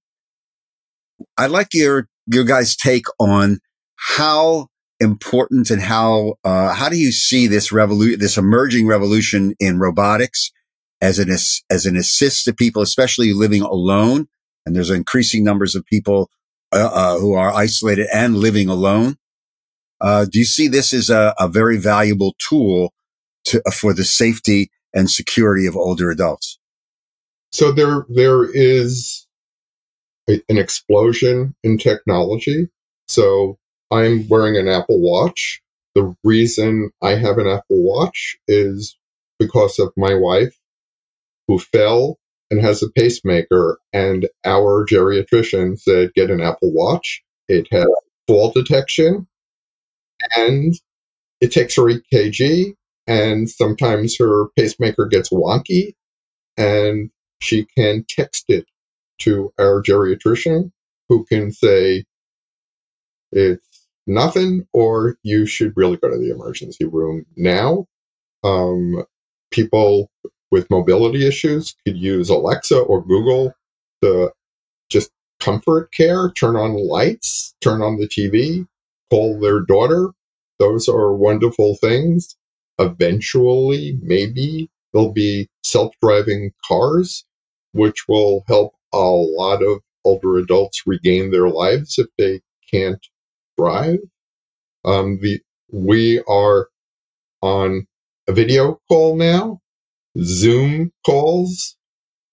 I'd 1.37 1.51
like 1.51 1.69
your, 1.73 2.07
your 2.27 2.45
guys' 2.45 2.75
take 2.75 3.05
on 3.19 3.59
how 3.95 4.67
important 4.99 5.69
and 5.69 5.81
how 5.81 6.35
uh, 6.43 6.73
how 6.73 6.89
do 6.89 6.97
you 6.97 7.11
see 7.11 7.47
this 7.47 7.71
revolution, 7.71 8.19
this 8.19 8.37
emerging 8.37 8.87
revolution 8.87 9.53
in 9.59 9.79
robotics 9.79 10.51
as 11.01 11.19
an 11.19 11.29
as, 11.29 11.61
as 11.69 11.85
an 11.85 11.97
assist 11.97 12.45
to 12.45 12.53
people, 12.53 12.81
especially 12.81 13.33
living 13.33 13.61
alone? 13.61 14.27
And 14.65 14.75
there's 14.75 14.89
increasing 14.89 15.43
numbers 15.43 15.75
of 15.75 15.85
people 15.85 16.29
uh, 16.73 16.91
uh, 16.93 17.19
who 17.19 17.33
are 17.33 17.53
isolated 17.53 18.07
and 18.13 18.37
living 18.37 18.67
alone. 18.67 19.17
Uh, 20.01 20.25
do 20.25 20.39
you 20.39 20.45
see 20.45 20.67
this 20.67 20.93
as 20.93 21.09
a, 21.09 21.33
a 21.39 21.47
very 21.47 21.77
valuable 21.77 22.35
tool 22.49 22.93
to, 23.45 23.61
for 23.71 23.93
the 23.93 24.03
safety 24.03 24.69
and 24.93 25.09
security 25.09 25.65
of 25.65 25.77
older 25.77 26.11
adults? 26.11 26.59
So 27.51 27.71
there, 27.71 28.05
there 28.09 28.43
is 28.43 29.27
a, 30.29 30.41
an 30.49 30.57
explosion 30.57 31.55
in 31.63 31.77
technology. 31.77 32.69
So 33.07 33.57
I'm 33.91 34.27
wearing 34.27 34.57
an 34.57 34.67
Apple 34.67 34.99
Watch. 34.99 35.61
The 35.95 36.15
reason 36.23 36.89
I 37.01 37.11
have 37.11 37.37
an 37.37 37.47
Apple 37.47 37.83
Watch 37.83 38.37
is 38.47 38.97
because 39.39 39.79
of 39.79 39.93
my 39.95 40.15
wife 40.15 40.57
who 41.47 41.59
fell 41.59 42.17
and 42.53 42.61
has 42.61 42.83
a 42.83 42.89
pacemaker 42.91 43.79
and 43.93 44.29
our 44.45 44.85
geriatrician 44.85 45.79
said 45.79 46.13
get 46.13 46.29
an 46.29 46.39
Apple 46.39 46.71
Watch. 46.71 47.23
It 47.47 47.67
has 47.71 47.87
fall 48.27 48.51
detection 48.51 49.27
and 50.35 50.73
it 51.41 51.51
takes 51.51 51.75
her 51.75 51.83
EKG 51.83 52.75
and 53.07 53.49
sometimes 53.49 54.17
her 54.19 54.49
pacemaker 54.55 55.07
gets 55.07 55.29
wonky 55.29 55.95
and 56.57 57.09
she 57.41 57.65
can 57.77 58.05
text 58.07 58.45
it 58.49 58.65
to 59.19 59.51
our 59.59 59.81
geriatrician 59.81 60.71
who 61.09 61.25
can 61.25 61.51
say 61.51 62.05
it's 63.31 63.87
nothing 64.05 64.67
or 64.73 65.17
you 65.23 65.47
should 65.47 65.73
really 65.75 65.97
go 65.97 66.09
to 66.09 66.17
the 66.17 66.31
emergency 66.31 66.85
room 66.85 67.25
now. 67.35 67.87
Um, 68.43 69.03
people 69.51 70.11
with 70.53 70.69
mobility 70.69 71.27
issues 71.27 71.75
could 71.83 71.97
use 71.97 72.29
Alexa 72.29 72.77
or 72.77 73.03
Google 73.03 73.55
to 74.03 74.31
just 74.87 75.09
comfort 75.39 75.91
care, 75.91 76.29
turn 76.29 76.55
on 76.55 76.75
lights, 76.75 77.55
turn 77.59 77.81
on 77.81 77.97
the 77.97 78.07
TV, 78.07 78.67
call 79.09 79.39
their 79.39 79.61
daughter. 79.61 80.09
Those 80.59 80.87
are 80.87 81.15
wonderful 81.15 81.75
things. 81.77 82.35
Eventually, 82.77 83.97
maybe 84.03 84.69
there'll 84.93 85.11
be 85.11 85.49
self 85.63 85.95
driving 86.03 86.51
cars, 86.67 87.25
which 87.71 88.07
will 88.07 88.43
help 88.47 88.75
a 88.93 88.99
lot 88.99 89.63
of 89.63 89.81
older 90.05 90.37
adults 90.37 90.83
regain 90.85 91.31
their 91.31 91.49
lives 91.49 91.97
if 91.97 92.05
they 92.19 92.41
can't 92.71 93.03
drive. 93.57 93.97
Um, 94.85 95.17
the, 95.19 95.41
we 95.71 96.21
are 96.29 96.67
on 97.41 97.87
a 98.27 98.33
video 98.33 98.79
call 98.87 99.15
now. 99.15 99.62
Zoom 100.21 100.91
calls 101.05 101.75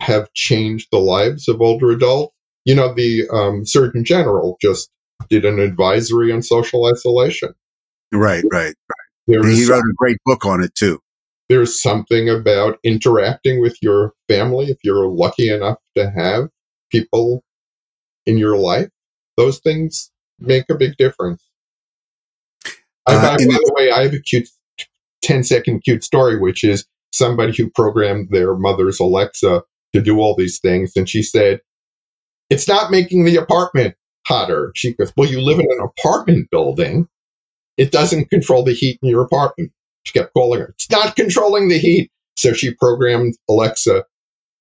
have 0.01 0.33
changed 0.35 0.89
the 0.93 0.99
lives 0.99 1.49
of 1.49 1.61
older 1.61 1.91
adults. 1.91 2.35
You 2.65 2.75
know, 2.75 2.93
the 2.95 3.29
um, 3.31 3.65
Surgeon 3.67 4.05
General 4.05 4.57
just 4.61 4.91
did 5.29 5.45
an 5.45 5.59
advisory 5.61 6.33
on 6.33 6.43
social 6.43 6.87
isolation. 6.87 7.55
Right, 8.13 8.45
right, 8.53 8.75
right. 9.29 9.45
He 9.55 9.67
wrote 9.71 9.85
a 9.85 9.95
great 9.97 10.19
book 10.27 10.45
on 10.45 10.63
it 10.63 10.75
too. 10.75 11.01
there's 11.49 11.81
something 11.81 12.29
about 12.29 12.79
interacting 12.85 13.61
with 13.61 13.77
your 13.83 14.13
family 14.29 14.67
if 14.71 14.79
you're 14.85 15.09
lucky 15.09 15.49
enough 15.51 15.79
to 15.97 16.11
have 16.11 16.49
people 16.93 17.43
in 18.27 18.39
your 18.39 18.57
life 18.57 18.89
those 19.37 19.59
things 19.61 20.11
make 20.39 20.65
a 20.71 20.75
big 20.75 20.97
difference 20.97 21.43
Uh, 23.07 23.15
by, 23.15 23.31
by 23.31 23.37
the- 23.37 23.47
the 23.47 23.73
way 23.77 23.91
i 23.91 24.03
have 24.05 24.15
a 24.15 24.21
cute 24.21 24.49
10 25.23 25.43
second 25.43 25.81
cute 25.83 26.05
story 26.05 26.39
which 26.39 26.63
is 26.65 26.85
somebody 27.13 27.55
who 27.57 27.71
programmed 27.71 28.29
their 28.31 28.55
mother's 28.55 29.01
alexa 29.01 29.63
to 29.93 30.01
do 30.01 30.19
all 30.19 30.35
these 30.37 30.61
things 30.61 30.93
and 30.97 31.09
she 31.09 31.23
said 31.23 31.61
it's 32.51 32.69
not 32.69 32.91
making 32.91 33.25
the 33.25 33.37
apartment 33.37 33.95
hotter 34.27 34.73
she 34.75 34.95
goes 34.95 35.13
well 35.17 35.29
you 35.29 35.41
live 35.41 35.59
in 35.59 35.67
an 35.71 35.81
apartment 35.99 36.49
building 36.51 37.09
it 37.77 37.91
doesn't 37.91 38.31
control 38.31 38.65
the 38.65 38.73
heat 38.73 38.99
in 39.03 39.09
your 39.09 39.23
apartment 39.23 39.73
she 40.05 40.19
kept 40.19 40.33
calling 40.35 40.61
her. 40.61 40.69
It's 40.71 40.91
not 40.91 41.17
controlling 41.17 41.69
the 41.69 41.79
heat. 41.79 42.11
So 42.37 42.53
she 42.53 42.75
programmed 42.75 43.35
Alexa 43.49 44.05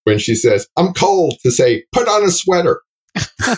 when 0.04 0.20
she 0.20 0.36
says, 0.36 0.68
I'm 0.78 0.94
cold 0.94 1.36
to 1.44 1.52
say, 1.52 1.86
put 1.92 2.08
on 2.08 2.24
a 2.24 2.32
sweater. 2.32 2.82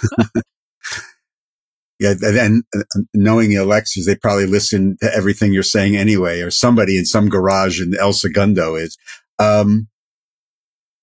Yeah, 2.02 2.16
and, 2.24 2.64
uh, 2.76 2.82
knowing 3.14 3.50
the 3.52 3.58
Alexas, 3.58 4.08
they 4.08 4.16
probably 4.16 4.48
listen 4.48 4.98
to 5.02 5.16
everything 5.16 5.54
you're 5.54 5.62
saying 5.62 5.96
anyway, 5.96 6.42
or 6.42 6.50
somebody 6.50 6.98
in 6.98 7.06
some 7.06 7.30
garage 7.30 7.80
in 7.80 7.94
El 7.96 8.14
Segundo 8.14 8.74
is. 8.74 8.98
Um, 9.38 9.88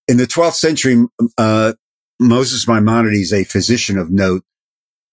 in 0.08 0.16
the 0.16 0.26
12th 0.26 0.56
century, 0.56 1.04
uh, 1.38 1.74
Moses 2.18 2.66
Maimonides, 2.66 3.32
a 3.32 3.44
physician 3.44 3.96
of 3.96 4.10
note, 4.10 4.42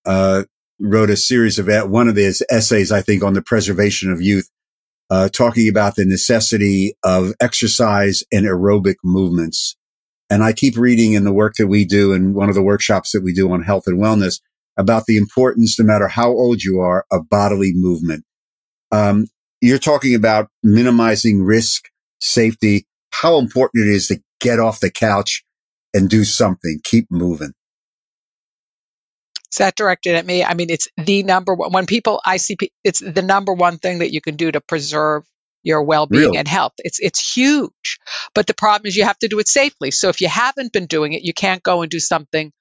uh, 0.08 0.46
wrote 0.80 1.12
a 1.12 1.16
series 1.16 1.60
of 1.60 1.68
one 1.92 2.08
of 2.08 2.16
his 2.16 2.44
essays, 2.50 2.92
I 2.92 3.04
think, 3.04 3.24
on 3.24 3.36
the 3.36 3.44
preservation 3.44 4.12
of 4.12 4.24
youth, 4.24 4.50
uh, 5.12 5.30
talking 5.30 5.70
about 5.70 5.98
the 5.98 6.06
necessity 6.06 6.96
of 7.04 7.34
exercise 7.40 8.24
and 8.32 8.48
aerobic 8.48 8.96
movements. 9.04 9.78
And 10.32 10.44
I 10.44 10.52
keep 10.52 10.80
reading 10.80 11.14
in 11.14 11.26
the 11.26 11.34
work 11.34 11.54
that 11.60 11.68
we 11.68 11.86
do 11.86 12.12
and 12.12 12.34
one 12.34 12.50
of 12.50 12.56
the 12.56 12.64
workshops 12.64 13.12
that 13.12 13.22
we 13.22 13.34
do 13.34 13.52
on 13.52 13.62
health 13.62 13.84
and 13.86 14.02
wellness 14.02 14.40
about 14.78 15.06
the 15.06 15.18
importance, 15.18 15.80
no 15.80 15.86
matter 15.86 16.08
how 16.08 16.30
old 16.30 16.64
you 16.64 16.80
are, 16.80 17.06
of 17.12 17.30
bodily 17.30 17.72
movement. 17.74 18.24
Um, 18.92 19.28
you're 19.62 19.80
talking 19.80 20.16
about 20.16 20.50
minimizing 20.64 21.44
risk, 21.44 21.90
safety, 22.20 22.86
how 23.12 23.38
important 23.40 23.88
it 23.88 23.90
is 23.90 24.08
to 24.08 24.22
get 24.40 24.60
off 24.60 24.80
the 24.80 24.92
couch 24.92 25.44
and 25.94 26.10
do 26.10 26.24
something, 26.24 26.80
keep 26.84 27.08
moving. 27.10 27.54
Is 29.52 29.60
that 29.60 29.76
directed 29.78 30.16
at 30.16 30.26
me? 30.26 30.44
I 30.44 30.54
mean, 30.54 30.70
it's 30.70 30.90
the 30.98 31.24
number 31.24 31.54
one. 31.56 31.72
When 31.72 31.86
people, 31.86 32.20
I 32.26 32.38
see, 32.38 32.58
it's 32.84 33.00
the 33.00 33.22
number 33.22 33.54
one 33.54 33.78
thing 33.78 34.00
that 34.00 34.12
you 34.12 34.20
can 34.20 34.36
do 34.36 34.52
to 34.52 34.60
preserve 34.60 35.24
your 35.64 35.82
well-being 35.82 36.22
Really? 36.26 36.38
and 36.38 36.48
health. 36.48 36.74
It's 36.78 37.00
it's 37.00 37.36
huge, 37.36 37.98
but 38.36 38.46
the 38.48 38.54
problem 38.54 38.88
is 38.88 38.96
you 38.96 39.06
have 39.06 39.18
to 39.20 39.28
do 39.28 39.40
it 39.40 39.48
safely. 39.48 39.92
So 39.92 40.10
if 40.10 40.22
you 40.22 40.28
haven't 40.28 40.74
been 40.74 40.86
doing 40.86 41.14
it, 41.14 41.24
you 41.24 41.34
can't 41.34 41.64
go 41.64 41.82
and 41.82 41.90
do 41.90 42.00
something 42.00 42.52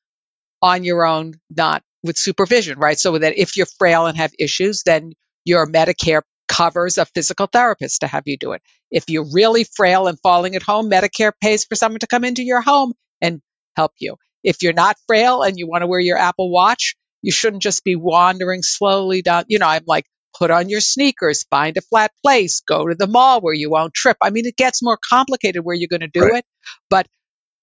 on 0.62 0.84
your 0.84 1.04
own, 1.04 1.34
not 1.50 1.82
with 2.04 2.18
supervision, 2.18 2.78
right? 2.78 2.98
So 2.98 3.18
that 3.18 3.38
if 3.38 3.56
you're 3.56 3.66
frail 3.78 4.06
and 4.06 4.18
have 4.18 4.32
issues, 4.38 4.84
then 4.84 5.12
your 5.44 5.66
Medicare 5.66 6.22
covers 6.48 6.98
a 6.98 7.06
physical 7.06 7.48
therapist 7.48 8.02
to 8.02 8.06
have 8.06 8.24
you 8.26 8.36
do 8.38 8.52
it. 8.52 8.62
If 8.90 9.06
you're 9.08 9.26
really 9.32 9.64
frail 9.64 10.06
and 10.06 10.18
falling 10.22 10.56
at 10.56 10.62
home, 10.62 10.90
Medicare 10.90 11.32
pays 11.42 11.64
for 11.64 11.76
someone 11.76 12.00
to 12.00 12.06
come 12.06 12.24
into 12.24 12.44
your 12.44 12.62
home 12.62 12.92
and 13.22 13.42
help 13.76 13.92
you. 13.98 14.16
If 14.44 14.62
you're 14.62 14.74
not 14.74 14.96
frail 15.08 15.42
and 15.42 15.58
you 15.58 15.66
want 15.66 15.82
to 15.82 15.88
wear 15.88 16.00
your 16.00 16.18
Apple 16.18 16.50
Watch, 16.52 16.96
you 17.22 17.32
shouldn't 17.32 17.62
just 17.62 17.84
be 17.84 17.96
wandering 17.96 18.62
slowly 18.62 19.22
down. 19.22 19.44
You 19.48 19.58
know, 19.58 19.66
I'm 19.68 19.84
like, 19.86 20.04
put 20.38 20.50
on 20.50 20.68
your 20.68 20.80
sneakers, 20.80 21.44
find 21.44 21.76
a 21.78 21.80
flat 21.80 22.12
place, 22.22 22.60
go 22.60 22.86
to 22.88 22.94
the 22.94 23.06
mall 23.06 23.40
where 23.40 23.54
you 23.54 23.70
won't 23.70 23.94
trip. 23.94 24.18
I 24.22 24.30
mean, 24.30 24.46
it 24.46 24.56
gets 24.56 24.82
more 24.82 24.98
complicated 25.10 25.64
where 25.64 25.74
you're 25.76 25.88
going 25.88 26.00
to 26.00 26.08
do 26.08 26.20
Right. 26.24 26.38
it, 26.38 26.44
but 26.90 27.06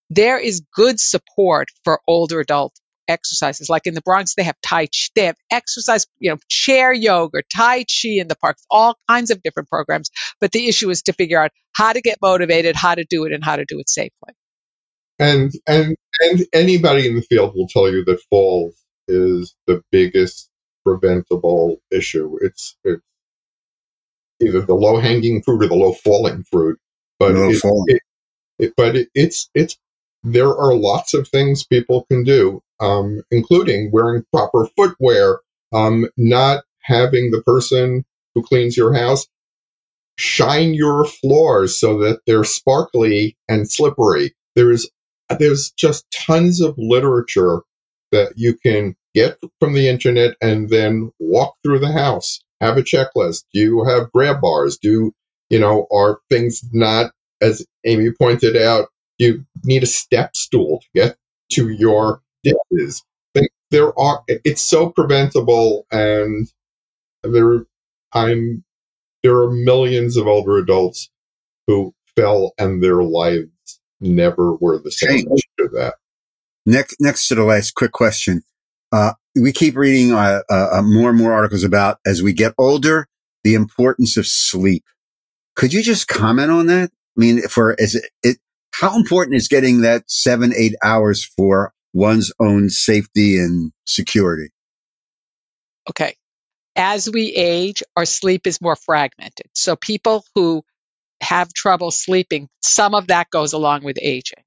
there 0.10 0.40
is 0.40 0.64
good 0.76 1.00
support 1.00 1.70
for 1.84 2.02
older 2.08 2.40
adult 2.40 2.74
exercises. 3.12 3.70
Like 3.70 3.88
in 3.88 3.96
the 3.96 4.02
Bronx, 4.02 4.36
they 4.36 4.44
have 4.44 4.58
Tai 4.64 4.88
Chi, 4.88 4.92
they 5.16 5.26
have 5.28 5.38
exercise, 5.52 6.08
you 6.20 6.32
know, 6.32 6.38
chair 6.50 6.94
yoga, 6.94 7.42
Tai 7.56 7.80
Chi 7.86 8.10
in 8.20 8.30
the 8.30 8.38
parks, 8.38 8.64
all 8.72 8.98
kinds 9.10 9.32
of 9.32 9.44
different 9.44 9.70
programs. 9.70 10.12
But 10.42 10.54
the 10.54 10.68
issue 10.68 10.90
is 10.92 11.04
to 11.04 11.14
figure 11.14 11.42
out 11.42 11.52
how 11.74 11.94
to 11.94 12.02
get 12.02 12.20
motivated, 12.24 12.76
how 12.78 12.96
to 12.96 13.06
do 13.10 13.26
it, 13.26 13.34
and 13.34 13.44
how 13.46 13.58
to 13.58 13.66
do 13.68 13.80
it 13.80 13.90
safely. 13.90 14.34
And, 15.20 15.52
and, 15.68 15.96
and 16.22 16.42
anybody 16.54 17.08
in 17.08 17.16
the 17.16 17.24
field 17.24 17.56
will 17.56 17.68
tell 17.68 17.92
you 17.92 18.06
that 18.06 18.22
falls 18.32 18.76
is 19.08 19.56
the 19.68 19.84
biggest 19.92 20.50
preventable 20.86 21.78
issue. 21.92 22.38
It's, 22.42 22.78
it's 22.84 23.04
either 24.42 24.62
the 24.62 24.76
low 24.76 25.00
hanging 25.00 25.44
fruit 25.44 25.64
or 25.64 25.70
the 25.70 25.76
low 25.76 25.94
falling 25.94 26.44
fruit. 26.44 26.80
But 27.20 27.36
Low 27.36 27.50
it- 27.52 27.60
falling. 27.62 27.86
it- 27.90 28.02
it- 28.60 28.74
but 28.78 28.96
it, 28.96 29.10
it's 29.16 29.50
it's 29.56 29.78
there 30.24 30.50
are 30.50 30.76
lots 30.76 31.14
of 31.14 31.28
things 31.28 31.66
people 31.66 32.06
can 32.12 32.24
do, 32.24 32.62
um, 32.80 33.24
including 33.32 33.92
wearing 33.92 34.24
proper 34.34 34.68
footwear, 34.78 35.40
um, 35.74 36.08
not 36.18 36.64
having 36.82 37.32
the 37.32 37.42
person 37.44 38.06
who 38.36 38.44
cleans 38.44 38.78
your 38.78 38.94
house 38.94 39.22
shine 40.18 40.76
your 40.76 41.06
floors 41.06 41.80
so 41.80 42.00
that 42.00 42.22
they're 42.28 42.46
sparkly 42.46 43.38
and 43.50 43.72
slippery. 43.72 44.36
There's 44.56 44.90
there's 45.40 45.72
just 45.72 46.06
tons 46.14 46.62
of 46.62 46.76
literature 46.78 47.62
that 48.12 48.34
you 48.38 48.56
can 48.56 48.96
get 49.16 49.40
from 49.60 49.74
the 49.74 49.90
internet 49.90 50.36
and 50.42 50.70
then 50.70 51.12
walk 51.20 51.56
through 51.64 51.80
the 51.80 51.92
house. 51.92 52.42
Have 52.62 52.78
a 52.78 52.84
checklist. 52.84 53.46
Do 53.54 53.62
you 53.62 53.86
have 53.86 54.12
grab 54.14 54.42
bars? 54.42 54.78
Do 54.78 55.14
you 55.50 55.60
know 55.60 55.88
are 55.92 56.20
things 56.30 56.62
not 56.74 57.14
as 57.42 57.66
Amy 57.86 58.12
pointed 58.12 58.58
out? 58.58 58.90
You 59.22 59.46
need 59.64 59.84
a 59.84 59.88
step 59.88 60.36
stool 60.36 60.80
to 60.82 60.88
get 60.96 61.18
to 61.54 61.70
your 61.70 62.22
dishes. 62.44 63.04
There- 63.36 63.48
There 63.70 63.98
are. 63.98 64.24
It's 64.28 64.64
so 64.64 64.90
preventable, 64.90 65.86
and 65.92 66.52
there. 67.24 67.66
I'm. 68.14 68.64
There 69.24 69.38
are 69.38 69.52
millions 69.52 70.18
of 70.18 70.26
older 70.28 70.58
adults 70.58 71.10
who 71.68 71.94
fell, 72.18 72.54
and 72.58 72.82
their 72.84 73.04
lives 73.04 73.48
never 74.02 74.56
were 74.56 74.80
the 74.80 74.92
same 74.92 75.28
after 75.32 75.70
that. 75.76 75.96
Next, 76.66 76.96
next 77.00 77.28
to 77.28 77.36
the 77.36 77.44
last 77.44 77.76
quick 77.76 77.92
question. 77.92 78.42
Uh, 78.92 79.14
we 79.40 79.52
keep 79.54 79.78
reading 79.78 80.12
uh, 80.14 80.42
uh, 80.50 80.82
more 80.84 81.12
and 81.12 81.20
more 81.20 81.32
articles 81.34 81.64
about 81.64 82.00
as 82.06 82.22
we 82.24 82.34
get 82.34 82.54
older, 82.58 83.08
the 83.44 83.54
importance 83.54 84.18
of 84.18 84.26
sleep. 84.28 84.84
Could 85.56 85.72
you 85.74 85.84
just 85.84 86.08
comment 86.08 86.52
on 86.52 86.66
that? 86.66 86.90
I 86.92 87.20
mean, 87.20 87.42
for 87.48 87.76
is 87.76 87.96
it, 87.96 88.06
it 88.24 88.38
how 88.72 88.96
important 88.98 89.36
is 89.36 89.48
getting 89.48 89.82
that 89.82 90.10
seven, 90.10 90.54
eight 90.56 90.76
hours 90.84 91.24
for 91.26 91.74
one's 91.94 92.32
own 92.40 92.70
safety 92.70 93.38
and 93.38 93.72
security? 93.86 94.50
Okay. 95.90 96.16
As 96.76 97.10
we 97.10 97.34
age, 97.34 97.84
our 97.98 98.06
sleep 98.06 98.48
is 98.48 98.62
more 98.62 98.76
fragmented. 98.76 99.48
So 99.54 99.76
people 99.76 100.24
who 100.36 100.64
have 101.22 101.54
trouble 101.54 101.92
sleeping, 101.92 102.50
some 102.62 102.96
of 102.96 103.08
that 103.08 103.30
goes 103.30 103.54
along 103.54 103.84
with 103.84 103.98
aging. 104.02 104.44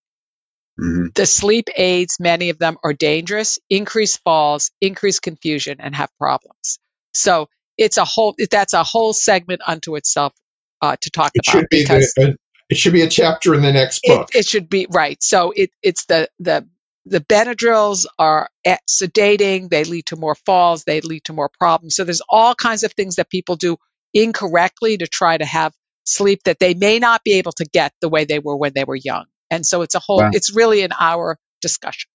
hmm 0.78 1.06
The 1.14 1.26
sleep 1.26 1.68
aids, 1.76 2.18
many 2.18 2.50
of 2.50 2.58
them 2.58 2.78
are 2.82 2.94
dangerous, 2.94 3.58
increase 3.68 4.16
falls, 4.16 4.70
increase 4.80 5.20
confusion, 5.20 5.76
and 5.80 5.94
have 5.94 6.10
problems. 6.18 6.78
So 7.12 7.48
it's 7.76 7.98
a 7.98 8.04
whole, 8.04 8.34
that's 8.50 8.72
a 8.72 8.82
whole 8.82 9.12
segment 9.12 9.60
unto 9.66 9.96
itself 9.96 10.32
uh, 10.80 10.96
to 11.00 11.10
talk 11.10 11.32
It 11.34 11.46
about 11.46 11.60
should 11.60 11.68
be 11.70 11.82
because 11.82 12.12
the, 12.16 12.30
uh, 12.30 12.32
it 12.68 12.76
should 12.76 12.92
be 12.92 13.02
a 13.02 13.08
chapter 13.08 13.54
in 13.54 13.62
the 13.62 13.72
next 13.72 14.02
book. 14.04 14.30
it, 14.34 14.40
it 14.40 14.46
should 14.46 14.68
be 14.68 14.86
right. 14.90 15.22
So 15.22 15.52
it, 15.54 15.70
it's 15.82 16.06
the, 16.06 16.28
the, 16.38 16.66
the 17.06 17.20
Benadryls 17.20 18.06
are 18.18 18.48
sedating. 18.90 19.68
They 19.70 19.84
lead 19.84 20.06
to 20.06 20.16
more 20.16 20.34
falls. 20.34 20.84
They 20.84 21.00
lead 21.00 21.24
to 21.24 21.32
more 21.32 21.50
problems. 21.58 21.96
So 21.96 22.04
there's 22.04 22.22
all 22.28 22.54
kinds 22.54 22.82
of 22.84 22.92
things 22.92 23.16
that 23.16 23.30
people 23.30 23.56
do 23.56 23.76
incorrectly 24.14 24.96
to 24.98 25.06
try 25.06 25.36
to 25.36 25.44
have 25.44 25.72
sleep 26.04 26.40
that 26.44 26.58
they 26.58 26.74
may 26.74 26.98
not 26.98 27.22
be 27.24 27.34
able 27.34 27.52
to 27.52 27.64
get 27.64 27.92
the 28.00 28.08
way 28.08 28.24
they 28.24 28.38
were 28.38 28.56
when 28.56 28.72
they 28.74 28.84
were 28.84 28.96
young. 28.96 29.26
And 29.50 29.66
so 29.66 29.82
it's 29.82 29.94
a 29.94 30.00
whole, 30.00 30.18
Wow. 30.20 30.30
it's 30.32 30.54
really 30.54 30.82
an 30.82 30.92
hour 30.98 31.38
discussion. 31.60 32.08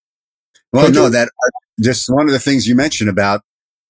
Well, 0.74 0.86
Could 0.88 0.96
no, 0.96 1.04
you- 1.06 1.10
that 1.12 1.28
uh, 1.28 1.50
just 1.82 2.08
one 2.10 2.28
of 2.28 2.32
the 2.34 2.40
things 2.40 2.68
you 2.68 2.76
mentioned 2.76 3.10
about 3.10 3.42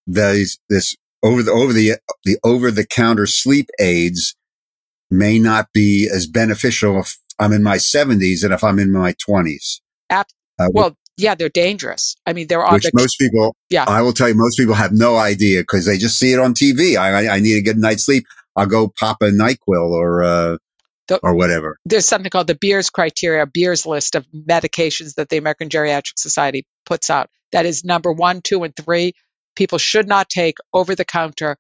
these 0.08 0.60
this 0.70 0.96
over 1.24 1.44
the 1.44 1.52
over 1.52 1.72
the 1.74 1.94
the 2.26 2.38
over 2.44 2.72
the 2.72 2.86
counter 2.86 3.26
sleep 3.28 3.70
aids 3.80 4.36
may 5.12 5.40
not 5.40 5.68
be 5.74 6.10
as 6.14 6.28
beneficial 6.28 7.00
if 7.00 7.18
I'm 7.40 7.54
in 7.54 7.64
my 7.64 7.78
70s 7.78 8.44
and 8.44 8.54
if 8.54 8.64
I'm 8.64 8.80
in 8.80 8.92
my 8.92 9.14
20s. 9.14 9.80
Ab- 10.10 10.26
Uh, 10.60 10.68
Well, 10.74 10.98
yeah, 11.18 11.36
they're 11.36 11.50
dangerous. 11.50 12.16
I 12.26 12.34
mean, 12.34 12.48
there 12.48 12.64
are 12.64 12.74
which 12.74 12.90
most 12.94 13.18
people, 13.18 13.56
Yeah. 13.70 13.86
I 13.88 14.02
will 14.02 14.14
tell 14.14 14.28
you, 14.30 14.36
most 14.36 14.58
people 14.58 14.74
have 14.76 14.92
no 14.94 15.18
idea 15.18 15.62
because 15.62 15.86
they 15.86 15.98
just 15.98 16.18
see 16.20 16.32
it 16.34 16.40
on 16.40 16.54
TV. 16.54 16.98
I, 16.98 17.26
I, 17.28 17.36
I 17.36 17.40
need 17.40 17.56
a 17.58 17.62
good 17.62 17.78
night's 17.78 18.06
sleep. 18.06 18.26
I'll 18.56 18.66
go 18.68 18.88
pop 18.90 19.18
a 19.22 19.26
Nyquil 19.26 19.92
or 19.92 20.24
uh, 20.24 20.58
The- 21.08 21.20
or 21.24 21.34
whatever. 21.36 21.78
there's 21.86 22.06
something 22.06 22.30
called 22.30 22.48
the 22.48 22.56
Beers 22.56 22.90
criteria, 22.90 23.46
Beers 23.46 23.86
list 23.86 24.16
of 24.16 24.26
medications 24.32 25.16
that 25.16 25.30
the 25.30 25.38
American 25.38 25.70
Geriatric 25.70 26.18
Society 26.18 26.66
puts 26.86 27.10
out. 27.10 27.30
That 27.52 27.66
is 27.66 27.84
number 27.84 28.12
one, 28.12 28.42
two, 28.42 28.64
and 28.64 28.76
three. 28.76 29.14
People 29.56 29.78
should 29.78 30.08
not 30.08 30.30
take 30.30 30.58
over 30.74 30.94
the 30.96 31.06
counter 31.06 31.58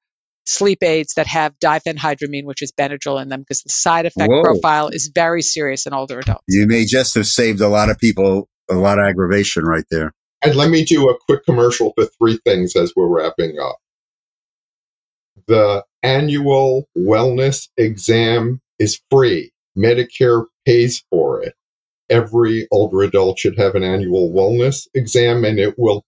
sleep 0.50 0.84
aids 0.84 1.14
that 1.14 1.28
have 1.28 1.58
diphenhydramine, 1.60 2.46
which 2.46 2.62
is 2.62 2.72
Benadryl 2.72 3.22
in 3.22 3.30
them, 3.30 3.42
because 3.42 3.62
the 3.62 3.70
side 3.70 4.06
effect 4.06 4.30
Whoa. 4.30 4.42
profile 4.42 4.90
is 4.90 5.12
very 5.14 5.42
serious 5.42 5.86
in 5.86 5.94
older 5.94 6.20
adults. 6.20 6.44
You 6.48 6.68
may 6.68 6.86
just 6.86 7.16
have 7.16 7.28
saved 7.28 7.62
a 7.62 7.70
lot 7.70 7.90
of 7.90 7.98
people 7.98 8.50
a 8.70 8.76
lot 8.76 9.00
of 9.00 9.06
aggravation 9.06 9.64
right 9.64 9.86
there. 9.90 10.14
And 10.42 10.56
let 10.56 10.70
me 10.70 10.86
do 10.86 11.10
a 11.10 11.18
quick 11.26 11.44
commercial 11.46 11.92
for 11.96 12.06
three 12.06 12.40
things 12.46 12.76
as 12.76 12.94
we're 12.96 13.08
wrapping 13.08 13.58
up. 13.60 13.78
The 15.48 15.84
annual 16.04 16.88
wellness 16.98 17.68
exam 17.78 18.62
is 18.78 19.02
free. 19.10 19.52
Medicare 19.78 20.46
pays 20.66 21.04
for 21.10 21.42
it. 21.42 21.56
Every 22.10 22.68
older 22.72 23.02
adult 23.02 23.40
should 23.40 23.58
have 23.58 23.76
an 23.76 23.84
annual 23.84 24.32
wellness 24.32 24.88
exam 24.94 25.44
and 25.44 25.60
it 25.60 25.76
will 25.78 26.04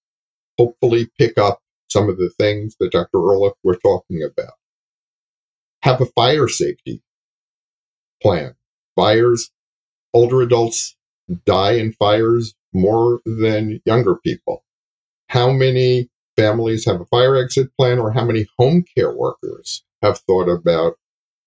hopefully 0.57 1.09
pick 1.17 1.37
up 1.37 1.59
some 1.91 2.09
of 2.09 2.17
the 2.17 2.29
things 2.39 2.75
that 2.79 2.91
Dr. 2.91 3.17
Ehrlich 3.17 3.53
were 3.63 3.75
talking 3.75 4.23
about. 4.23 4.53
Have 5.83 5.99
a 6.01 6.05
fire 6.05 6.47
safety 6.47 7.01
plan. 8.21 8.55
Fires, 8.95 9.51
older 10.13 10.41
adults 10.41 10.95
die 11.45 11.73
in 11.73 11.93
fires 11.93 12.53
more 12.73 13.19
than 13.25 13.81
younger 13.85 14.15
people. 14.15 14.63
How 15.27 15.51
many 15.51 16.09
families 16.37 16.85
have 16.85 17.01
a 17.01 17.05
fire 17.05 17.35
exit 17.35 17.69
plan, 17.77 17.99
or 17.99 18.11
how 18.11 18.25
many 18.25 18.47
home 18.57 18.85
care 18.95 19.15
workers 19.15 19.83
have 20.01 20.19
thought 20.19 20.49
about 20.49 20.95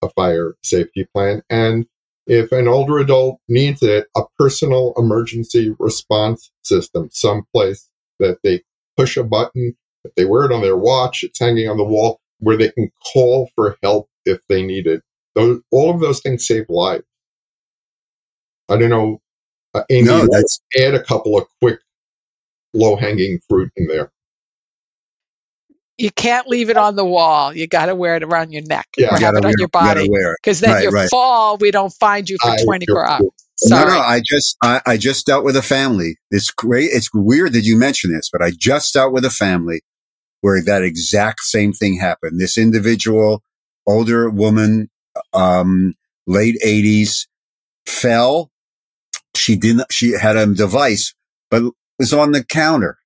a 0.03 0.11
fire 0.11 0.57
safety 0.62 1.07
plan? 1.14 1.42
And 1.49 1.86
if 2.26 2.53
an 2.53 2.68
older 2.68 2.99
adult 2.99 3.40
needs 3.49 3.82
it, 3.82 4.07
a 4.16 4.22
personal 4.38 4.95
emergency 4.97 5.74
response 5.78 6.51
system, 6.62 7.09
someplace 7.12 7.88
that 8.18 8.38
they 8.42 8.62
push 8.97 9.16
a 9.16 9.24
button, 9.24 9.76
if 10.05 10.15
they 10.17 10.25
wear 10.25 10.45
it 10.45 10.53
on 10.53 10.63
their 10.63 10.77
watch, 10.77 11.23
it's 11.23 11.39
hanging 11.39 11.69
on 11.69 11.77
the 11.77 11.85
wall, 11.85 12.21
where 12.39 12.57
they 12.57 12.71
can 12.71 12.91
call 13.13 13.51
for 13.55 13.77
help 13.83 14.09
if 14.25 14.41
they 14.49 14.63
need 14.63 14.87
it. 14.87 15.03
Those, 15.35 15.61
all 15.71 15.91
of 15.93 16.01
those 16.01 16.21
things 16.21 16.47
save 16.47 16.67
lives. 16.69 17.05
I 18.69 18.77
don't 18.77 18.91
know, 18.91 19.21
uh, 19.75 19.83
Amy, 19.91 20.07
No, 20.07 20.27
that's 20.31 20.61
add 20.79 20.95
a 20.95 21.03
couple 21.03 21.37
of 21.37 21.47
quick 21.61 21.81
low 22.73 22.97
hanging 22.97 23.39
fruit 23.49 23.71
in 23.77 23.87
there. 23.89 24.11
You 25.97 26.11
can't 26.11 26.49
leave 26.49 26.71
it 26.71 26.77
on 26.77 26.97
the 26.97 27.05
wall. 27.05 27.55
You 27.55 27.69
got 27.69 27.87
to 27.87 27.95
wear 27.95 28.17
it 28.17 28.25
around 28.25 28.53
your 28.53 28.63
neck 28.63 28.89
Yeah. 28.97 29.15
or 29.15 29.19
you 29.19 29.25
have 29.27 29.35
gotta 29.35 29.37
it 29.37 29.45
on 29.45 29.49
wear- 29.51 29.55
your 29.59 29.69
body. 29.69 30.09
Because 30.43 30.59
then 30.61 30.71
Right, 30.75 30.83
you 30.85 30.91
right. 30.91 31.09
fall, 31.09 31.57
we 31.59 31.71
don't 31.71 31.93
find 31.93 32.29
you 32.29 32.37
for 32.43 32.51
I- 32.51 32.65
24 32.65 33.07
hours. 33.07 33.23
No, 33.67 33.77
Sorry. 33.77 33.91
no, 33.93 33.99
I 34.01 34.21
just, 34.25 34.57
I, 34.63 34.81
I 34.85 34.97
just 34.97 35.27
dealt 35.27 35.45
with 35.45 35.55
a 35.57 35.63
family. 35.63 36.17
It's 36.33 36.51
great. 36.51 36.91
It's 36.93 37.09
weird 37.15 37.53
that 37.53 37.63
you 37.63 37.77
mention 37.77 38.13
this, 38.13 38.29
but 38.33 38.43
I 38.43 38.51
just 38.51 38.93
dealt 38.93 39.13
with 39.13 39.25
a 39.25 39.31
family 39.31 39.83
where 40.45 40.62
that 40.62 40.82
exact 40.82 41.40
same 41.40 41.72
thing 41.72 41.97
happened. 41.99 42.38
This 42.38 42.59
individual, 42.59 43.42
older 43.86 44.28
woman, 44.28 44.90
um, 45.32 45.95
late 46.26 46.59
eighties, 46.62 47.26
fell. 47.86 48.51
She 49.34 49.57
didn't, 49.57 49.90
she 49.90 50.12
had 50.12 50.36
a 50.36 50.47
device, 50.47 51.14
but 51.51 51.62
it 51.62 51.72
was 51.99 52.12
on 52.12 52.32
the 52.32 52.45
counter. 52.45 52.99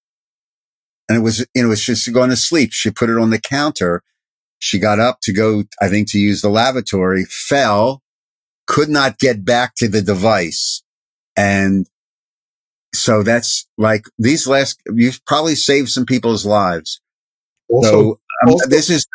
And 1.08 1.16
it 1.16 1.20
was, 1.20 1.38
you 1.54 1.62
know, 1.62 1.66
it 1.66 1.70
was 1.70 1.84
just 1.84 2.12
going 2.12 2.30
to 2.30 2.36
sleep. 2.36 2.72
She 2.72 2.90
put 2.90 3.08
it 3.08 3.16
on 3.16 3.30
the 3.30 3.40
counter. 3.40 4.02
She 4.58 4.80
got 4.80 4.98
up 4.98 5.20
to 5.22 5.32
go, 5.32 5.62
I 5.80 5.86
think, 5.88 6.10
to 6.10 6.18
use 6.18 6.42
the 6.42 6.48
lavatory, 6.48 7.24
fell, 7.24 8.02
could 8.66 8.88
not 8.88 9.20
get 9.20 9.44
back 9.44 9.76
to 9.76 9.86
the 9.86 10.02
device. 10.02 10.82
And 11.36 11.88
so 12.92 13.22
that's 13.22 13.68
like 13.78 14.06
these 14.18 14.48
last, 14.48 14.80
you've 14.92 15.24
probably 15.24 15.54
saved 15.54 15.90
some 15.90 16.04
people's 16.04 16.44
lives. 16.44 17.00
Also, 17.68 17.90
so 17.90 18.20
um, 18.44 18.50
also- 18.52 18.68
this 18.68 18.90
is, 18.90 19.06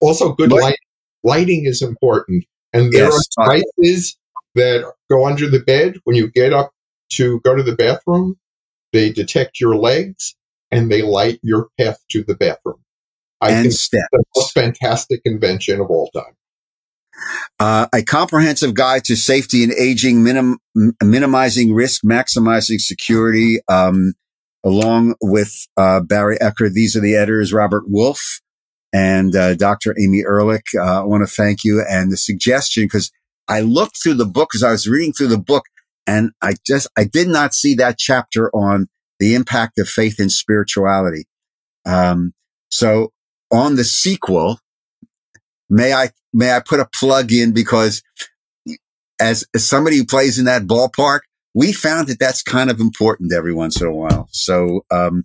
also 0.00 0.32
good 0.32 0.50
What? 0.52 0.62
light. 0.62 0.78
Lighting 1.22 1.66
is 1.66 1.82
important, 1.82 2.44
and 2.72 2.92
there 2.92 3.10
Yes. 3.10 3.26
are 3.38 3.54
devices 3.58 4.16
that 4.54 4.90
go 5.10 5.26
under 5.26 5.50
the 5.50 5.60
bed 5.60 5.96
when 6.04 6.16
you 6.16 6.30
get 6.30 6.52
up 6.54 6.72
to 7.12 7.40
go 7.40 7.54
to 7.54 7.62
the 7.62 7.76
bathroom. 7.76 8.36
They 8.92 9.10
detect 9.12 9.60
your 9.60 9.76
legs 9.76 10.34
and 10.70 10.90
they 10.90 11.02
light 11.02 11.38
your 11.42 11.68
path 11.78 11.98
to 12.12 12.24
the 12.24 12.34
bathroom. 12.34 12.82
I 13.40 13.50
and 13.52 13.62
think 13.64 13.74
steps. 13.74 14.02
that's 14.12 14.24
the 14.34 14.40
most 14.40 14.52
fantastic 14.52 15.20
invention 15.24 15.80
of 15.80 15.90
all 15.90 16.10
time. 16.14 16.34
Uh, 17.58 17.86
a 17.94 18.02
comprehensive 18.02 18.72
guide 18.74 19.04
to 19.04 19.16
safety 19.16 19.62
and 19.62 19.72
aging, 19.74 20.22
minim- 20.24 20.58
minimizing 21.02 21.74
risk, 21.74 22.02
maximizing 22.02 22.80
security, 22.80 23.60
um, 23.68 24.14
along 24.64 25.14
with 25.20 25.66
uh, 25.76 26.00
Barry 26.00 26.38
Ecker. 26.38 26.72
These 26.72 26.96
are 26.96 27.00
the 27.00 27.14
editors, 27.16 27.52
Robert 27.52 27.84
Wolf 27.86 28.40
and 28.92 29.34
uh, 29.36 29.54
Dr. 29.54 29.94
Amy 30.00 30.20
Ehrlich. 30.20 30.66
Uh, 30.76 31.02
I 31.02 31.04
want 31.04 31.26
to 31.26 31.32
thank 31.32 31.64
you 31.64 31.84
and 31.88 32.10
the 32.10 32.16
suggestion 32.16 32.84
because 32.84 33.10
I 33.48 33.60
looked 33.60 34.02
through 34.02 34.14
the 34.14 34.26
book 34.26 34.50
as 34.54 34.62
I 34.62 34.70
was 34.70 34.88
reading 34.88 35.12
through 35.12 35.28
the 35.28 35.38
book, 35.38 35.64
and 36.06 36.30
I 36.42 36.54
just 36.66 36.88
I 36.96 37.04
did 37.04 37.28
not 37.28 37.54
see 37.54 37.74
that 37.76 37.98
chapter 37.98 38.50
on 38.54 38.88
the 39.18 39.34
impact 39.34 39.78
of 39.78 39.88
faith 39.88 40.18
and 40.18 40.30
spirituality. 40.30 41.24
Um, 41.86 42.32
so 42.70 43.12
on 43.50 43.76
the 43.76 43.84
sequel, 43.84 44.60
may 45.68 45.92
I 45.92 46.10
may 46.32 46.52
I 46.52 46.60
put 46.60 46.80
a 46.80 46.88
plug 46.98 47.32
in 47.32 47.52
because 47.52 48.02
as, 49.20 49.44
as 49.54 49.68
somebody 49.68 49.96
who 49.98 50.06
plays 50.06 50.38
in 50.38 50.46
that 50.46 50.62
ballpark, 50.62 51.20
we 51.54 51.72
found 51.72 52.08
that 52.08 52.18
that's 52.18 52.42
kind 52.42 52.70
of 52.70 52.80
important 52.80 53.32
every 53.32 53.52
once 53.52 53.80
in 53.80 53.86
a 53.86 53.94
while. 53.94 54.28
So, 54.30 54.84
um, 54.90 55.24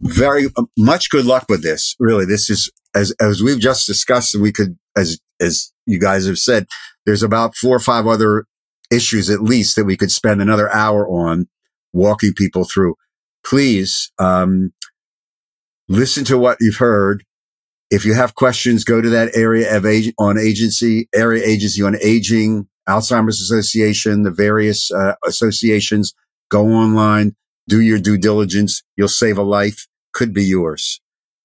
very 0.00 0.46
uh, 0.56 0.64
much 0.76 1.08
good 1.10 1.24
luck 1.24 1.46
with 1.48 1.62
this. 1.62 1.94
Really, 1.98 2.26
this 2.26 2.50
is 2.50 2.70
as 2.94 3.14
as 3.20 3.42
we've 3.42 3.60
just 3.60 3.86
discussed, 3.86 4.34
we 4.34 4.52
could 4.52 4.76
as 4.96 5.18
as 5.40 5.72
you 5.86 5.98
guys 5.98 6.26
have 6.26 6.38
said, 6.38 6.66
there's 7.06 7.22
about 7.22 7.56
four 7.56 7.76
or 7.76 7.80
five 7.80 8.06
other 8.06 8.46
issues 8.90 9.30
at 9.30 9.42
least 9.42 9.76
that 9.76 9.84
we 9.84 9.96
could 9.96 10.10
spend 10.10 10.40
another 10.40 10.72
hour 10.72 11.08
on 11.08 11.48
walking 11.92 12.32
people 12.34 12.64
through. 12.64 12.94
Please 13.44 14.12
um, 14.18 14.72
listen 15.88 16.24
to 16.24 16.38
what 16.38 16.58
you've 16.60 16.76
heard. 16.76 17.24
If 17.90 18.04
you 18.04 18.14
have 18.14 18.34
questions, 18.34 18.84
go 18.84 19.00
to 19.00 19.10
that 19.10 19.36
area 19.36 19.76
of 19.76 19.86
age 19.86 20.12
on 20.18 20.38
agency, 20.38 21.08
area 21.14 21.44
agency 21.44 21.82
on 21.82 21.96
aging, 22.02 22.66
Alzheimer's 22.88 23.40
Association, 23.40 24.22
the 24.22 24.30
various 24.30 24.90
uh, 24.90 25.14
associations. 25.26 26.14
Go 26.50 26.68
online, 26.68 27.34
do 27.68 27.80
your 27.80 27.98
due 27.98 28.18
diligence. 28.18 28.82
You'll 28.96 29.08
save 29.08 29.38
a 29.38 29.42
life. 29.42 29.86
Could 30.12 30.32
be 30.32 30.44
yours. 30.44 31.00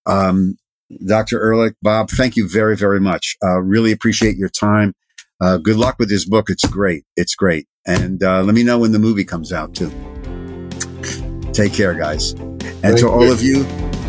Um, 0.06 0.58
Dr. 1.06 1.42
Ehrlich, 1.42 1.76
Bob, 1.82 2.10
thank 2.10 2.36
you 2.36 2.48
very, 2.50 2.76
very 2.76 3.00
much. 3.00 3.36
Uh, 3.44 3.60
really 3.60 3.92
appreciate 3.92 4.38
your 4.38 4.50
time. 4.50 4.94
Uh, 5.42 5.58
good 5.58 5.78
luck 5.78 5.96
with 6.00 6.10
this 6.10 6.26
book. 6.26 6.50
It's 6.50 6.66
great. 6.66 7.06
It's 7.16 7.36
great. 7.36 7.68
And 7.88 8.22
uh, 8.24 8.42
let 8.42 8.56
me 8.56 8.64
know 8.64 8.80
when 8.80 8.92
the 8.92 9.00
movie 9.00 9.24
comes 9.24 9.54
out 9.54 9.74
too. 9.74 9.92
Take 11.54 11.74
care, 11.74 11.94
guys. 11.94 12.32
And 12.32 12.60
Thank 12.82 13.00
to 13.00 13.10
all 13.10 13.26
you. 13.26 13.32
of 13.32 13.42
you, 13.42 13.64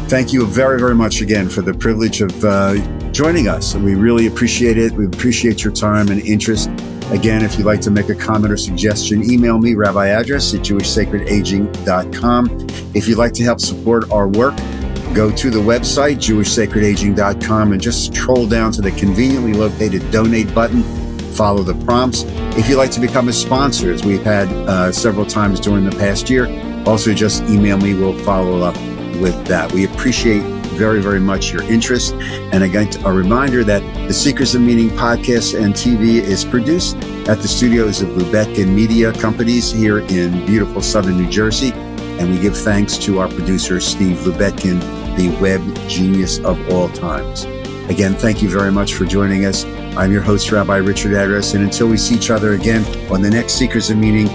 thank 0.09 0.33
you 0.33 0.47
very, 0.47 0.79
very 0.79 0.95
much 0.95 1.21
again 1.21 1.49
for 1.49 1.63
the 1.63 1.75
privilege 1.75 2.21
of 2.21 2.45
uh, 2.45 2.75
joining 3.13 3.49
us. 3.49 3.75
We 3.75 3.95
really 3.95 4.27
appreciate 4.27 4.77
it. 4.77 4.93
We 4.93 5.07
appreciate 5.07 5.63
your 5.63 5.73
time 5.73 6.09
and 6.09 6.21
interest. 6.23 6.69
Again, 7.11 7.45
if 7.45 7.59
you'd 7.59 7.67
like 7.67 7.81
to 7.83 7.91
make 7.91 8.09
a 8.09 8.15
comment 8.15 8.53
or 8.53 8.57
suggestion, 8.57 9.29
email 9.29 9.59
me, 9.59 9.75
rabbi 9.75 10.07
address 10.09 10.55
at 10.55 10.61
jewishsacredaging.com. 10.61 12.67
If 12.95 13.09
you'd 13.09 13.19
like 13.19 13.33
to 13.33 13.43
help 13.43 13.61
support 13.61 14.09
our 14.13 14.29
work, 14.29 14.57
go 15.13 15.35
to 15.35 15.51
the 15.51 15.59
website, 15.59 16.19
jewishsacredaging.com, 16.19 17.73
and 17.73 17.83
just 17.83 18.15
scroll 18.15 18.47
down 18.47 18.71
to 18.73 18.81
the 18.81 18.93
conveniently 18.93 19.55
located 19.55 20.09
donate 20.13 20.55
button. 20.55 20.85
Follow 21.33 21.65
the 21.65 21.75
prompts. 21.85 22.23
If 22.57 22.69
you'd 22.69 22.77
like 22.77 22.93
to 22.93 23.01
become 23.01 23.29
a 23.29 23.33
sponsor, 23.33 23.93
as 23.93 24.05
we've 24.05 24.23
had 24.23 24.47
uh, 24.69 24.93
several 24.93 25.27
times 25.27 25.59
during 25.59 25.85
the 25.85 25.97
past 25.97 26.31
year, 26.31 26.47
also 26.87 27.13
just 27.13 27.43
email 27.45 27.79
me. 27.79 27.95
We'll 27.95 28.17
follow 28.25 28.61
up 28.61 28.77
with 29.21 29.47
that. 29.47 29.73
We 29.73 29.85
appreciate 29.85 30.43
very, 30.81 31.03
very 31.03 31.21
much 31.21 31.53
your 31.53 31.63
interest. 31.65 32.15
And 32.55 32.65
again, 32.65 32.89
a 33.05 33.13
reminder 33.13 33.63
that 33.65 33.83
the 34.09 34.15
Seekers 34.15 34.55
of 34.55 34.63
Meaning 34.63 34.89
podcast 34.89 35.63
and 35.63 35.75
TV 35.75 36.23
is 36.23 36.43
produced 36.43 36.97
at 37.29 37.43
the 37.43 37.49
studios 37.49 38.01
of 38.01 38.09
Lubetkin 38.09 38.69
Media 38.69 39.13
Companies 39.13 39.71
here 39.71 39.99
in 39.99 40.47
beautiful 40.47 40.81
southern 40.81 41.19
New 41.19 41.29
Jersey. 41.29 41.73
And 42.19 42.31
we 42.31 42.39
give 42.39 42.57
thanks 42.57 42.97
to 43.05 43.19
our 43.19 43.29
producer, 43.29 43.79
Steve 43.79 44.17
Lubetkin, 44.21 44.81
the 45.19 45.29
web 45.39 45.63
genius 45.87 46.39
of 46.39 46.57
all 46.71 46.89
times. 46.89 47.45
Again, 47.91 48.15
thank 48.15 48.41
you 48.41 48.49
very 48.49 48.73
much 48.73 48.95
for 48.95 49.05
joining 49.05 49.45
us. 49.45 49.67
I'm 49.99 50.11
your 50.11 50.23
host, 50.23 50.51
Rabbi 50.51 50.79
Richard 50.79 51.13
Address, 51.13 51.53
and 51.53 51.63
until 51.63 51.89
we 51.89 51.99
see 51.99 52.15
each 52.15 52.31
other 52.31 52.55
again 52.55 52.83
on 53.13 53.21
the 53.21 53.29
next 53.29 53.53
Seekers 53.53 53.91
of 53.91 53.99
Meaning, 53.99 54.29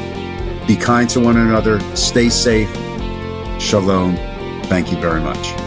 be 0.67 0.75
kind 0.75 1.09
to 1.09 1.19
one 1.19 1.37
another, 1.37 1.79
stay 1.95 2.29
safe. 2.29 2.71
Shalom. 3.59 4.15
Thank 4.65 4.91
you 4.91 4.99
very 4.99 5.21
much. 5.21 5.64